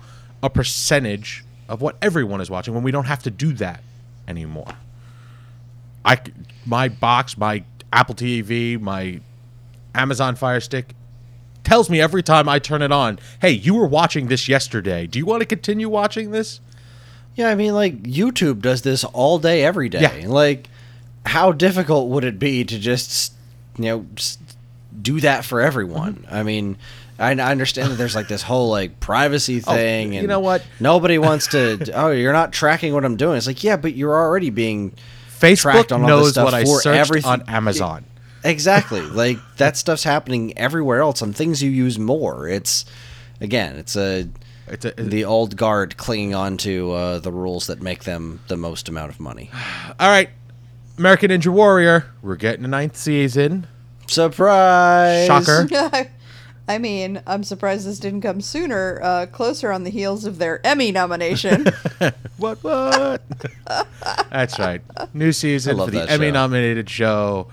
a 0.42 0.50
percentage 0.50 1.44
of 1.68 1.80
what 1.80 1.96
everyone 2.02 2.40
is 2.40 2.50
watching 2.50 2.74
when 2.74 2.82
we 2.82 2.90
don't 2.90 3.06
have 3.06 3.22
to 3.22 3.30
do 3.30 3.52
that 3.54 3.82
anymore. 4.28 4.74
I 6.04 6.18
my 6.66 6.88
box, 6.88 7.36
my 7.38 7.64
Apple 7.92 8.14
TV, 8.14 8.80
my 8.80 9.20
Amazon 9.94 10.34
Fire 10.36 10.60
Stick 10.60 10.94
tells 11.64 11.88
me 11.88 12.00
every 12.00 12.22
time 12.22 12.48
I 12.48 12.58
turn 12.58 12.82
it 12.82 12.90
on, 12.92 13.18
"Hey, 13.40 13.50
you 13.52 13.74
were 13.74 13.86
watching 13.86 14.26
this 14.26 14.48
yesterday. 14.48 15.06
Do 15.06 15.18
you 15.18 15.26
want 15.26 15.40
to 15.40 15.46
continue 15.46 15.88
watching 15.88 16.30
this?" 16.32 16.60
Yeah, 17.36 17.48
I 17.48 17.54
mean 17.54 17.72
like 17.74 18.02
YouTube 18.02 18.60
does 18.60 18.82
this 18.82 19.04
all 19.04 19.38
day 19.38 19.64
every 19.64 19.88
day. 19.88 20.20
Yeah. 20.22 20.28
Like 20.28 20.68
how 21.24 21.52
difficult 21.52 22.08
would 22.08 22.24
it 22.24 22.38
be 22.38 22.64
to 22.64 22.78
just 22.78 23.32
you 23.78 23.84
know 23.84 24.06
s- 24.16 24.38
do 25.00 25.20
that 25.20 25.44
for 25.44 25.60
everyone? 25.60 26.14
Mm-hmm. 26.14 26.34
I 26.34 26.42
mean, 26.42 26.76
I, 27.18 27.30
I 27.32 27.50
understand 27.50 27.90
that 27.92 27.96
there's 27.96 28.14
like 28.14 28.28
this 28.28 28.42
whole 28.42 28.70
like 28.70 28.98
privacy 29.00 29.60
thing 29.60 30.08
Oh, 30.08 30.12
you 30.12 30.18
and 30.20 30.28
know 30.28 30.40
what? 30.40 30.64
Nobody 30.80 31.18
wants 31.18 31.48
to 31.48 31.92
oh, 31.94 32.10
you're 32.10 32.32
not 32.32 32.52
tracking 32.52 32.94
what 32.94 33.04
I'm 33.04 33.16
doing. 33.16 33.36
It's 33.36 33.46
like, 33.46 33.62
yeah, 33.62 33.76
but 33.76 33.94
you're 33.94 34.16
already 34.16 34.50
being 34.50 34.92
Facebook 35.38 35.58
tracked 35.60 35.92
on 35.92 36.02
all 36.02 36.08
this 36.08 36.16
knows 36.16 36.30
stuff 36.32 36.44
what 36.46 36.54
I 36.54 36.64
for 36.64 36.80
searched 36.80 36.98
everything. 37.10 37.30
on 37.30 37.42
Amazon. 37.48 38.04
Exactly. 38.44 39.02
like 39.02 39.38
that 39.58 39.76
stuff's 39.76 40.04
happening 40.04 40.56
everywhere 40.58 41.00
else 41.00 41.22
on 41.22 41.32
things 41.32 41.62
you 41.62 41.70
use 41.70 41.98
more. 41.98 42.48
It's 42.48 42.84
again, 43.40 43.76
it's 43.76 43.94
a 43.96 44.28
It's 44.66 44.84
a, 44.84 44.92
the 44.92 45.24
old 45.24 45.56
guard 45.56 45.96
clinging 45.96 46.34
on 46.34 46.56
to 46.58 46.92
uh, 46.92 47.18
the 47.18 47.30
rules 47.32 47.66
that 47.68 47.82
make 47.82 48.04
them 48.04 48.40
the 48.48 48.56
most 48.56 48.88
amount 48.88 49.10
of 49.10 49.20
money. 49.20 49.50
all 50.00 50.08
right, 50.08 50.30
American 50.98 51.30
Ninja 51.30 51.48
Warrior. 51.52 52.06
We're 52.22 52.36
getting 52.36 52.64
a 52.64 52.68
ninth 52.68 52.96
season. 52.96 53.66
Surprise! 54.06 55.26
Shocker. 55.26 55.68
I 56.68 56.78
mean, 56.78 57.20
I'm 57.26 57.42
surprised 57.42 57.86
this 57.86 57.98
didn't 57.98 58.20
come 58.22 58.40
sooner, 58.40 59.00
uh, 59.02 59.26
closer 59.26 59.72
on 59.72 59.84
the 59.84 59.90
heels 59.90 60.24
of 60.24 60.38
their 60.38 60.64
Emmy 60.66 60.92
nomination. 60.92 61.66
What? 62.38 62.64
What? 62.64 63.22
That's 64.32 64.58
right. 64.58 64.80
New 65.14 65.30
season 65.32 65.76
for 65.76 65.92
the 65.92 66.10
Emmy 66.10 66.26
show. 66.26 66.32
nominated 66.32 66.90
show, 66.90 67.46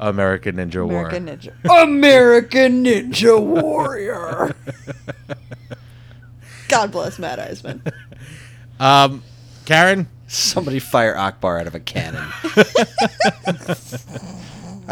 American 0.00 0.56
Ninja 0.56 0.84
American 0.84 1.26
War. 1.26 1.36
Ninja. 1.36 1.82
American 1.84 2.84
Ninja 2.84 3.40
Warrior. 3.40 4.56
God 6.66 6.90
bless 6.90 7.20
Matt 7.20 7.38
Iseman. 7.38 7.92
Um, 8.80 9.22
Karen. 9.64 10.08
Somebody 10.26 10.80
fire 10.80 11.14
Akbar 11.16 11.60
out 11.60 11.68
of 11.68 11.76
a 11.76 11.80
cannon. 11.80 12.26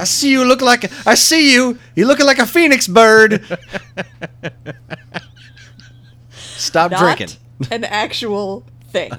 I 0.00 0.04
see 0.04 0.30
you 0.32 0.44
look 0.44 0.60
like 0.62 0.90
I 1.06 1.14
see 1.14 1.52
you. 1.52 1.78
You 1.94 2.06
looking 2.06 2.26
like 2.26 2.38
a 2.38 2.46
phoenix 2.46 2.86
bird. 2.88 3.44
Stop 6.30 6.90
Not 6.90 7.00
drinking. 7.16 7.36
an 7.70 7.84
actual 7.84 8.64
thing. 8.90 9.12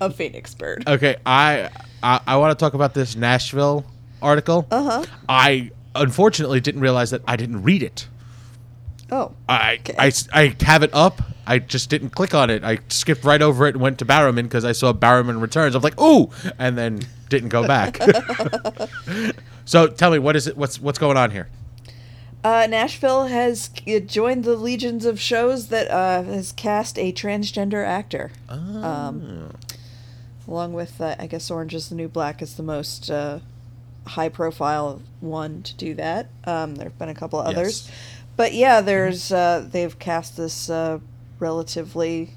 A 0.00 0.10
phoenix 0.10 0.54
bird. 0.54 0.84
Okay, 0.86 1.16
I 1.26 1.70
I, 2.02 2.20
I 2.26 2.36
want 2.36 2.56
to 2.58 2.62
talk 2.62 2.74
about 2.74 2.94
this 2.94 3.16
Nashville 3.16 3.84
article. 4.22 4.66
Uh 4.70 4.82
huh. 4.82 5.04
I 5.28 5.70
unfortunately 5.94 6.60
didn't 6.60 6.80
realize 6.80 7.10
that 7.10 7.22
I 7.26 7.36
didn't 7.36 7.62
read 7.62 7.82
it. 7.82 8.08
Oh. 9.12 9.32
I, 9.48 9.74
Okay. 9.80 9.94
I, 9.98 10.12
I 10.32 10.54
have 10.64 10.84
it 10.84 10.90
up. 10.92 11.20
I 11.44 11.58
just 11.58 11.90
didn't 11.90 12.10
click 12.10 12.32
on 12.32 12.48
it. 12.48 12.62
I 12.62 12.78
skipped 12.88 13.24
right 13.24 13.42
over 13.42 13.66
it 13.66 13.74
and 13.74 13.82
went 13.82 13.98
to 13.98 14.04
Barrowman 14.04 14.44
because 14.44 14.64
I 14.64 14.70
saw 14.70 14.92
Barrowman 14.92 15.40
Returns. 15.42 15.74
I 15.74 15.78
was 15.78 15.82
like, 15.84 16.00
ooh, 16.00 16.30
and 16.60 16.78
then 16.78 17.00
didn't 17.30 17.48
go 17.48 17.66
back. 17.66 17.98
so 19.64 19.86
tell 19.88 20.10
me, 20.10 20.18
what 20.18 20.36
is 20.36 20.46
it? 20.46 20.56
What's 20.56 20.78
what's 20.80 20.98
going 20.98 21.16
on 21.16 21.30
here? 21.30 21.48
Uh, 22.42 22.66
Nashville 22.68 23.26
has 23.26 23.68
uh, 23.86 23.98
joined 24.00 24.44
the 24.44 24.56
legions 24.56 25.04
of 25.04 25.20
shows 25.20 25.68
that 25.68 25.90
uh, 25.90 26.22
has 26.22 26.52
cast 26.52 26.98
a 26.98 27.12
transgender 27.12 27.84
actor. 27.86 28.30
Um, 28.48 29.50
along 30.48 30.72
with, 30.72 31.00
uh, 31.02 31.16
I 31.18 31.26
guess, 31.26 31.50
Orange 31.50 31.74
is 31.74 31.90
the 31.90 31.94
New 31.94 32.08
Black 32.08 32.40
is 32.40 32.54
the 32.56 32.62
most 32.62 33.10
uh, 33.10 33.40
high 34.06 34.30
profile 34.30 35.02
one 35.20 35.62
to 35.64 35.74
do 35.74 35.92
that. 35.94 36.30
Um, 36.44 36.76
there 36.76 36.84
have 36.88 36.98
been 36.98 37.10
a 37.10 37.14
couple 37.14 37.38
of 37.40 37.46
others, 37.46 37.86
Yes. 37.86 37.96
but 38.36 38.54
yeah, 38.54 38.80
there's 38.80 39.30
uh, 39.30 39.68
they've 39.70 39.98
cast 39.98 40.38
this 40.38 40.70
uh, 40.70 40.98
relatively 41.38 42.30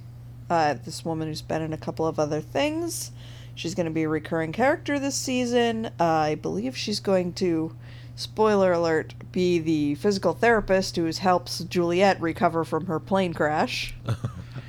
uh, 0.50 0.74
this 0.84 1.06
woman 1.06 1.30
who's 1.30 1.42
been 1.42 1.62
in 1.62 1.72
a 1.72 1.78
couple 1.78 2.06
of 2.06 2.20
other 2.20 2.42
things. 2.42 3.13
She's 3.56 3.76
going 3.76 3.86
to 3.86 3.92
be 3.92 4.04
a 4.04 4.10
recurring 4.10 4.52
character 4.52 5.00
this 5.00 5.16
season. 5.16 5.88
Uh, 6.00 6.04
I 6.04 6.36
believe 6.36 6.76
she's 6.76 7.00
going 7.00 7.34
to, 7.34 7.76
spoiler 8.16 8.72
alert, 8.72 9.14
be 9.32 9.60
the 9.60 9.96
physical 9.96 10.34
therapist 10.34 10.96
who 10.96 11.06
helps 11.12 11.60
Juliette 11.60 12.20
recover 12.20 12.64
from 12.64 12.88
her 12.88 13.00
plane 13.00 13.34
crash. 13.34 13.94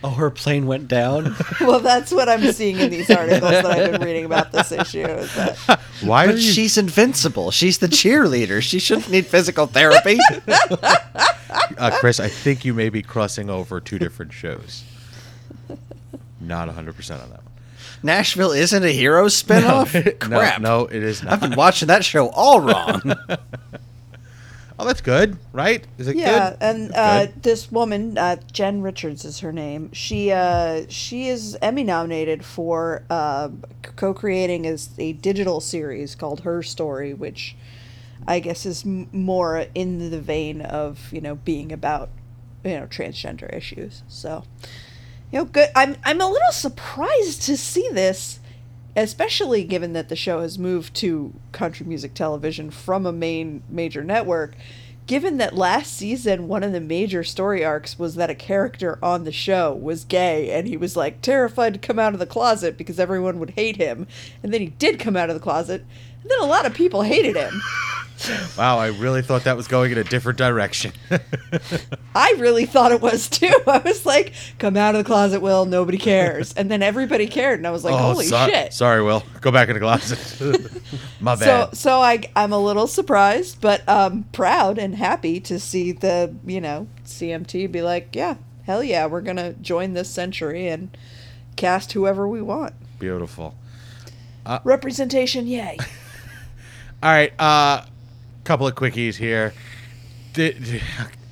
Oh, 0.02 0.10
her 0.10 0.28
plane 0.28 0.66
went 0.66 0.86
down. 0.86 1.34
well, 1.62 1.80
that's 1.80 2.12
what 2.12 2.28
I'm 2.28 2.52
seeing 2.52 2.78
in 2.78 2.90
these 2.90 3.08
articles 3.10 3.40
that 3.50 3.64
I've 3.64 3.90
been 3.90 4.02
reading 4.02 4.26
about 4.26 4.52
this 4.52 4.70
issue. 4.70 4.98
Is 5.00 5.34
that 5.34 5.56
Why 6.02 6.26
but 6.26 6.34
you? 6.34 6.42
she's 6.42 6.76
invincible. 6.76 7.50
She's 7.50 7.78
the 7.78 7.86
cheerleader. 7.86 8.60
She 8.60 8.78
shouldn't 8.80 9.08
need 9.08 9.24
physical 9.24 9.66
therapy. 9.66 10.18
uh, 11.78 11.90
Chris, 12.00 12.20
I 12.20 12.28
think 12.28 12.66
you 12.66 12.74
may 12.74 12.90
be 12.90 13.00
crossing 13.00 13.48
over 13.48 13.80
two 13.80 13.98
different 13.98 14.34
shows. 14.34 14.84
Not 16.38 16.66
100 16.66 16.94
percent 16.94 17.22
on 17.22 17.30
that 17.30 17.42
one. 17.42 17.53
Nashville 18.04 18.52
isn't 18.52 18.84
a 18.84 18.92
hero 18.92 19.26
spinoff. 19.26 19.94
no, 19.94 20.12
Crap. 20.38 20.60
no, 20.60 20.82
it 20.86 21.02
is 21.02 21.22
not. 21.22 21.32
I've 21.32 21.40
been 21.40 21.56
watching 21.56 21.88
that 21.88 22.04
show 22.04 22.28
all 22.28 22.60
wrong. 22.60 23.00
Oh, 24.76 24.84
that's 24.84 25.02
good, 25.02 25.38
right? 25.52 25.86
Is 25.98 26.08
it 26.08 26.14
good? 26.14 26.20
yeah, 26.22 26.50
good? 26.50 26.58
and 26.60 26.88
Good. 26.88 26.96
uh, 26.96 27.26
this 27.42 27.70
woman, 27.70 28.18
uh, 28.18 28.36
Jen 28.50 28.82
Richards 28.82 29.24
is 29.24 29.38
her 29.38 29.52
name. 29.52 29.92
She 29.92 30.32
uh, 30.32 30.86
she 30.88 31.28
is 31.28 31.56
Emmy 31.62 31.84
nominated 31.84 32.44
for 32.44 33.04
uh, 33.08 33.50
co-creating 33.94 34.66
as 34.66 34.90
a 34.98 35.12
digital 35.12 35.60
series 35.60 36.16
called 36.16 36.40
Her 36.40 36.60
Story, 36.64 37.14
which 37.14 37.54
I 38.26 38.40
guess 38.40 38.66
is 38.66 38.84
m- 38.84 39.08
more 39.12 39.66
in 39.76 40.10
the 40.10 40.20
vein 40.20 40.60
of 40.60 41.12
you 41.12 41.20
know 41.20 41.36
being 41.36 41.70
about 41.70 42.10
you 42.64 42.72
know 42.80 42.86
transgender 42.86 43.54
issues. 43.56 44.02
So 44.08 44.42
you 45.30 45.38
know, 45.38 45.44
good. 45.44 45.70
I'm 45.74 45.96
I'm 46.04 46.20
a 46.20 46.28
little 46.28 46.52
surprised 46.52 47.42
to 47.42 47.56
see 47.56 47.88
this, 47.92 48.40
especially 48.96 49.64
given 49.64 49.92
that 49.94 50.08
the 50.08 50.16
show 50.16 50.40
has 50.40 50.58
moved 50.58 50.94
to 50.96 51.32
country 51.52 51.86
music 51.86 52.14
television 52.14 52.70
from 52.70 53.06
a 53.06 53.12
main 53.12 53.62
major 53.68 54.04
network. 54.04 54.54
Given 55.06 55.36
that 55.36 55.54
last 55.54 55.92
season 55.92 56.48
one 56.48 56.62
of 56.62 56.72
the 56.72 56.80
major 56.80 57.22
story 57.24 57.62
arcs 57.62 57.98
was 57.98 58.14
that 58.14 58.30
a 58.30 58.34
character 58.34 58.98
on 59.02 59.24
the 59.24 59.32
show 59.32 59.74
was 59.74 60.02
gay 60.02 60.50
and 60.50 60.66
he 60.66 60.78
was 60.78 60.96
like 60.96 61.20
terrified 61.20 61.74
to 61.74 61.78
come 61.78 61.98
out 61.98 62.14
of 62.14 62.20
the 62.20 62.26
closet 62.26 62.78
because 62.78 62.98
everyone 62.98 63.38
would 63.38 63.50
hate 63.50 63.76
him, 63.76 64.06
and 64.42 64.54
then 64.54 64.62
he 64.62 64.68
did 64.68 64.98
come 64.98 65.16
out 65.16 65.28
of 65.28 65.34
the 65.34 65.42
closet, 65.42 65.84
and 66.22 66.30
then 66.30 66.40
a 66.40 66.46
lot 66.46 66.64
of 66.64 66.72
people 66.72 67.02
hated 67.02 67.36
him. 67.36 67.60
wow, 68.58 68.78
I 68.78 68.88
really 68.88 69.22
thought 69.22 69.44
that 69.44 69.56
was 69.56 69.68
going 69.68 69.92
in 69.92 69.98
a 69.98 70.04
different 70.04 70.38
direction. 70.38 70.92
I 72.14 72.34
really 72.38 72.66
thought 72.66 72.92
it 72.92 73.00
was 73.00 73.28
too. 73.28 73.52
I 73.66 73.78
was 73.78 74.04
like, 74.06 74.32
"Come 74.58 74.76
out 74.76 74.94
of 74.94 75.04
the 75.04 75.06
closet, 75.06 75.40
Will. 75.40 75.64
Nobody 75.66 75.98
cares." 75.98 76.52
And 76.54 76.70
then 76.70 76.82
everybody 76.82 77.26
cared, 77.26 77.58
and 77.58 77.66
I 77.66 77.70
was 77.70 77.84
like, 77.84 77.94
"Holy 77.94 78.26
Oh, 78.26 78.28
so- 78.28 78.46
shit!" 78.46 78.72
Sorry, 78.72 79.02
Will. 79.02 79.22
Go 79.40 79.50
back 79.50 79.68
in 79.68 79.74
the 79.74 79.80
closet. 79.80 80.70
My 81.20 81.34
bad. 81.36 81.44
so 81.44 81.70
so 81.72 82.00
I, 82.00 82.22
I'm 82.36 82.52
a 82.52 82.58
little 82.58 82.86
surprised, 82.86 83.60
but 83.60 83.86
um, 83.88 84.24
proud 84.32 84.78
and 84.78 84.94
happy 84.94 85.40
to 85.40 85.58
see 85.58 85.92
the, 85.92 86.34
you 86.46 86.60
know, 86.60 86.88
CMT 87.04 87.70
be 87.72 87.82
like, 87.82 88.14
"Yeah, 88.14 88.36
hell 88.64 88.82
yeah, 88.84 89.06
we're 89.06 89.20
gonna 89.22 89.52
join 89.54 89.92
this 89.94 90.08
century 90.10 90.68
and 90.68 90.96
cast 91.56 91.92
whoever 91.92 92.26
we 92.28 92.42
want. 92.42 92.74
Beautiful. 92.98 93.54
Representation, 94.64 95.46
yay!" 95.46 95.78
All 97.02 97.10
right, 97.10 97.32
uh 97.38 97.84
couple 98.44 98.66
of 98.66 98.74
quickies 98.74 99.16
here. 99.16 99.52
Did 100.32 100.82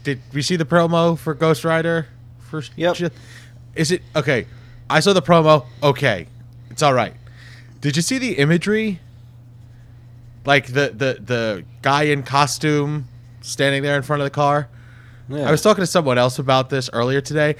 did 0.02 0.20
we 0.32 0.42
see 0.42 0.56
the 0.56 0.64
promo 0.64 1.18
for 1.18 1.34
Ghost 1.34 1.64
Rider? 1.64 2.06
For 2.40 2.62
Yep. 2.76 3.12
Is 3.74 3.90
it 3.90 4.02
okay? 4.16 4.46
I 4.90 5.00
saw 5.00 5.12
the 5.12 5.22
promo. 5.22 5.66
Okay, 5.82 6.26
it's 6.70 6.82
all 6.82 6.92
right. 6.94 7.14
Did 7.80 7.96
you 7.96 8.02
see 8.02 8.18
the 8.18 8.38
imagery? 8.38 9.00
Like 10.44 10.66
the 10.66 10.90
the 10.94 11.18
the 11.24 11.64
guy 11.82 12.04
in 12.04 12.22
costume 12.22 13.08
standing 13.40 13.82
there 13.82 13.96
in 13.96 14.02
front 14.02 14.22
of 14.22 14.26
the 14.26 14.30
car. 14.30 14.68
Yeah. 15.28 15.48
I 15.48 15.50
was 15.50 15.62
talking 15.62 15.82
to 15.82 15.86
someone 15.86 16.18
else 16.18 16.38
about 16.38 16.68
this 16.68 16.90
earlier 16.92 17.20
today. 17.20 17.56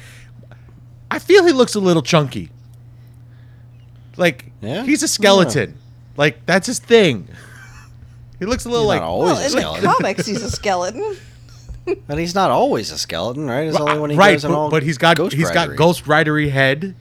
I 1.11 1.19
feel 1.19 1.45
he 1.45 1.53
looks 1.53 1.75
a 1.75 1.81
little 1.81 2.03
chunky. 2.03 2.51
Like 4.17 4.53
Yeah? 4.61 4.85
he's 4.85 5.03
a 5.03 5.09
skeleton. 5.09 5.79
Like 6.17 6.45
that's 6.45 6.67
his 6.67 6.79
thing. 6.79 7.29
He 8.43 8.47
looks 8.47 8.65
a 8.65 8.69
little 8.69 8.87
He's 8.87 8.89
like 8.89 9.03
not 9.03 9.09
always 9.09 9.31
well, 9.31 9.39
a 9.39 9.47
in 9.47 9.53
the 9.53 9.61
skeleton. 9.61 9.85
comics, 9.93 10.27
he's 10.27 10.43
a 10.43 10.51
skeleton. 10.51 11.17
And 12.09 12.19
he's 12.19 12.35
not 12.35 12.51
always 12.51 12.91
a 12.91 12.99
skeleton, 12.99 13.47
right? 13.49 13.69
It's 13.69 13.77
only 13.77 13.99
when 14.01 14.11
he 14.11 14.17
right, 14.17 14.33
goes 14.33 14.45
in 14.45 14.51
but, 14.51 14.57
all 14.59 14.71
but 14.71 14.83
he's 14.83 14.99
got 14.99 15.17
Ghost 15.17 15.35
he's 15.35 15.51
got 15.51 15.69
Ridery. 15.69 15.77
Ghost 15.77 16.05
Ridery 16.05 16.51
head, 16.51 16.95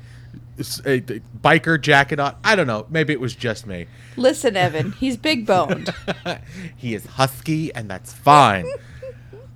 s- 0.60 0.82
a 0.86 1.00
d- 1.00 1.22
biker 1.44 1.82
jacket 1.82 2.20
on. 2.20 2.36
I 2.44 2.56
don't 2.56 2.68
know. 2.68 2.86
Maybe 2.92 3.12
it 3.14 3.20
was 3.20 3.36
just 3.36 3.66
me. 3.66 3.86
Listen, 4.18 4.56
Evan, 4.56 4.92
he's 4.94 5.18
big 5.18 5.46
boned. 5.48 5.92
he 6.78 6.94
is 6.96 7.06
husky, 7.06 7.74
and 7.74 7.90
that's 7.90 8.14
fine. 8.14 8.66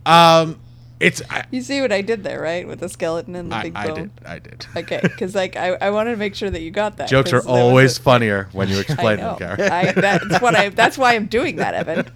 um, 0.08 0.60
it's 1.00 1.22
I, 1.30 1.44
You 1.52 1.62
see 1.62 1.82
what 1.82 1.92
I 1.92 2.02
did 2.02 2.24
there, 2.24 2.40
right, 2.42 2.66
with 2.68 2.80
the 2.80 2.88
skeleton 2.90 3.36
and 3.36 3.52
the 3.52 3.56
I, 3.56 3.64
big 3.64 3.76
I 3.76 3.88
bone. 3.88 3.96
did 3.96 4.12
I 4.26 4.40
did. 4.40 4.66
Okay, 4.78 5.00
because 5.04 5.36
like 5.36 5.56
I, 5.56 5.70
I 5.76 5.90
wanted 5.90 6.12
to 6.12 6.18
make 6.18 6.36
sure 6.36 6.50
that 6.50 6.62
you 6.62 6.72
got 6.72 6.98
that. 6.98 7.10
Jokes 7.10 7.34
are 7.34 7.46
always 7.46 7.98
a- 7.98 8.02
funnier 8.02 8.48
when 8.54 8.70
you 8.70 8.78
I 8.78 8.82
explain 8.82 9.18
them, 9.18 9.38
Gary. 9.38 9.64
I, 9.64 9.92
that's 9.92 10.42
what 10.42 10.56
I. 10.56 10.70
That's 10.70 10.98
why 10.98 11.16
I'm 11.16 11.26
doing 11.28 11.58
that, 11.58 11.74
Evan. 11.74 12.10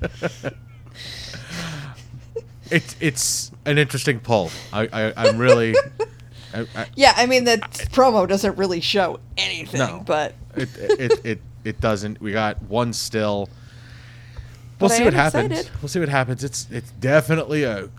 it's 2.72 2.96
it's 3.00 3.52
an 3.66 3.78
interesting 3.78 4.20
pull. 4.20 4.52
I, 4.72 4.88
I 4.92 5.14
I'm 5.28 5.38
really. 5.38 5.76
I, 6.54 6.66
I, 6.76 6.86
Yeah, 6.96 7.14
I 7.16 7.26
mean 7.28 7.44
the 7.44 7.58
promo 7.92 8.28
doesn't 8.28 8.58
really 8.58 8.80
show 8.82 9.20
anything, 9.38 9.80
No. 9.80 10.04
but 10.06 10.34
it, 10.56 10.70
it 10.78 11.26
it 11.26 11.42
it 11.64 11.82
doesn't. 11.82 12.20
We 12.22 12.32
got 12.32 12.62
one 12.64 12.94
still. 12.94 13.50
We'll 14.80 14.88
But 14.90 14.92
I 14.94 14.98
see 14.98 15.04
what 15.04 15.14
happens. 15.14 15.52
excited. 15.52 15.72
We'll 15.82 15.90
see 15.90 16.00
what 16.00 16.10
happens. 16.10 16.44
It's 16.44 16.68
it's 16.72 16.92
definitely 16.92 17.64
a 17.64 17.90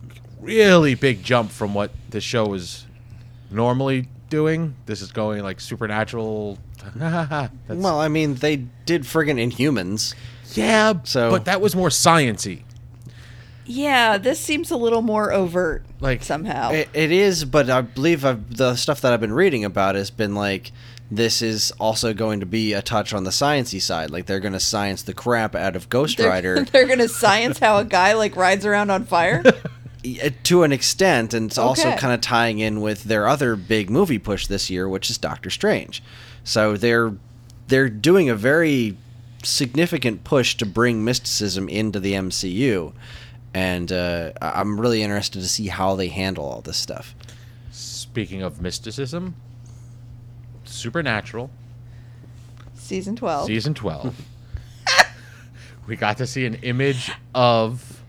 really 0.40 0.94
big 0.94 1.22
jump 1.22 1.50
from 1.50 1.74
what 1.74 1.90
the 2.10 2.20
show 2.20 2.46
was 2.46 2.86
normally 3.50 4.08
doing. 4.28 4.74
This 4.86 5.02
is 5.02 5.12
going 5.12 5.42
like 5.42 5.60
supernatural. 5.60 6.58
That's, 6.96 7.52
Well, 7.68 8.00
I 8.00 8.08
mean, 8.08 8.36
they 8.36 8.56
did 8.86 9.02
friggin' 9.02 9.38
Inhumans. 9.52 10.14
yeah, 10.54 10.94
so- 11.04 11.30
but 11.30 11.44
that 11.44 11.60
was 11.60 11.76
more 11.76 11.88
sciency. 11.90 12.62
yeah, 13.66 14.18
this 14.18 14.40
seems 14.40 14.70
a 14.70 14.76
little 14.76 15.02
more 15.02 15.32
overt, 15.32 15.84
Like, 16.00 16.22
somehow. 16.22 16.70
It, 16.72 16.88
it 16.94 17.12
is, 17.12 17.44
but 17.44 17.68
I 17.70 17.82
believe 17.82 18.24
I've, 18.24 18.56
the 18.56 18.74
stuff 18.76 19.00
that 19.02 19.12
I've 19.12 19.20
been 19.20 19.32
reading 19.32 19.64
about 19.64 19.94
has 19.94 20.10
been 20.10 20.34
like 20.34 20.72
this 21.12 21.42
is 21.42 21.72
also 21.80 22.14
going 22.14 22.38
to 22.40 22.46
be 22.46 22.72
a 22.72 22.80
touch 22.80 23.12
on 23.12 23.24
the 23.24 23.30
sciency 23.30 23.82
side. 23.82 24.10
Like 24.10 24.26
they're 24.26 24.38
going 24.40 24.52
to 24.52 24.60
science 24.60 25.02
the 25.02 25.12
crap 25.12 25.54
out 25.56 25.74
of 25.74 25.88
Ghost 25.88 26.18
they're, 26.18 26.28
Rider 26.28 26.64
they're 26.72 26.86
gonna 26.86 27.08
science 27.08 27.58
how 27.58 27.78
a 27.78 27.84
guy 27.84 28.12
like 28.14 28.36
rides 28.36 28.64
around 28.64 28.90
on 28.90 29.04
fire. 29.04 29.42
uh, 30.24 30.30
to 30.44 30.62
an 30.62 30.72
extent, 30.72 31.34
and 31.34 31.46
it's 31.50 31.58
also 31.58 31.90
kind 31.96 32.12
of 32.14 32.20
tying 32.20 32.58
in 32.58 32.80
with 32.80 33.04
their 33.04 33.26
other 33.28 33.56
big 33.56 33.90
movie 33.90 34.18
push 34.18 34.46
this 34.46 34.70
year, 34.70 34.88
which 34.88 35.10
is 35.10 35.18
Doctor 35.18 35.50
Strange. 35.50 36.02
So 36.44 36.76
they're 36.76 37.14
they're 37.68 37.88
doing 37.88 38.28
a 38.28 38.34
very 38.34 38.96
significant 39.42 40.24
push 40.24 40.54
to 40.56 40.66
bring 40.66 41.04
mysticism 41.04 41.68
into 41.68 42.00
the 42.00 42.12
MCU, 42.14 42.92
and 43.54 43.90
uh, 43.92 44.32
I- 44.42 44.60
I'm 44.60 44.80
really 44.80 45.02
interested 45.02 45.40
to 45.40 45.48
see 45.48 45.68
how 45.68 45.94
they 45.96 46.08
handle 46.08 46.44
all 46.44 46.60
this 46.60 46.76
stuff. 46.78 47.14
Speaking 47.70 48.42
of 48.42 48.60
mysticism, 48.60 49.34
supernatural 50.64 51.50
Season 52.74 53.14
twelve. 53.14 53.46
season 53.46 53.72
twelve. 53.74 54.16
we 55.86 55.94
got 55.94 56.16
to 56.16 56.26
see 56.26 56.44
an 56.44 56.54
image 56.56 57.12
of 57.34 58.02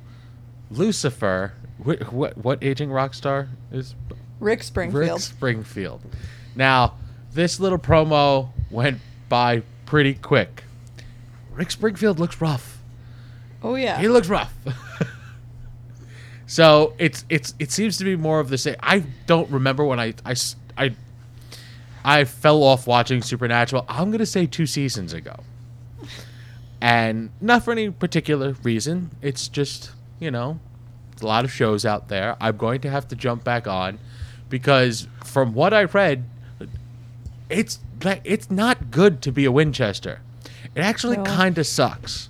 Lucifer. 0.71 1.53
What 1.83 2.13
what, 2.13 2.37
what 2.37 2.63
aging 2.63 2.91
rock 2.91 3.13
star 3.13 3.49
is 3.71 3.95
Rick 4.39 4.63
Springfield. 4.63 5.09
Rick 5.09 5.19
Springfield. 5.19 6.01
Now, 6.55 6.95
this 7.33 7.59
little 7.59 7.77
promo 7.77 8.49
went 8.69 8.99
by 9.29 9.63
pretty 9.85 10.15
quick. 10.15 10.63
Rick 11.53 11.71
Springfield 11.71 12.19
looks 12.19 12.41
rough. 12.41 12.79
oh 13.63 13.75
yeah. 13.75 13.99
He 13.99 14.07
looks 14.07 14.27
rough. 14.27 14.53
so 16.47 16.93
it's 16.97 17.25
it's 17.29 17.53
it 17.59 17.71
seems 17.71 17.97
to 17.97 18.03
be 18.03 18.15
more 18.15 18.39
of 18.39 18.49
the 18.49 18.57
same. 18.57 18.75
I 18.81 19.03
don't 19.25 19.49
remember 19.49 19.85
when 19.85 19.99
I 19.99 20.13
I 20.25 20.35
I, 20.77 20.95
I 22.03 22.23
fell 22.25 22.63
off 22.63 22.87
watching 22.87 23.21
Supernatural. 23.21 23.85
I'm 23.87 24.11
gonna 24.11 24.25
say 24.25 24.45
two 24.45 24.65
seasons 24.65 25.13
ago, 25.13 25.35
and 26.79 27.29
not 27.39 27.63
for 27.63 27.71
any 27.71 27.89
particular 27.89 28.55
reason. 28.63 29.11
It's 29.21 29.47
just 29.47 29.91
you 30.19 30.31
know, 30.31 30.59
a 31.23 31.27
lot 31.27 31.45
of 31.45 31.51
shows 31.51 31.85
out 31.85 32.07
there. 32.09 32.35
I'm 32.41 32.57
going 32.57 32.81
to 32.81 32.89
have 32.89 33.07
to 33.09 33.15
jump 33.15 33.43
back 33.43 33.67
on 33.67 33.99
because 34.49 35.07
from 35.23 35.53
what 35.53 35.73
I 35.73 35.83
read, 35.83 36.25
it's 37.49 37.79
like 38.03 38.21
it's 38.23 38.49
not 38.49 38.91
good 38.91 39.21
to 39.23 39.31
be 39.31 39.45
a 39.45 39.51
Winchester. 39.51 40.21
It 40.75 40.81
actually 40.81 41.17
No. 41.17 41.23
kind 41.23 41.57
of 41.57 41.67
sucks. 41.67 42.29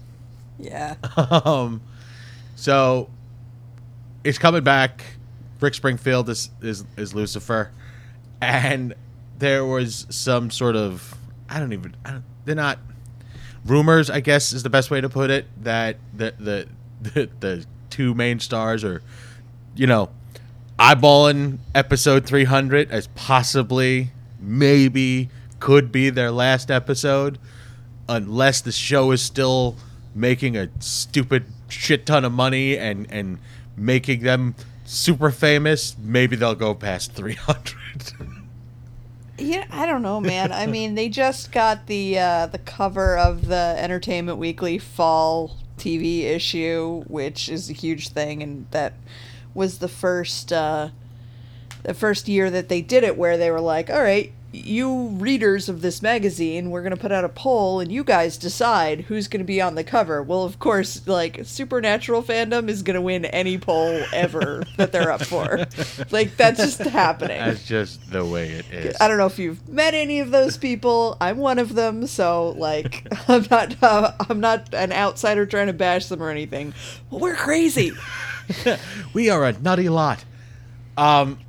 Yeah. 0.59 0.95
um, 1.45 1.81
so 2.55 3.09
it's 4.23 4.37
coming 4.37 4.63
back. 4.63 5.03
Rick 5.59 5.75
Springfield 5.75 6.27
is, 6.29 6.49
is 6.61 6.83
is 6.97 7.13
Lucifer, 7.13 7.71
and 8.41 8.95
there 9.37 9.63
was 9.65 10.07
some 10.09 10.49
sort 10.49 10.75
of 10.75 11.15
I 11.49 11.59
don't 11.59 11.73
even 11.73 11.95
I 12.03 12.11
don't, 12.11 12.23
they're 12.45 12.55
not 12.55 12.79
rumors. 13.65 14.09
I 14.09 14.21
guess 14.21 14.53
is 14.53 14.63
the 14.63 14.69
best 14.71 14.89
way 14.89 15.01
to 15.01 15.09
put 15.09 15.29
it 15.29 15.45
that 15.63 15.97
the 16.15 16.33
the 16.39 16.67
the, 17.01 17.29
the 17.39 17.65
two 18.01 18.15
main 18.15 18.39
stars 18.39 18.83
are, 18.83 18.99
you 19.75 19.85
know, 19.85 20.09
eyeballing 20.79 21.59
episode 21.75 22.25
300 22.25 22.89
as 22.89 23.05
possibly 23.13 24.09
maybe 24.39 25.29
could 25.59 25.91
be 25.91 26.09
their 26.09 26.31
last 26.31 26.71
episode 26.71 27.37
unless 28.09 28.59
the 28.61 28.71
show 28.71 29.11
is 29.11 29.21
still 29.21 29.75
making 30.15 30.57
a 30.57 30.67
stupid 30.79 31.45
shit 31.69 32.07
ton 32.07 32.25
of 32.25 32.31
money 32.31 32.75
and 32.75 33.05
and 33.11 33.37
making 33.77 34.21
them 34.21 34.55
super 34.83 35.29
famous 35.29 35.95
maybe 35.99 36.35
they'll 36.35 36.55
go 36.55 36.73
past 36.73 37.13
300 37.13 37.75
Yeah, 39.37 39.65
I 39.71 39.85
don't 39.85 40.01
know, 40.01 40.19
man. 40.19 40.51
I 40.51 40.65
mean, 40.67 40.93
they 40.95 41.09
just 41.09 41.51
got 41.51 41.87
the 41.87 42.19
uh, 42.19 42.45
the 42.47 42.59
cover 42.59 43.17
of 43.17 43.47
the 43.47 43.75
Entertainment 43.77 44.37
Weekly 44.37 44.77
fall 44.77 45.57
TV 45.81 46.23
issue, 46.23 47.03
which 47.07 47.49
is 47.49 47.69
a 47.69 47.73
huge 47.73 48.09
thing, 48.09 48.43
and 48.43 48.67
that 48.71 48.93
was 49.53 49.79
the 49.79 49.87
first 49.87 50.53
uh, 50.53 50.89
the 51.83 51.93
first 51.93 52.27
year 52.27 52.49
that 52.51 52.69
they 52.69 52.81
did 52.81 53.03
it, 53.03 53.17
where 53.17 53.37
they 53.37 53.49
were 53.51 53.61
like, 53.61 53.89
"All 53.89 54.01
right, 54.01 54.31
you 54.53 55.07
readers 55.09 55.69
of 55.69 55.81
this 55.81 56.01
magazine, 56.01 56.69
we're 56.71 56.83
gonna 56.83 56.97
put 56.97 57.11
out 57.11 57.23
a 57.23 57.29
poll, 57.29 57.79
and 57.79 57.91
you 57.91 58.03
guys 58.03 58.37
decide 58.37 59.01
who's 59.01 59.27
gonna 59.27 59.43
be 59.43 59.61
on 59.61 59.75
the 59.75 59.83
cover." 59.83 60.21
Well, 60.21 60.43
of 60.43 60.59
course, 60.59 61.07
like 61.07 61.41
Supernatural 61.43 62.23
fandom 62.23 62.67
is 62.67 62.83
gonna 62.83 63.01
win 63.01 63.25
any 63.25 63.57
poll 63.57 64.03
ever 64.13 64.63
that 64.77 64.91
they're 64.91 65.11
up 65.11 65.23
for. 65.23 65.65
Like 66.11 66.35
that's 66.37 66.59
just 66.59 66.79
happening. 66.79 67.39
that's 67.39 67.65
just 67.65 68.11
the 68.11 68.25
way 68.25 68.49
it 68.49 68.65
is 68.71 68.97
I 68.99 69.07
don't 69.07 69.17
know 69.17 69.25
if 69.25 69.39
you've 69.39 69.67
met 69.69 69.93
any 69.93 70.19
of 70.19 70.31
those 70.31 70.57
people. 70.57 71.17
I'm 71.21 71.37
one 71.37 71.59
of 71.59 71.75
them, 71.75 72.07
so 72.07 72.49
like 72.57 73.07
I'm 73.29 73.45
not 73.49 73.81
uh, 73.81 74.13
I'm 74.29 74.39
not 74.39 74.73
an 74.73 74.91
outsider 74.91 75.45
trying 75.45 75.67
to 75.67 75.73
bash 75.73 76.07
them 76.07 76.21
or 76.21 76.29
anything. 76.29 76.73
We're 77.09 77.35
crazy. 77.35 77.93
we 79.13 79.29
are 79.29 79.45
a 79.45 79.53
nutty 79.53 79.87
lot 79.87 80.25
um 80.97 81.39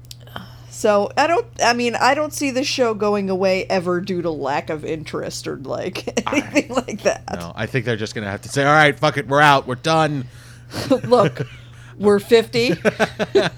So 0.82 1.12
I 1.16 1.28
don't. 1.28 1.46
I 1.64 1.74
mean, 1.74 1.94
I 1.94 2.14
don't 2.14 2.32
see 2.32 2.50
the 2.50 2.64
show 2.64 2.92
going 2.92 3.30
away 3.30 3.66
ever 3.66 4.00
due 4.00 4.20
to 4.20 4.30
lack 4.32 4.68
of 4.68 4.84
interest 4.84 5.46
or 5.46 5.54
like 5.58 6.08
anything 6.32 6.74
like 6.74 7.02
that. 7.02 7.22
no 7.32 7.52
i 7.54 7.66
think 7.66 7.84
they're 7.84 7.94
just 7.94 8.16
gonna 8.16 8.28
have 8.28 8.42
to 8.42 8.48
say 8.48 8.64
all 8.64 8.72
right 8.72 8.98
fuck 8.98 9.16
it 9.16 9.28
we're 9.28 9.40
out 9.40 9.68
we're 9.68 9.76
done 9.76 10.26
Look, 11.04 11.46
we're 11.96 12.18
50. 12.18 12.72
i 12.84 13.50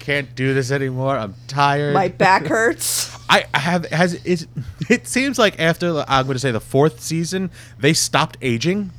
can't 0.00 0.34
do 0.34 0.54
this 0.54 0.72
anymore 0.72 1.16
i'm 1.16 1.36
tired 1.46 1.94
My 1.94 2.08
back 2.08 2.46
hurts. 2.46 3.16
I 3.28 3.44
I 3.54 3.60
have 3.60 3.84
has 3.86 4.14
it. 4.24 4.48
It 4.90 5.06
seems 5.06 5.38
like 5.38 5.60
after 5.60 6.04
I'm 6.08 6.26
going 6.26 6.34
to 6.34 6.40
say 6.40 6.50
the 6.50 6.60
fourth 6.60 7.00
season, 7.00 7.50
they 7.78 7.92
stopped 7.92 8.38
aging. 8.42 8.90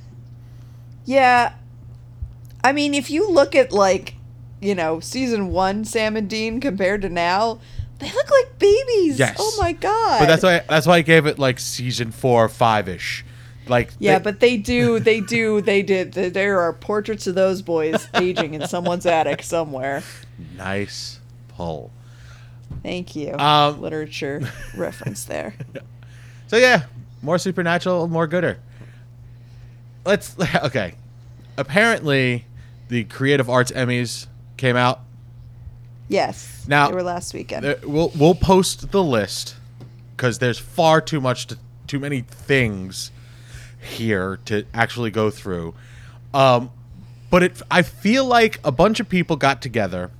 Yeah. 1.04 1.54
I 2.64 2.72
mean, 2.72 2.94
if 2.94 3.10
you 3.10 3.30
look 3.30 3.56
at 3.56 3.72
like, 3.72 4.16
you 4.62 4.76
know, 4.76 5.00
season 5.00 5.50
one 5.52 5.86
Sam 5.86 6.16
and 6.18 6.30
Dean 6.30 6.60
compared 6.60 7.02
to 7.04 7.10
now, 7.10 7.60
they 8.00 8.12
look 8.12 8.30
like 8.30 8.60
babies. 8.60 9.18
Yes. 9.20 9.38
Oh 9.40 9.56
my 9.60 9.74
god. 9.74 10.20
But 10.20 10.26
that's 10.28 10.44
why 10.44 10.64
that's 10.68 10.86
why 10.88 10.98
I 10.98 11.02
gave 11.02 11.26
it 11.26 11.40
like 11.40 11.60
season 11.60 12.12
four, 12.12 12.48
five 12.50 12.88
ish. 12.88 13.24
Like 13.68 13.92
Yeah, 14.00 14.18
they- 14.20 14.24
but 14.24 14.40
they 14.40 14.58
do, 14.58 15.00
they 15.00 15.20
do, 15.20 15.60
they 15.62 15.82
did. 15.82 16.14
th- 16.14 16.32
There 16.34 16.60
are 16.62 16.72
portraits 16.74 17.28
of 17.28 17.36
those 17.36 17.62
boys 17.62 18.08
aging 18.14 18.54
in 18.54 18.66
someone's 18.68 19.06
attic 19.06 19.44
somewhere. 19.44 20.04
nice 20.58 21.20
pull. 21.50 21.92
Thank 22.84 23.16
you. 23.16 23.34
Um, 23.38 23.82
Literature 23.82 24.42
reference 24.76 25.24
there. 25.26 25.56
So 26.48 26.56
yeah, 26.58 26.84
more 27.22 27.38
supernatural, 27.38 28.08
more 28.08 28.28
gooder. 28.28 28.60
Let's 30.06 30.36
okay. 30.64 30.94
Apparently, 31.58 32.46
the 32.90 33.04
Creative 33.06 33.50
Arts 33.50 33.72
Emmys 33.72 34.28
came 34.58 34.76
out. 34.76 35.02
Yes. 36.10 36.66
Now- 36.68 36.88
they 36.88 36.94
were 36.96 37.04
last 37.04 37.34
weekend. 37.34 37.78
We'll 37.84 38.12
we'll 38.18 38.36
post 38.36 38.92
the 38.92 39.04
list 39.04 39.56
because 40.16 40.40
there's 40.40 40.60
far 40.60 41.02
too 41.02 41.22
much 41.22 41.48
to, 41.48 41.58
too 41.86 42.00
many 42.00 42.22
things 42.22 43.12
here 43.80 44.40
to 44.46 44.66
actually 44.74 45.12
go 45.12 45.30
through. 45.30 45.74
Um, 46.34 46.72
but 47.30 47.44
it 47.44 47.62
I 47.70 47.82
feel 47.82 48.26
like 48.26 48.60
a 48.64 48.72
bunch 48.72 49.00
of 49.00 49.10
people 49.10 49.36
got 49.36 49.62
together 49.62 50.12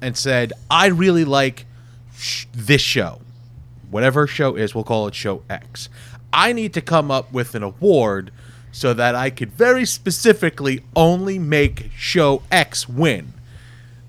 and 0.00 0.16
said, 0.16 0.52
"I 0.70 0.86
really 0.86 1.24
like 1.24 1.66
sh- 2.16 2.46
this 2.52 2.82
show, 2.82 3.20
whatever 3.90 4.26
show 4.26 4.56
is. 4.56 4.74
We'll 4.74 4.84
call 4.84 5.06
it 5.08 5.14
Show 5.14 5.42
X. 5.50 5.88
I 6.32 6.52
need 6.52 6.72
to 6.74 6.80
come 6.80 7.10
up 7.10 7.32
with 7.32 7.54
an 7.54 7.62
award." 7.62 8.30
So 8.74 8.94
that 8.94 9.14
I 9.14 9.28
could 9.28 9.52
very 9.52 9.84
specifically 9.84 10.82
only 10.96 11.38
make 11.38 11.90
Show 11.94 12.42
X 12.50 12.88
win 12.88 13.34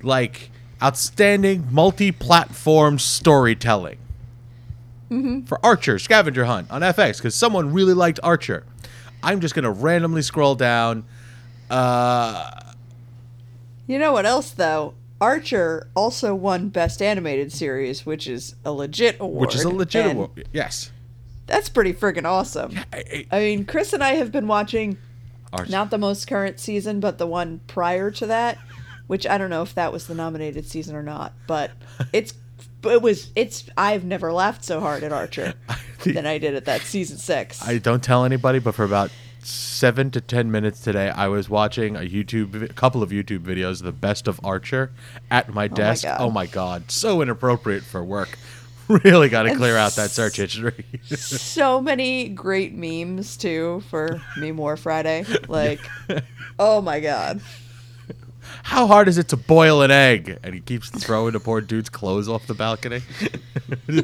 like 0.04 0.50
outstanding 0.82 1.68
multi-platform 1.72 3.00
storytelling 3.00 3.98
for 5.46 5.64
Archer 5.64 6.00
Scavenger 6.00 6.46
Hunt 6.46 6.72
on 6.72 6.82
FX 6.82 7.18
because 7.18 7.36
someone 7.36 7.72
really 7.72 7.94
liked 7.94 8.20
Archer. 8.24 8.66
I'm 9.22 9.42
just 9.42 9.54
gonna 9.54 9.70
randomly 9.72 10.24
scroll 10.24 10.56
down. 10.56 11.06
Uh, 11.70 12.50
you 13.86 14.00
know 14.00 14.12
what 14.14 14.26
else 14.26 14.50
though? 14.52 14.96
Archer 15.22 15.88
also 15.96 16.34
won 16.34 16.70
Best 16.70 17.02
Animated 17.02 17.52
Series, 17.52 18.06
which 18.08 18.28
is 18.28 18.56
a 18.66 18.72
legit 18.72 19.18
award. 19.20 19.42
which 19.42 19.56
is 19.56 19.64
a 19.64 19.70
legit 19.70 20.06
and 20.08 20.14
award. 20.18 20.48
Yes. 20.52 20.92
That's 21.46 21.70
pretty 21.70 21.94
friggin' 21.94 22.26
awesome. 22.26 22.78
I- 22.92 23.26
I 23.32 23.40
mean, 23.40 23.66
Chris 23.66 23.94
and 23.94 24.04
I 24.04 24.14
have 24.16 24.32
been 24.32 24.48
watching 24.48 24.98
Archer. 25.54 25.72
not 25.72 25.92
the 25.92 25.98
most 26.00 26.26
current 26.28 26.60
season, 26.60 27.00
but 27.00 27.20
the 27.20 27.28
one 27.28 27.62
prior 27.68 28.10
to 28.12 28.26
that, 28.26 28.58
which 29.08 29.28
I 29.28 29.38
don't 29.38 29.50
know 29.50 29.62
if 29.62 29.76
that 29.76 29.92
was 29.92 30.08
the 30.08 30.16
nominated 30.16 30.66
season 30.66 30.96
or 30.96 31.04
not, 31.04 31.34
but 31.48 31.72
it's 32.12 32.34
it 32.86 33.02
was 33.02 33.32
it's 33.36 33.70
I've 33.78 34.04
never 34.04 34.32
laughed 34.34 34.64
so 34.64 34.80
hard 34.80 35.04
at 35.04 35.12
Archer 35.12 35.54
than 36.04 36.26
I 36.26 36.38
did 36.38 36.56
at 36.56 36.66
that 36.66 36.82
season 36.82 37.18
six. 37.18 37.66
I 37.66 37.78
don't 37.78 38.04
tell 38.04 38.26
anybody, 38.26 38.60
but 38.60 38.76
for 38.76 38.84
about 38.84 39.12
seven 39.40 40.12
to 40.12 40.22
ten 40.22 40.52
minutes 40.52 40.82
today, 40.82 41.10
I 41.10 41.28
was 41.28 41.50
watching 41.50 41.96
a 41.96 42.02
YouTube, 42.02 42.70
a 42.70 42.74
couple 42.74 43.04
of 43.04 43.10
YouTube 43.12 43.40
videos, 43.40 43.84
the 43.84 43.92
best 43.92 44.28
of 44.28 44.40
Archer, 44.44 44.92
at 45.32 45.50
oh 45.50 45.54
my 45.54 45.68
desk. 45.68 46.04
God. 46.04 46.18
oh 46.20 46.30
my 46.30 46.46
god, 46.46 46.92
so 46.92 47.22
inappropriate 47.22 47.84
for 47.84 48.04
work. 48.04 48.38
Really 48.90 49.30
got 49.30 49.44
to 49.44 49.56
clear 49.56 49.78
out 49.78 49.96
that 49.96 50.12
search 50.12 50.36
history. 50.36 50.86
so 51.16 51.80
many 51.80 52.28
great 52.28 52.76
memes 52.76 53.38
too 53.38 53.82
for 53.90 54.22
Meme 54.36 54.58
War 54.58 54.76
Friday. 54.76 55.26
Like, 55.48 55.80
oh 56.60 56.82
my 56.82 57.00
god. 57.00 57.42
How 58.64 58.88
hard 58.88 59.08
is 59.08 59.18
it 59.18 59.28
to 59.30 59.38
boil 59.38 59.82
an 59.82 59.92
egg? 59.92 60.40
And 60.44 60.54
he 60.54 60.62
keeps 60.62 60.90
throwing 60.90 61.34
the 61.34 61.40
poor 61.40 61.62
dude's 61.62 61.90
clothes 61.90 62.30
off 62.30 62.48
the 62.48 62.54
balcony. 62.54 63.02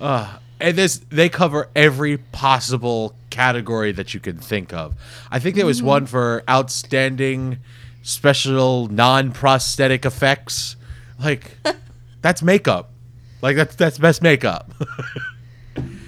uh, 0.00 0.38
and 0.60 0.76
this 0.76 0.98
they 1.10 1.28
cover 1.28 1.68
every 1.74 2.18
possible 2.18 3.14
category 3.30 3.92
that 3.92 4.14
you 4.14 4.20
can 4.20 4.38
think 4.38 4.72
of. 4.72 4.94
I 5.30 5.38
think 5.38 5.56
there 5.56 5.66
was 5.66 5.82
one 5.82 6.06
for 6.06 6.42
outstanding 6.48 7.58
special 8.02 8.88
non-prosthetic 8.88 10.04
effects. 10.04 10.76
Like 11.18 11.58
that's 12.22 12.42
makeup. 12.42 12.90
Like 13.42 13.56
that's 13.56 13.76
that's 13.76 13.98
best 13.98 14.22
makeup. 14.22 14.72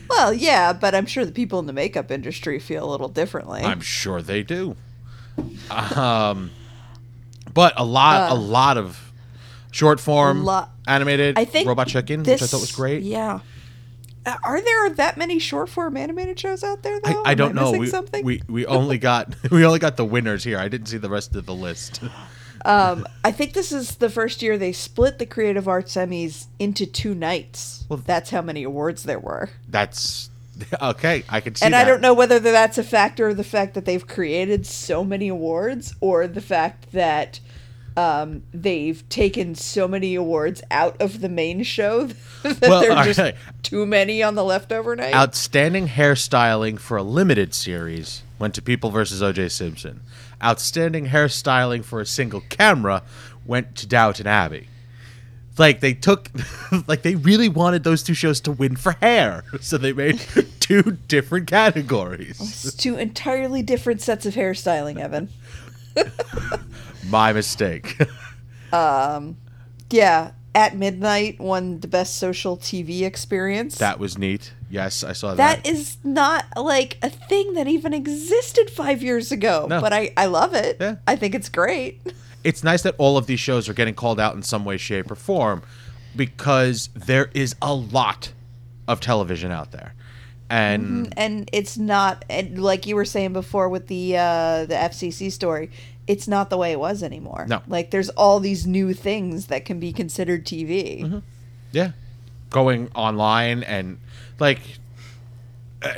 Well, 0.08 0.32
yeah, 0.32 0.72
but 0.72 0.94
I'm 0.94 1.06
sure 1.06 1.24
the 1.24 1.32
people 1.32 1.58
in 1.58 1.66
the 1.66 1.72
makeup 1.72 2.10
industry 2.10 2.58
feel 2.58 2.88
a 2.88 2.90
little 2.90 3.08
differently. 3.08 3.62
I'm 3.62 3.80
sure 3.80 4.22
they 4.22 4.42
do. 4.42 4.76
Um, 5.70 6.50
but 7.52 7.74
a 7.76 7.84
lot, 7.84 8.30
a 8.30 8.34
Uh, 8.34 8.38
lot 8.38 8.76
of 8.78 9.12
short 9.70 10.00
form 10.00 10.44
lot- 10.44 10.70
animated 10.86 11.38
I 11.38 11.44
think 11.44 11.68
robot 11.68 11.88
chicken, 11.88 12.22
this, 12.22 12.40
which 12.40 12.48
I 12.48 12.50
thought 12.50 12.60
was 12.60 12.72
great. 12.72 13.02
Yeah. 13.02 13.40
Uh, 14.24 14.34
Are 14.44 14.60
there 14.60 14.90
that 14.90 15.16
many 15.16 15.38
short 15.38 15.68
form 15.68 15.96
animated 15.96 16.38
shows 16.40 16.64
out 16.64 16.82
there 16.82 16.98
though? 17.00 17.22
I, 17.24 17.30
I 17.30 17.34
don't 17.34 17.54
know. 17.54 17.72
We, 17.72 17.86
something? 17.86 18.24
we 18.24 18.42
we 18.48 18.66
only 18.66 18.98
got 18.98 19.34
we 19.50 19.64
only 19.64 19.78
got 19.78 19.96
the 19.96 20.04
winners 20.04 20.42
here. 20.44 20.58
I 20.58 20.68
didn't 20.68 20.88
see 20.88 20.98
the 20.98 21.10
rest 21.10 21.34
of 21.36 21.46
the 21.46 21.54
list. 21.54 22.00
Um, 22.64 23.06
I 23.22 23.30
think 23.30 23.52
this 23.52 23.70
is 23.70 23.96
the 23.96 24.10
first 24.10 24.42
year 24.42 24.58
they 24.58 24.72
split 24.72 25.20
the 25.20 25.26
Creative 25.26 25.68
Arts 25.68 25.94
Emmys 25.94 26.46
into 26.58 26.84
two 26.84 27.14
nights. 27.14 27.84
Well- 27.88 28.02
that's 28.04 28.30
how 28.30 28.42
many 28.42 28.64
awards 28.64 29.04
there 29.04 29.20
were. 29.20 29.50
That's 29.68 30.30
okay. 30.82 31.24
I 31.28 31.40
can 31.40 31.54
see. 31.54 31.64
and 31.64 31.74
that. 31.74 31.86
I 31.86 31.88
don't 31.88 32.00
know 32.00 32.14
whether 32.14 32.38
that's 32.38 32.78
a 32.78 32.82
factor 32.84 33.28
of 33.28 33.36
the 33.36 33.44
fact 33.44 33.74
that 33.74 33.84
they've 33.84 34.06
created 34.06 34.66
so 34.66 35.04
many 35.04 35.28
awards 35.28 35.94
or 36.00 36.26
the 36.26 36.40
fact 36.40 36.92
that 36.92 37.40
um, 37.96 38.42
they've 38.52 39.06
taken 39.08 39.54
so 39.54 39.88
many 39.88 40.14
awards 40.14 40.62
out 40.70 41.00
of 41.00 41.20
the 41.20 41.28
main 41.28 41.62
show 41.62 42.06
that 42.42 42.60
Well, 42.60 42.80
there 42.80 42.92
are 42.92 43.04
just 43.04 43.18
alright. 43.18 43.36
too 43.62 43.86
many 43.86 44.22
on 44.22 44.34
the 44.34 44.44
leftover 44.44 44.94
night. 44.94 45.14
Outstanding 45.14 45.88
hairstyling 45.88 46.78
for 46.78 46.96
a 46.96 47.02
limited 47.02 47.54
series 47.54 48.22
went 48.38 48.54
to 48.54 48.62
People 48.62 48.90
versus 48.90 49.22
O.J. 49.22 49.48
Simpson. 49.48 50.02
Outstanding 50.44 51.06
hairstyling 51.06 51.82
for 51.84 52.00
a 52.00 52.06
single 52.06 52.42
camera 52.50 53.02
went 53.46 53.74
to 53.76 53.86
Downton 53.86 54.26
Abbey. 54.26 54.68
Like 55.58 55.80
they 55.80 55.94
took, 55.94 56.30
like 56.86 57.02
they 57.02 57.14
really 57.14 57.48
wanted 57.48 57.82
those 57.84 58.02
two 58.02 58.14
shows 58.14 58.40
to 58.42 58.52
win 58.52 58.76
for 58.76 58.92
hair, 58.92 59.44
so 59.60 59.78
they 59.78 59.92
made 59.92 60.20
two 60.60 60.98
different 61.08 61.46
categories. 61.46 62.38
It's 62.40 62.74
two 62.74 62.96
entirely 62.96 63.62
different 63.62 64.00
sets 64.02 64.26
of 64.26 64.34
hairstyling, 64.34 64.98
Evan. 65.00 65.30
My 67.08 67.32
mistake. 67.32 67.96
um 68.72 69.36
Yeah, 69.90 70.32
at 70.54 70.76
midnight 70.76 71.38
won 71.40 71.80
the 71.80 71.88
best 71.88 72.16
social 72.16 72.56
TV 72.56 73.02
experience. 73.02 73.78
that 73.78 73.98
was 73.98 74.18
neat. 74.18 74.52
Yes, 74.68 75.04
I 75.04 75.12
saw 75.12 75.34
that. 75.34 75.62
that 75.62 75.66
is 75.70 75.96
not 76.02 76.44
like 76.56 76.98
a 77.02 77.08
thing 77.08 77.54
that 77.54 77.68
even 77.68 77.94
existed 77.94 78.68
five 78.70 79.02
years 79.02 79.30
ago. 79.30 79.66
No. 79.70 79.80
But 79.80 79.92
I, 79.92 80.12
I 80.16 80.26
love 80.26 80.54
it. 80.54 80.78
Yeah. 80.80 80.96
I 81.06 81.14
think 81.16 81.34
it's 81.36 81.48
great. 81.48 82.00
It's 82.46 82.62
nice 82.62 82.82
that 82.82 82.94
all 82.96 83.18
of 83.18 83.26
these 83.26 83.40
shows 83.40 83.68
are 83.68 83.74
getting 83.74 83.94
called 83.94 84.20
out 84.20 84.34
in 84.34 84.42
some 84.42 84.64
way, 84.64 84.76
shape, 84.76 85.10
or 85.10 85.16
form 85.16 85.62
because 86.14 86.88
there 86.94 87.28
is 87.34 87.56
a 87.60 87.74
lot 87.74 88.32
of 88.86 89.00
television 89.00 89.50
out 89.50 89.72
there. 89.72 89.94
And 90.48 91.12
and 91.16 91.50
it's 91.52 91.76
not 91.76 92.24
and 92.30 92.62
like 92.62 92.86
you 92.86 92.94
were 92.94 93.04
saying 93.04 93.32
before 93.32 93.68
with 93.68 93.88
the 93.88 94.16
uh 94.16 94.64
the 94.66 94.76
FCC 94.76 95.32
story 95.32 95.70
it's 96.06 96.28
not 96.28 96.50
the 96.50 96.56
way 96.56 96.70
it 96.70 96.78
was 96.78 97.02
anymore. 97.02 97.46
No. 97.48 97.62
like 97.66 97.90
there's 97.90 98.10
all 98.10 98.38
these 98.38 98.64
new 98.64 98.94
things 98.94 99.46
that 99.48 99.64
can 99.64 99.80
be 99.80 99.92
considered 99.92 100.46
TV 100.46 101.20
yeah, 101.72 101.90
going 102.50 102.90
online 102.94 103.64
and 103.64 103.98
like 104.38 104.60
uh, 105.82 105.92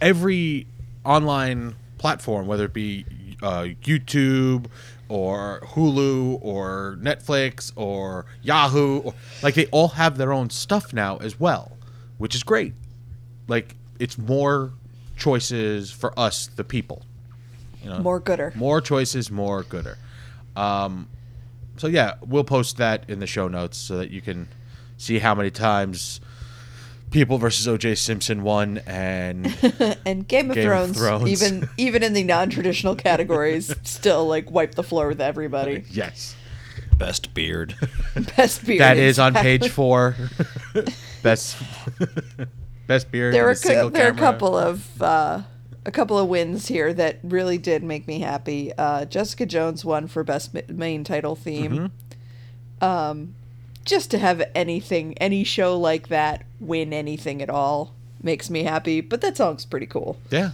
every 0.00 0.66
online 1.04 1.74
platform, 1.98 2.46
whether 2.46 2.66
it 2.66 2.72
be 2.72 3.04
uh, 3.42 3.66
YouTube 3.82 4.66
or 5.08 5.60
Hulu 5.64 6.38
or 6.42 6.98
Netflix 7.00 7.72
or 7.76 8.26
Yahoo, 8.42 8.98
or, 9.00 9.14
like 9.42 9.54
they 9.54 9.66
all 9.66 9.88
have 9.88 10.18
their 10.18 10.32
own 10.32 10.50
stuff 10.50 10.92
now 10.92 11.16
as 11.18 11.38
well, 11.40 11.72
which 12.18 12.34
is 12.34 12.42
great. 12.42 12.74
Like 13.46 13.76
it's 13.98 14.18
more 14.18 14.72
choices 15.16 15.90
for 15.90 16.18
us, 16.18 16.48
the 16.48 16.64
people. 16.64 17.02
You 17.82 17.90
know, 17.90 17.98
more 18.00 18.20
gooder 18.20 18.52
more 18.56 18.80
choices, 18.80 19.30
more 19.30 19.62
gooder. 19.62 19.98
Um, 20.56 21.08
so 21.76 21.86
yeah, 21.86 22.14
we'll 22.26 22.44
post 22.44 22.76
that 22.78 23.08
in 23.08 23.20
the 23.20 23.26
show 23.26 23.48
notes 23.48 23.78
so 23.78 23.98
that 23.98 24.10
you 24.10 24.20
can 24.20 24.48
see 24.96 25.20
how 25.20 25.34
many 25.34 25.50
times 25.50 26.20
People 27.10 27.38
versus 27.38 27.66
O.J. 27.66 27.94
Simpson 27.94 28.42
won, 28.42 28.78
and 28.86 29.46
and 30.06 30.28
Game 30.28 30.50
of, 30.50 30.54
Game 30.56 30.64
of 30.64 30.64
Thrones, 30.64 30.96
Thrones. 30.98 31.28
even 31.30 31.68
even 31.78 32.02
in 32.02 32.12
the 32.12 32.22
non-traditional 32.22 32.94
categories 32.96 33.74
still 33.84 34.26
like 34.26 34.50
wipe 34.50 34.74
the 34.74 34.82
floor 34.82 35.08
with 35.08 35.20
everybody 35.20 35.84
yes, 35.90 36.36
Best 36.98 37.32
beard. 37.32 37.74
best 38.36 38.66
beard 38.66 38.80
that 38.80 38.98
is 38.98 39.18
on 39.18 39.32
page 39.32 39.68
four. 39.70 40.16
best 41.22 41.56
best 42.86 43.10
beard. 43.10 43.32
there 43.32 43.42
in 43.42 43.46
were 43.46 43.52
a 43.52 43.56
single 43.56 43.90
cou- 43.90 43.96
there 43.96 44.08
are 44.08 44.12
a 44.12 44.16
couple 44.16 44.56
of 44.56 45.00
uh, 45.02 45.42
a 45.86 45.90
couple 45.90 46.18
of 46.18 46.28
wins 46.28 46.68
here 46.68 46.92
that 46.92 47.20
really 47.22 47.56
did 47.56 47.82
make 47.82 48.06
me 48.06 48.20
happy. 48.20 48.72
Uh, 48.76 49.06
Jessica 49.06 49.46
Jones 49.46 49.82
won 49.84 50.08
for 50.08 50.22
best 50.24 50.52
ma- 50.52 50.60
main 50.68 51.04
title 51.04 51.34
theme. 51.36 51.72
Mm-hmm. 51.72 52.84
Um, 52.84 53.34
just 53.88 54.10
to 54.12 54.18
have 54.18 54.42
anything, 54.54 55.16
any 55.18 55.42
show 55.44 55.76
like 55.78 56.08
that 56.08 56.44
win 56.60 56.92
anything 56.92 57.42
at 57.42 57.48
all 57.50 57.94
makes 58.22 58.50
me 58.50 58.62
happy. 58.64 59.00
But 59.00 59.20
that 59.22 59.36
song's 59.36 59.64
pretty 59.64 59.86
cool. 59.86 60.18
Yeah. 60.30 60.50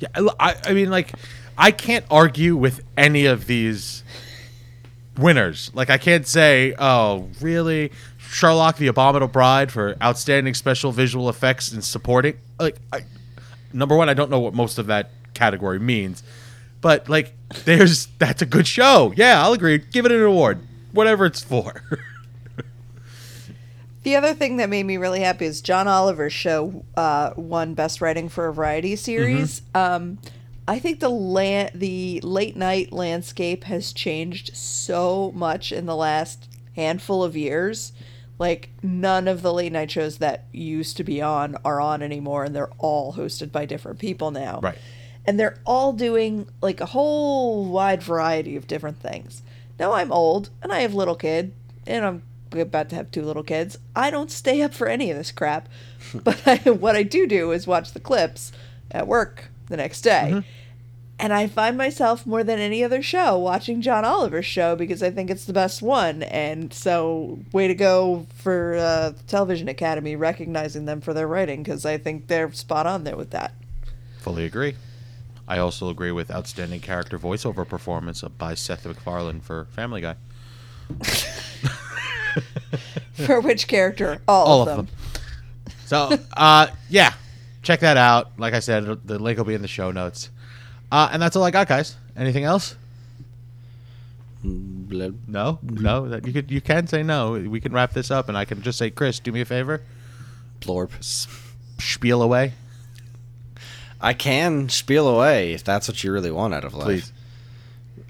Yeah. 0.00 0.08
I- 0.40 0.56
I, 0.66 0.72
mean, 0.72 0.90
like, 0.90 1.12
I 1.56 1.70
can't 1.70 2.04
argue 2.10 2.56
with 2.56 2.82
any 2.96 3.26
of 3.26 3.46
these 3.46 4.02
winners. 5.16 5.70
Like, 5.74 5.90
I 5.90 5.98
can't 5.98 6.26
say, 6.26 6.74
oh, 6.78 7.28
really? 7.40 7.92
Sherlock 8.18 8.78
the 8.78 8.88
Abominable 8.88 9.28
Bride 9.28 9.70
for 9.70 9.96
outstanding 10.02 10.54
special 10.54 10.90
visual 10.90 11.28
effects 11.28 11.70
and 11.72 11.84
supporting. 11.84 12.36
Like, 12.58 12.76
I, 12.92 13.02
number 13.72 13.96
one, 13.96 14.08
I 14.08 14.14
don't 14.14 14.30
know 14.30 14.40
what 14.40 14.54
most 14.54 14.78
of 14.78 14.86
that 14.86 15.10
category 15.34 15.78
means. 15.78 16.24
But, 16.80 17.08
like, 17.08 17.32
there's, 17.64 18.06
that's 18.18 18.42
a 18.42 18.46
good 18.46 18.66
show. 18.66 19.12
Yeah, 19.16 19.40
I'll 19.42 19.52
agree. 19.52 19.78
Give 19.78 20.04
it 20.04 20.10
an 20.12 20.20
award, 20.22 20.66
whatever 20.92 21.26
it's 21.26 21.42
for. 21.42 21.82
The 24.04 24.16
other 24.16 24.34
thing 24.34 24.58
that 24.58 24.68
made 24.68 24.84
me 24.84 24.98
really 24.98 25.20
happy 25.20 25.46
is 25.46 25.62
John 25.62 25.88
Oliver's 25.88 26.32
show 26.32 26.84
uh, 26.94 27.30
won 27.36 27.72
Best 27.72 28.02
Writing 28.02 28.28
for 28.28 28.46
a 28.46 28.52
Variety 28.52 28.96
Series. 28.96 29.62
Um, 29.74 30.18
I 30.68 30.78
think 30.78 31.00
the 31.00 31.08
la- 31.08 31.70
the 31.74 32.20
late 32.22 32.54
night 32.54 32.92
landscape 32.92 33.64
has 33.64 33.94
changed 33.94 34.54
so 34.54 35.32
much 35.34 35.72
in 35.72 35.86
the 35.86 35.96
last 35.96 36.48
handful 36.76 37.24
of 37.24 37.34
years. 37.34 37.92
Like 38.38 38.68
none 38.82 39.26
of 39.26 39.40
the 39.40 39.54
late 39.54 39.72
night 39.72 39.90
shows 39.90 40.18
that 40.18 40.44
used 40.52 40.98
to 40.98 41.04
be 41.04 41.22
on 41.22 41.56
are 41.64 41.80
on 41.80 42.02
anymore, 42.02 42.44
and 42.44 42.54
they're 42.54 42.72
all 42.78 43.14
hosted 43.14 43.52
by 43.52 43.64
different 43.64 43.98
people 43.98 44.30
now. 44.30 44.60
Right. 44.60 44.78
And 45.24 45.40
they're 45.40 45.58
all 45.64 45.94
doing 45.94 46.46
like 46.60 46.82
a 46.82 46.86
whole 46.86 47.64
wide 47.64 48.02
variety 48.02 48.54
of 48.56 48.66
different 48.66 48.98
things. 48.98 49.42
Now 49.78 49.92
I'm 49.92 50.12
old 50.12 50.50
and 50.62 50.72
I 50.72 50.80
have 50.80 50.92
little 50.92 51.14
kid, 51.14 51.54
and 51.86 52.04
I'm 52.04 52.22
about 52.60 52.88
to 52.90 52.96
have 52.96 53.10
two 53.10 53.22
little 53.22 53.42
kids. 53.42 53.78
I 53.94 54.10
don't 54.10 54.30
stay 54.30 54.62
up 54.62 54.74
for 54.74 54.86
any 54.86 55.10
of 55.10 55.16
this 55.16 55.32
crap, 55.32 55.68
but 56.14 56.46
I, 56.46 56.70
what 56.70 56.96
I 56.96 57.02
do 57.02 57.26
do 57.26 57.52
is 57.52 57.66
watch 57.66 57.92
the 57.92 58.00
clips 58.00 58.52
at 58.90 59.06
work 59.06 59.50
the 59.68 59.76
next 59.76 60.02
day. 60.02 60.42
And 61.16 61.32
I 61.32 61.46
find 61.46 61.78
myself 61.78 62.26
more 62.26 62.42
than 62.42 62.58
any 62.58 62.82
other 62.82 63.00
show 63.00 63.38
watching 63.38 63.80
John 63.80 64.04
Oliver's 64.04 64.46
show 64.46 64.74
because 64.74 65.00
I 65.00 65.12
think 65.12 65.30
it's 65.30 65.44
the 65.44 65.52
best 65.52 65.80
one. 65.80 66.24
And 66.24 66.74
so, 66.74 67.38
way 67.52 67.68
to 67.68 67.74
go 67.74 68.26
for 68.34 68.74
uh, 68.74 69.12
Television 69.28 69.68
Academy 69.68 70.16
recognizing 70.16 70.86
them 70.86 71.00
for 71.00 71.14
their 71.14 71.28
writing 71.28 71.62
because 71.62 71.86
I 71.86 71.98
think 71.98 72.26
they're 72.26 72.52
spot 72.52 72.86
on 72.86 73.04
there 73.04 73.16
with 73.16 73.30
that. 73.30 73.54
Fully 74.18 74.44
agree. 74.44 74.74
I 75.46 75.58
also 75.58 75.88
agree 75.88 76.10
with 76.10 76.30
outstanding 76.30 76.80
character 76.80 77.18
voiceover 77.18 77.68
performance 77.68 78.22
by 78.22 78.54
Seth 78.54 78.84
MacFarlane 78.84 79.40
for 79.40 79.66
Family 79.66 80.00
Guy. 80.00 80.16
For 83.14 83.40
which 83.40 83.68
character? 83.68 84.20
All, 84.28 84.46
all 84.46 84.62
of 84.62 84.68
of 84.68 84.76
them. 84.76 84.86
them. 84.86 84.94
So, 85.86 86.18
uh, 86.36 86.68
yeah, 86.88 87.12
check 87.62 87.80
that 87.80 87.96
out. 87.96 88.38
Like 88.38 88.54
I 88.54 88.60
said, 88.60 88.84
the 89.04 89.18
link 89.18 89.38
will 89.38 89.44
be 89.44 89.54
in 89.54 89.62
the 89.62 89.68
show 89.68 89.90
notes. 89.90 90.30
Uh, 90.90 91.08
and 91.12 91.20
that's 91.20 91.36
all 91.36 91.44
I 91.44 91.50
got, 91.50 91.68
guys. 91.68 91.96
Anything 92.16 92.44
else? 92.44 92.76
No, 94.42 95.58
no. 95.62 96.08
That 96.08 96.26
you 96.26 96.32
could 96.32 96.50
you 96.50 96.60
can 96.60 96.86
say 96.86 97.02
no. 97.02 97.32
We 97.32 97.60
can 97.60 97.72
wrap 97.72 97.92
this 97.92 98.10
up, 98.10 98.28
and 98.28 98.36
I 98.36 98.44
can 98.44 98.62
just 98.62 98.78
say, 98.78 98.90
Chris, 98.90 99.18
do 99.18 99.32
me 99.32 99.40
a 99.40 99.44
favor, 99.44 99.80
Blorp. 100.60 100.90
spiel 101.80 102.22
away, 102.22 102.52
I 104.00 104.12
can 104.12 104.68
spiel 104.68 105.08
away 105.08 105.54
if 105.54 105.64
that's 105.64 105.88
what 105.88 106.04
you 106.04 106.12
really 106.12 106.30
want 106.30 106.52
out 106.52 106.64
of 106.64 106.74
life. 106.74 106.84
please. 106.84 107.12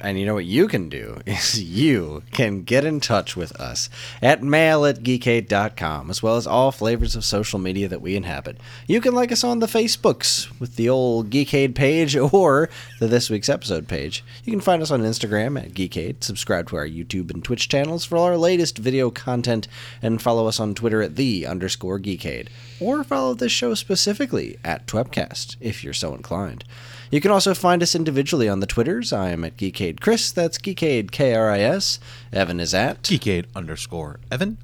And 0.00 0.18
you 0.18 0.26
know 0.26 0.34
what 0.34 0.44
you 0.44 0.68
can 0.68 0.88
do 0.88 1.20
is 1.26 1.62
you 1.62 2.22
can 2.32 2.62
get 2.62 2.84
in 2.84 3.00
touch 3.00 3.36
with 3.36 3.52
us 3.60 3.88
at 4.20 4.42
mail 4.42 4.84
at 4.84 5.02
geekade.com, 5.02 6.10
as 6.10 6.22
well 6.22 6.36
as 6.36 6.46
all 6.46 6.72
flavors 6.72 7.16
of 7.16 7.24
social 7.24 7.58
media 7.58 7.88
that 7.88 8.02
we 8.02 8.16
inhabit. 8.16 8.58
You 8.86 9.00
can 9.00 9.14
like 9.14 9.32
us 9.32 9.44
on 9.44 9.60
the 9.60 9.66
Facebooks 9.66 10.48
with 10.60 10.76
the 10.76 10.88
old 10.88 11.30
Geekade 11.30 11.74
page 11.74 12.16
or 12.32 12.68
the 13.00 13.06
This 13.06 13.30
Week's 13.30 13.48
Episode 13.48 13.88
page. 13.88 14.24
You 14.44 14.52
can 14.52 14.60
find 14.60 14.82
us 14.82 14.90
on 14.90 15.02
Instagram 15.02 15.60
at 15.60 15.72
Geekade, 15.72 16.22
subscribe 16.22 16.68
to 16.68 16.76
our 16.76 16.86
YouTube 16.86 17.30
and 17.32 17.42
Twitch 17.44 17.68
channels 17.68 18.04
for 18.04 18.16
all 18.16 18.24
our 18.24 18.36
latest 18.36 18.78
video 18.78 19.10
content, 19.10 19.68
and 20.02 20.20
follow 20.20 20.46
us 20.46 20.60
on 20.60 20.74
Twitter 20.74 21.02
at 21.02 21.16
the 21.16 21.46
underscore 21.46 21.98
Geekade. 21.98 22.48
Or 22.80 23.04
follow 23.04 23.34
this 23.34 23.52
show 23.52 23.74
specifically 23.74 24.58
at 24.64 24.86
Twebcast, 24.86 25.56
if 25.60 25.84
you're 25.84 25.92
so 25.92 26.14
inclined. 26.14 26.64
You 27.10 27.20
can 27.20 27.30
also 27.30 27.54
find 27.54 27.82
us 27.82 27.94
individually 27.94 28.48
on 28.48 28.60
the 28.60 28.66
Twitters. 28.66 29.12
I 29.12 29.30
am 29.30 29.44
at 29.44 29.56
Geekade 29.56 30.00
Chris, 30.00 30.32
that's 30.32 30.58
Geekade 30.58 31.10
K 31.10 31.34
R 31.34 31.50
I 31.50 31.60
S. 31.60 32.00
Evan 32.32 32.60
is 32.60 32.74
at, 32.74 33.02
Geekade 33.02 33.46
underscore 33.54 34.18
Evan. 34.30 34.58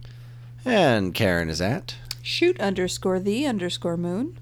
and 0.65 1.15
Karen 1.15 1.49
is 1.49 1.61
at. 1.61 1.97
Shoot 2.23 2.61
underscore 2.61 3.21
the 3.21 3.47
underscore 3.47 3.97
moon. 3.97 4.39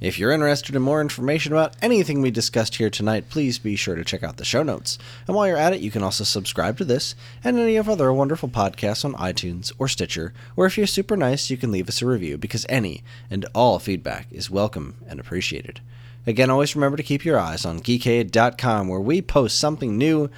If 0.00 0.16
you're 0.16 0.30
interested 0.30 0.76
in 0.76 0.82
more 0.82 1.00
information 1.00 1.52
about 1.52 1.74
anything 1.82 2.22
we 2.22 2.30
discussed 2.30 2.76
here 2.76 2.88
tonight, 2.88 3.28
please 3.28 3.58
be 3.58 3.74
sure 3.74 3.96
to 3.96 4.04
check 4.04 4.22
out 4.22 4.36
the 4.36 4.44
show 4.44 4.62
notes. 4.62 4.96
And 5.26 5.34
while 5.34 5.48
you're 5.48 5.56
at 5.56 5.72
it, 5.72 5.80
you 5.80 5.90
can 5.90 6.04
also 6.04 6.22
subscribe 6.22 6.78
to 6.78 6.84
this 6.84 7.16
and 7.42 7.58
any 7.58 7.74
of 7.74 7.88
our 7.88 7.94
other 7.94 8.12
wonderful 8.12 8.48
podcasts 8.48 9.04
on 9.04 9.14
iTunes 9.14 9.72
or 9.76 9.88
Stitcher, 9.88 10.32
or 10.54 10.66
if 10.66 10.78
you're 10.78 10.86
super 10.86 11.16
nice, 11.16 11.50
you 11.50 11.56
can 11.56 11.72
leave 11.72 11.88
us 11.88 12.00
a 12.00 12.06
review 12.06 12.38
because 12.38 12.64
any 12.68 13.02
and 13.28 13.44
all 13.56 13.80
feedback 13.80 14.28
is 14.30 14.48
welcome 14.48 14.94
and 15.08 15.18
appreciated. 15.18 15.80
Again, 16.26 16.50
always 16.50 16.74
remember 16.76 16.96
to 16.96 17.02
keep 17.02 17.24
your 17.24 17.38
eyes 17.38 17.64
on 17.64 17.80
geekade.com 17.80 18.88
where 18.88 19.00
we 19.00 19.22
post 19.22 19.58
something 19.58 19.96
new 19.96 20.28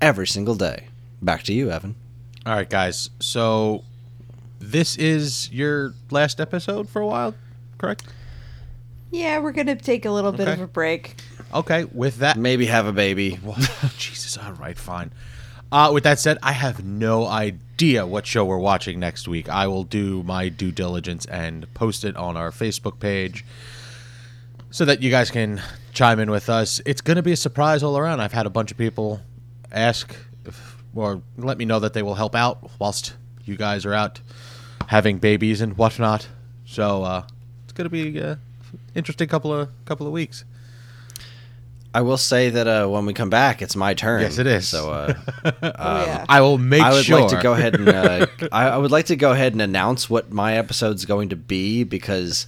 every 0.00 0.26
single 0.26 0.54
day. 0.54 0.86
back 1.20 1.42
to 1.44 1.52
you, 1.52 1.70
Evan. 1.70 1.96
All 2.46 2.54
right, 2.54 2.68
guys. 2.68 3.10
So 3.18 3.84
this 4.60 4.96
is 4.96 5.50
your 5.52 5.94
last 6.10 6.40
episode 6.40 6.88
for 6.88 7.02
a 7.02 7.06
while, 7.06 7.34
correct? 7.78 8.04
Yeah, 9.10 9.40
we're 9.40 9.52
gonna 9.52 9.74
take 9.76 10.04
a 10.04 10.10
little 10.10 10.30
bit 10.32 10.46
of 10.46 10.60
a 10.60 10.66
break. 10.68 11.16
Okay. 11.52 11.84
With 11.84 12.18
that, 12.18 12.36
Maybe 12.36 12.66
have 12.66 12.86
a 12.86 12.92
baby. 12.92 13.40
Jesus. 13.98 14.38
All 14.38 14.52
right, 14.52 14.78
fine. 14.78 15.10
Uh, 15.72 15.90
with 15.92 16.04
that 16.04 16.18
said, 16.18 16.38
I 16.42 16.52
have 16.52 16.84
no 16.84 17.26
idea 17.26 18.06
what 18.06 18.26
show 18.26 18.44
we're 18.44 18.58
watching 18.58 18.98
next 19.00 19.26
week. 19.28 19.48
I 19.48 19.66
will 19.66 19.84
do 19.84 20.22
my 20.22 20.48
due 20.48 20.72
diligence 20.72 21.26
and 21.26 21.72
post 21.74 22.04
it 22.04 22.16
on 22.16 22.36
our 22.36 22.50
Facebook 22.50 22.98
page 23.00 23.44
so 24.70 24.84
that 24.84 25.02
you 25.02 25.10
guys 25.10 25.30
can 25.30 25.60
chime 25.92 26.20
in 26.20 26.30
with 26.30 26.48
us. 26.48 26.80
It's 26.86 27.00
going 27.00 27.16
to 27.16 27.22
be 27.22 27.32
a 27.32 27.36
surprise 27.36 27.82
all 27.82 27.98
around. 27.98 28.20
I've 28.20 28.32
had 28.32 28.46
a 28.46 28.50
bunch 28.50 28.70
of 28.70 28.78
people 28.78 29.20
ask 29.72 30.14
if, 30.44 30.82
or 30.94 31.22
let 31.36 31.58
me 31.58 31.64
know 31.64 31.80
that 31.80 31.92
they 31.92 32.02
will 32.02 32.14
help 32.14 32.34
out 32.34 32.70
whilst 32.78 33.14
you 33.44 33.56
guys 33.56 33.84
are 33.84 33.94
out 33.94 34.20
having 34.86 35.18
babies 35.18 35.60
and 35.60 35.76
whatnot. 35.76 36.28
So 36.64 37.02
uh, 37.02 37.26
it's 37.64 37.72
going 37.72 37.86
to 37.86 37.90
be 37.90 38.18
an 38.18 38.38
interesting 38.94 39.28
couple 39.28 39.52
of 39.52 39.68
couple 39.84 40.06
of 40.06 40.12
weeks. 40.12 40.44
I 41.92 42.02
will 42.02 42.18
say 42.18 42.50
that 42.50 42.68
uh, 42.68 42.86
when 42.86 43.04
we 43.04 43.12
come 43.12 43.30
back, 43.30 43.62
it's 43.62 43.74
my 43.74 43.94
turn. 43.94 44.22
Yes, 44.22 44.38
it 44.38 44.46
is. 44.46 44.68
So 44.68 44.92
uh, 44.92 45.14
oh 45.44 45.52
yeah. 45.62 46.24
I 46.28 46.40
will 46.40 46.58
make 46.58 46.82
I 46.82 46.92
would 46.92 47.04
sure. 47.04 47.20
like 47.20 47.30
to 47.30 47.42
go 47.42 47.52
ahead 47.52 47.74
and 47.74 47.88
uh, 47.88 48.26
I, 48.52 48.68
I 48.68 48.76
would 48.76 48.92
like 48.92 49.06
to 49.06 49.16
go 49.16 49.32
ahead 49.32 49.52
and 49.52 49.60
announce 49.60 50.08
what 50.08 50.32
my 50.32 50.56
episode's 50.56 51.04
going 51.04 51.30
to 51.30 51.36
be 51.36 51.82
because 51.82 52.46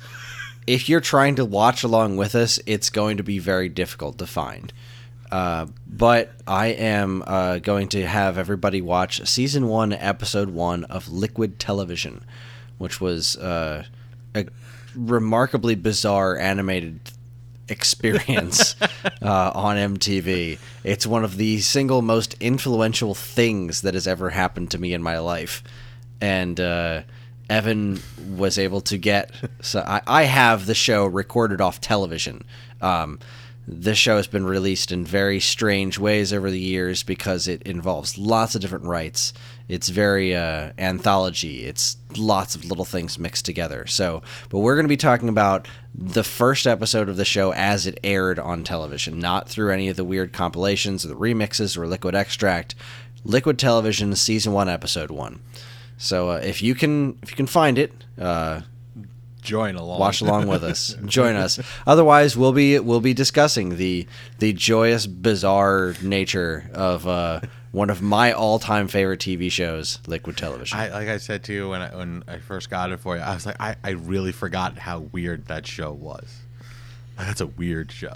if 0.67 0.89
you're 0.89 1.01
trying 1.01 1.37
to 1.37 1.45
watch 1.45 1.83
along 1.83 2.17
with 2.17 2.35
us, 2.35 2.59
it's 2.67 2.91
going 2.91 3.17
to 3.17 3.23
be 3.23 3.39
very 3.39 3.69
difficult 3.69 4.19
to 4.19 4.27
find. 4.27 4.73
Uh, 5.31 5.67
but 5.87 6.31
I 6.47 6.69
am 6.69 7.25
uh, 7.27 7.59
going 7.59 7.89
to 7.89 8.07
have 8.07 8.37
everybody 8.37 8.83
watch 8.83 9.27
season 9.27 9.67
one, 9.67 9.93
episode 9.93 10.51
one 10.51 10.85
of 10.85 11.11
Liquid 11.11 11.59
Television, 11.59 12.23
which 12.77 13.01
was 13.01 13.37
uh, 13.39 13.85
a 14.35 14.47
remarkably 14.95 15.75
bizarre 15.75 16.37
animated 16.37 17.01
experience 17.69 18.77
uh, 19.23 19.53
on 19.55 19.77
MTV. 19.97 20.59
It's 20.85 21.07
one 21.07 21.25
of 21.25 21.39
the 21.39 21.61
single 21.61 22.03
most 22.03 22.35
influential 22.39 23.15
things 23.15 23.81
that 23.81 23.95
has 23.95 24.07
ever 24.07 24.31
happened 24.31 24.71
to 24.73 24.79
me 24.79 24.93
in 24.93 25.03
my 25.03 25.19
life, 25.19 25.63
and 26.21 26.61
uh, 26.61 27.03
Evan 27.53 28.01
was 28.35 28.57
able 28.57 28.81
to 28.81 28.97
get. 28.97 29.31
So 29.61 29.81
I, 29.87 30.01
I 30.07 30.23
have 30.23 30.65
the 30.65 30.75
show 30.75 31.05
recorded 31.05 31.61
off 31.61 31.83
television. 31.83 32.45
Um, 32.81 33.19
this 33.69 33.99
show 33.99 34.17
has 34.17 34.27
been 34.27 34.47
released 34.47 34.91
in 34.91 35.05
very 35.05 35.39
strange 35.39 35.99
ways 35.99 36.33
over 36.33 36.51
the 36.51 36.59
years 36.59 37.03
because 37.03 37.47
it 37.47 37.63
involves 37.63 38.17
lots 38.17 38.55
of 38.55 38.63
different 38.63 38.87
rights. 38.87 39.35
It's 39.69 39.91
very 39.91 40.35
uh, 40.35 40.73
anthology. 40.79 41.65
It's 41.65 41.99
lots 42.17 42.55
of 42.55 42.65
little 42.65 42.87
things 42.87 43.19
mixed 43.19 43.45
together. 43.45 43.87
So, 43.87 44.23
but 44.49 44.61
we're 44.61 44.75
going 44.75 44.85
to 44.85 44.89
be 44.89 44.97
talking 44.97 45.29
about 45.29 45.69
the 45.95 46.25
first 46.25 46.67
episode 46.67 47.11
of 47.11 47.19
the 47.19 47.25
show 47.25 47.53
as 47.53 47.87
it 47.87 48.01
aired 48.03 48.39
on 48.39 48.65
television, 48.65 49.19
not 49.19 49.49
through 49.49 49.73
any 49.73 49.89
of 49.89 49.97
the 49.97 50.05
weird 50.05 50.33
compilations 50.33 51.05
or 51.05 51.09
the 51.09 51.15
remixes 51.17 51.77
or 51.77 51.87
Liquid 51.87 52.15
Extract. 52.15 52.75
Liquid 53.25 53.59
Television, 53.59 54.17
season 54.17 54.53
one, 54.53 54.71
episode 54.71 55.11
one. 55.11 55.41
So, 56.03 56.31
uh, 56.31 56.41
if 56.43 56.63
you 56.63 56.75
can, 56.75 57.17
if 57.23 57.31
you 57.31 57.37
can 57.37 57.47
find 57.47 57.79
it, 57.79 57.93
uh, 58.19 58.63
join 59.41 59.77
along. 59.77 60.01
watch 60.01 60.21
along 60.21 60.47
with 60.49 60.63
us 60.63 60.97
join 61.07 61.35
us 61.35 61.59
otherwise 61.85 62.37
we'll 62.37 62.53
be 62.53 62.79
we'll 62.79 63.01
be 63.01 63.13
discussing 63.13 63.77
the 63.77 64.07
the 64.39 64.53
joyous 64.53 65.05
bizarre 65.05 65.95
nature 66.01 66.71
of 66.73 67.09
uh 67.09 67.41
one 67.73 67.91
of 67.91 68.01
my 68.01 68.31
all-time 68.31 68.87
favorite 68.87 69.19
tv 69.19 69.51
shows 69.51 69.99
liquid 70.07 70.37
television 70.37 70.79
I 70.79 70.91
like 70.91 71.09
I 71.09 71.17
said 71.19 71.43
to 71.45 71.53
you 71.53 71.69
when 71.71 71.83
I 71.83 71.97
when 71.97 72.23
I 72.29 72.39
first 72.39 72.71
got 72.71 72.93
it 72.93 73.01
for 73.01 73.17
you, 73.17 73.23
I 73.23 73.35
was 73.35 73.45
like, 73.45 73.61
I, 73.61 73.75
I 73.83 73.91
really 73.91 74.31
forgot 74.31 74.79
how 74.79 75.01
weird 75.01 75.47
that 75.47 75.67
show 75.67 75.91
was. 75.91 76.39
That's 77.19 77.41
a 77.41 77.47
weird 77.49 77.91
show. 77.91 78.15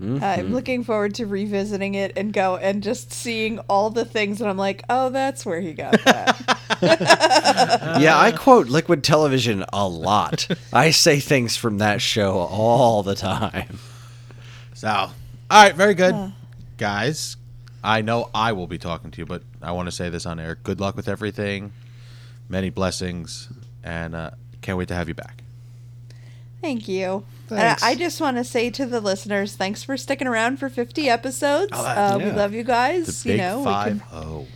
Mm-hmm. 0.00 0.22
I'm 0.22 0.52
looking 0.52 0.84
forward 0.84 1.14
to 1.16 1.26
revisiting 1.26 1.94
it 1.94 2.12
and 2.16 2.32
go 2.32 2.56
and 2.56 2.82
just 2.82 3.12
seeing 3.12 3.58
all 3.60 3.90
the 3.90 4.04
things 4.04 4.38
that 4.38 4.48
I'm 4.48 4.56
like, 4.56 4.82
oh, 4.88 5.10
that's 5.10 5.44
where 5.46 5.60
he 5.60 5.72
got 5.72 5.92
that. 6.04 6.58
yeah 8.00 8.18
i 8.18 8.32
quote 8.32 8.66
liquid 8.68 9.04
television 9.04 9.64
a 9.72 9.86
lot 9.86 10.48
i 10.72 10.90
say 10.90 11.20
things 11.20 11.56
from 11.56 11.78
that 11.78 12.02
show 12.02 12.32
all 12.38 13.02
the 13.04 13.14
time 13.14 13.78
So, 14.74 14.88
all 14.88 15.12
right, 15.50 15.76
very 15.76 15.94
good, 15.94 16.32
guys. 16.76 17.36
I 17.84 18.00
know 18.02 18.30
I 18.34 18.50
will 18.52 18.66
be 18.66 18.78
talking 18.78 19.12
to 19.12 19.18
you, 19.20 19.26
but 19.26 19.42
I 19.60 19.70
want 19.70 19.86
to 19.86 19.92
say 19.92 20.08
this 20.08 20.26
on 20.26 20.40
air. 20.40 20.56
Good 20.56 20.80
luck 20.80 20.96
with 20.96 21.06
everything. 21.08 21.72
Many 22.48 22.70
blessings, 22.70 23.48
and 23.84 24.14
uh, 24.16 24.30
can't 24.60 24.76
wait 24.76 24.88
to 24.88 24.94
have 24.94 25.06
you 25.06 25.14
back. 25.14 25.44
Thank 26.60 26.88
you. 26.88 27.24
And 27.58 27.78
I, 27.82 27.94
just 27.94 28.20
want 28.20 28.36
to 28.38 28.44
say 28.44 28.70
to 28.70 28.86
the 28.86 29.00
listeners, 29.00 29.54
thanks 29.56 29.82
for 29.82 29.96
sticking 29.96 30.26
around 30.26 30.58
for 30.58 30.68
50 30.68 31.08
episodes. 31.08 31.70
Oh, 31.72 31.82
that- 31.82 32.14
uh, 32.14 32.18
We 32.18 32.30
love 32.30 32.52
you 32.52 32.62
The 32.64 32.68
guys. 32.72 33.22
big 33.24 33.32
you 33.32 33.38
know, 33.38 33.58
we 33.58 33.64
five 33.64 33.86
can, 33.86 34.02
oh. 34.12 34.46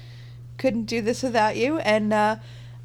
couldn't 0.59 0.84
do 0.84 1.01
this 1.03 1.22
without 1.22 1.57
you. 1.57 1.78
And 1.78 2.12
uh, 2.12 2.36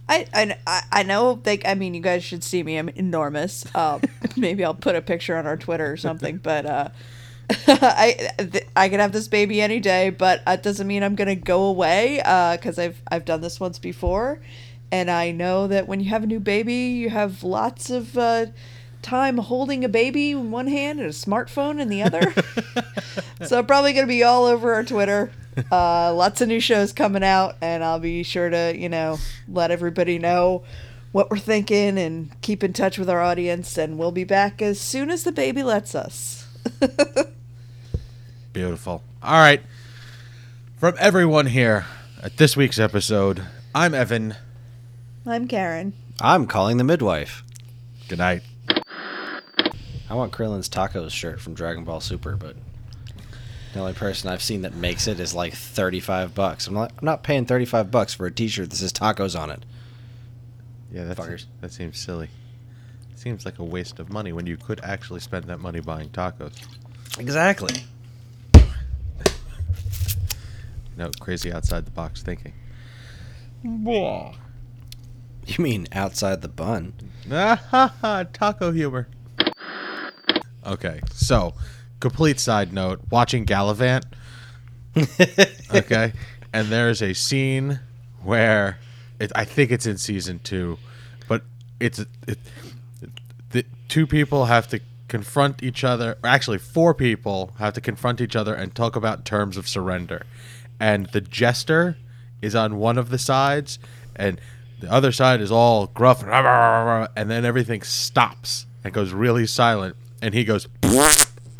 I, 0.10 0.28
I, 0.34 0.58
I- 0.68 0.84
I 0.92 1.04
know, 1.04 1.42
like, 1.46 1.64
I 1.66 1.74
mean, 1.76 1.94
you 1.94 2.02
guys 2.02 2.24
should 2.24 2.44
see 2.44 2.64
me. 2.64 2.78
I'm 2.78 2.90
enormous. 2.90 3.66
Um, 3.76 4.02
maybe 4.38 4.64
I'll 4.66 4.74
put 4.74 4.96
a 4.96 5.02
picture 5.02 5.38
on 5.38 5.46
our 5.48 5.58
Twitter 5.58 5.92
or 5.92 5.98
something. 5.98 6.38
But 6.44 6.66
uh, 6.66 6.90
I, 7.68 8.30
th- 8.38 8.66
I 8.76 8.88
could 8.88 9.00
have 9.02 9.12
this 9.12 9.28
baby 9.28 9.62
any 9.62 9.80
day, 9.82 10.10
but 10.10 10.42
it 10.48 10.64
doesn't 10.64 10.88
mean 10.88 11.04
I'm 11.04 11.16
gonna 11.16 11.36
go 11.36 11.64
away. 11.66 12.18
Because 12.18 12.80
I've, 12.80 13.02
I've 13.12 13.26
done 13.26 13.42
this 13.42 13.60
once 13.60 13.78
before, 13.78 14.40
and 14.90 15.12
I 15.12 15.32
know 15.32 15.68
that 15.68 15.86
when 15.88 16.00
you 16.00 16.10
have 16.12 16.24
a 16.24 16.28
new 16.28 16.40
baby, 16.40 16.74
you 16.74 17.10
have 17.10 17.44
lots 17.44 17.90
of. 17.90 18.18
Time 19.02 19.38
holding 19.40 19.84
a 19.84 19.90
baby 19.90 20.32
in 20.32 20.52
one 20.52 20.68
hand 20.68 21.00
and 21.00 21.08
a 21.10 21.12
smartphone 21.12 21.80
in 21.82 21.90
the 21.90 22.02
other. 22.04 22.34
so 23.46 23.64
probably 23.64 23.94
going 23.94 24.06
to 24.06 24.12
be 24.12 24.24
all 24.24 24.46
over 24.46 24.74
our 24.74 24.84
Twitter. 24.84 25.32
Uh, 25.72 26.14
lots 26.14 26.40
of 26.42 26.48
new 26.48 26.60
shows 26.60 26.94
coming 26.94 27.24
out, 27.24 27.56
and 27.62 27.84
I'll 27.84 28.00
be 28.00 28.24
sure 28.24 28.50
to 28.50 28.74
you 28.78 28.88
know 28.90 29.18
let 29.48 29.72
everybody 29.72 30.18
know 30.20 30.64
what 31.12 31.30
we're 31.30 31.38
thinking 31.40 31.98
and 31.98 32.30
keep 32.42 32.64
in 32.64 32.72
touch 32.74 32.98
with 32.98 33.10
our 33.10 33.22
audience. 33.22 33.78
And 33.78 33.98
we'll 33.98 34.12
be 34.14 34.24
back 34.24 34.62
as 34.62 34.80
soon 34.80 35.10
as 35.10 35.24
the 35.24 35.32
baby 35.32 35.62
lets 35.64 35.94
us. 35.96 36.48
Beautiful. 38.54 39.04
All 39.24 39.40
right. 39.40 39.62
From 40.78 40.96
everyone 41.00 41.48
here 41.48 41.86
at 42.24 42.38
this 42.38 42.56
week's 42.58 42.80
episode, 42.80 43.46
I'm 43.76 43.94
Evan. 43.94 44.36
I'm 45.26 45.48
Karen. 45.48 45.94
i'm 46.20 46.48
calling 46.48 46.78
the 46.78 46.84
midwife 46.84 47.44
Good 48.08 48.18
night. 48.18 48.42
I 50.12 50.14
want 50.14 50.32
krillin's 50.32 50.68
tacos 50.70 51.12
shirt 51.12 51.40
from 51.40 51.54
dragon 51.54 51.84
ball 51.84 52.00
super 52.02 52.36
but 52.36 52.56
the 53.74 53.80
only 53.80 53.94
person 53.94 54.30
I've 54.30 54.44
seen 54.44 54.64
that 54.64 54.74
makes 54.76 55.08
it 55.08 55.18
is 55.22 55.34
like 55.34 55.54
thirty-five 55.54 56.36
bucks. 56.36 56.68
I'm 56.68 56.74
not. 56.74 56.92
I'm 57.00 57.06
not 57.06 57.24
paying 57.24 57.46
thirty-five 57.46 57.90
bucks 57.90 58.14
for 58.14 58.26
a 58.26 58.32
T-shirt 58.32 58.70
that 58.70 58.76
says 58.76 58.92
tacos 58.92 59.40
on 59.40 59.50
it. 59.50 59.64
Yeah, 60.92 61.06
that 61.06 61.16
Fuckers. 61.16 61.46
that 61.62 61.72
seems 61.72 61.98
silly. 61.98 62.28
Seems 63.16 63.46
like 63.46 63.60
a 63.60 63.64
waste 63.64 64.00
of 64.00 64.12
money 64.12 64.34
when 64.34 64.46
you 64.46 64.58
could 64.58 64.82
actually 64.84 65.22
spend 65.22 65.46
that 65.46 65.60
money 65.62 65.80
buying 65.80 66.10
tacos. 66.10 66.52
Exactly. 67.18 67.74
No, 70.98 71.10
crazy 71.22 71.54
outside 71.54 71.86
the 71.86 71.92
box 71.92 72.22
thinking. 72.22 72.52
You 73.64 74.34
mean 75.58 75.88
outside 75.94 76.42
the 76.42 76.50
bun? 76.50 76.92
Ah, 77.32 77.56
ha, 77.70 77.96
ha, 78.02 78.26
taco 78.34 78.72
humor. 78.74 79.08
Okay, 80.66 81.02
so 81.14 81.54
complete 82.00 82.40
side 82.40 82.74
note: 82.74 83.02
watching 83.10 83.46
Galavant. 83.46 84.04
Okay, 85.74 86.12
and 86.52 86.68
there's 86.68 87.02
a 87.02 87.14
scene 87.14 87.80
where 88.24 88.78
it, 89.22 89.32
I 89.36 89.46
think 89.46 89.72
it's 89.72 89.86
in 89.86 89.98
season 89.98 90.40
two, 90.40 90.78
but 91.30 91.44
it's 91.80 92.00
it, 92.28 92.38
the 93.52 93.66
two 93.88 94.06
people 94.06 94.46
have 94.46 94.68
to 94.70 94.82
confront 95.08 95.64
each 95.64 95.86
other. 95.86 96.18
Or 96.22 96.30
actually, 96.30 96.58
four 96.58 96.94
people 96.94 97.54
have 97.58 97.74
to 97.76 97.82
confront 97.82 98.20
each 98.20 98.36
other 98.36 98.54
and 98.54 98.76
talk 98.76 98.98
about 98.98 99.24
terms 99.24 99.56
of 99.56 99.66
surrender, 99.68 100.26
and 100.78 101.06
the 101.08 101.22
jester 101.22 101.96
is 102.42 102.54
on 102.54 102.76
one 102.78 102.98
of 102.98 103.10
the 103.10 103.18
sides, 103.18 103.80
and 104.18 104.42
the 104.82 104.92
other 104.92 105.14
side 105.14 105.40
is 105.40 105.52
all 105.52 105.88
gruff, 105.88 106.22
and 106.24 107.32
then 107.32 107.46
everything 107.46 107.82
stops 107.82 108.66
and 108.84 108.94
goes 108.94 109.14
really 109.14 109.46
silent, 109.48 109.96
and 110.22 110.34
he 110.34 110.44
goes. 110.44 110.68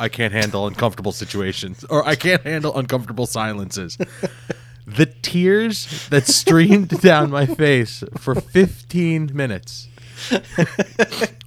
I 0.00 0.08
can't 0.08 0.32
handle 0.32 0.66
uncomfortable 0.66 1.12
situations, 1.12 1.84
or 1.84 2.06
I 2.06 2.16
can't 2.16 2.42
handle 2.42 2.76
uncomfortable 2.76 3.26
silences. 3.26 3.96
the 4.86 5.06
tears 5.06 6.08
that 6.08 6.26
streamed 6.26 6.88
down 7.00 7.30
my 7.30 7.46
face 7.46 8.02
for 8.18 8.34
15 8.34 9.30
minutes. 9.32 9.88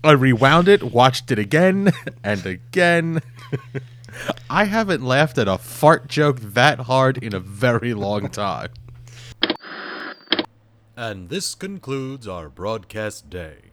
I 0.04 0.12
rewound 0.12 0.68
it, 0.68 0.84
watched 0.84 1.32
it 1.32 1.40
again 1.40 1.92
and 2.24 2.46
again. 2.46 3.22
I 4.50 4.66
haven't 4.66 5.04
laughed 5.04 5.38
at 5.38 5.48
a 5.48 5.58
fart 5.58 6.08
joke 6.08 6.40
that 6.40 6.82
hard 6.82 7.18
in 7.18 7.36
a 7.36 7.40
very 7.40 7.94
long 7.94 8.30
time. 8.30 8.70
And 10.96 11.28
this 11.28 11.56
concludes 11.56 12.26
our 12.26 12.48
broadcast 12.48 13.30
day. 13.30 13.65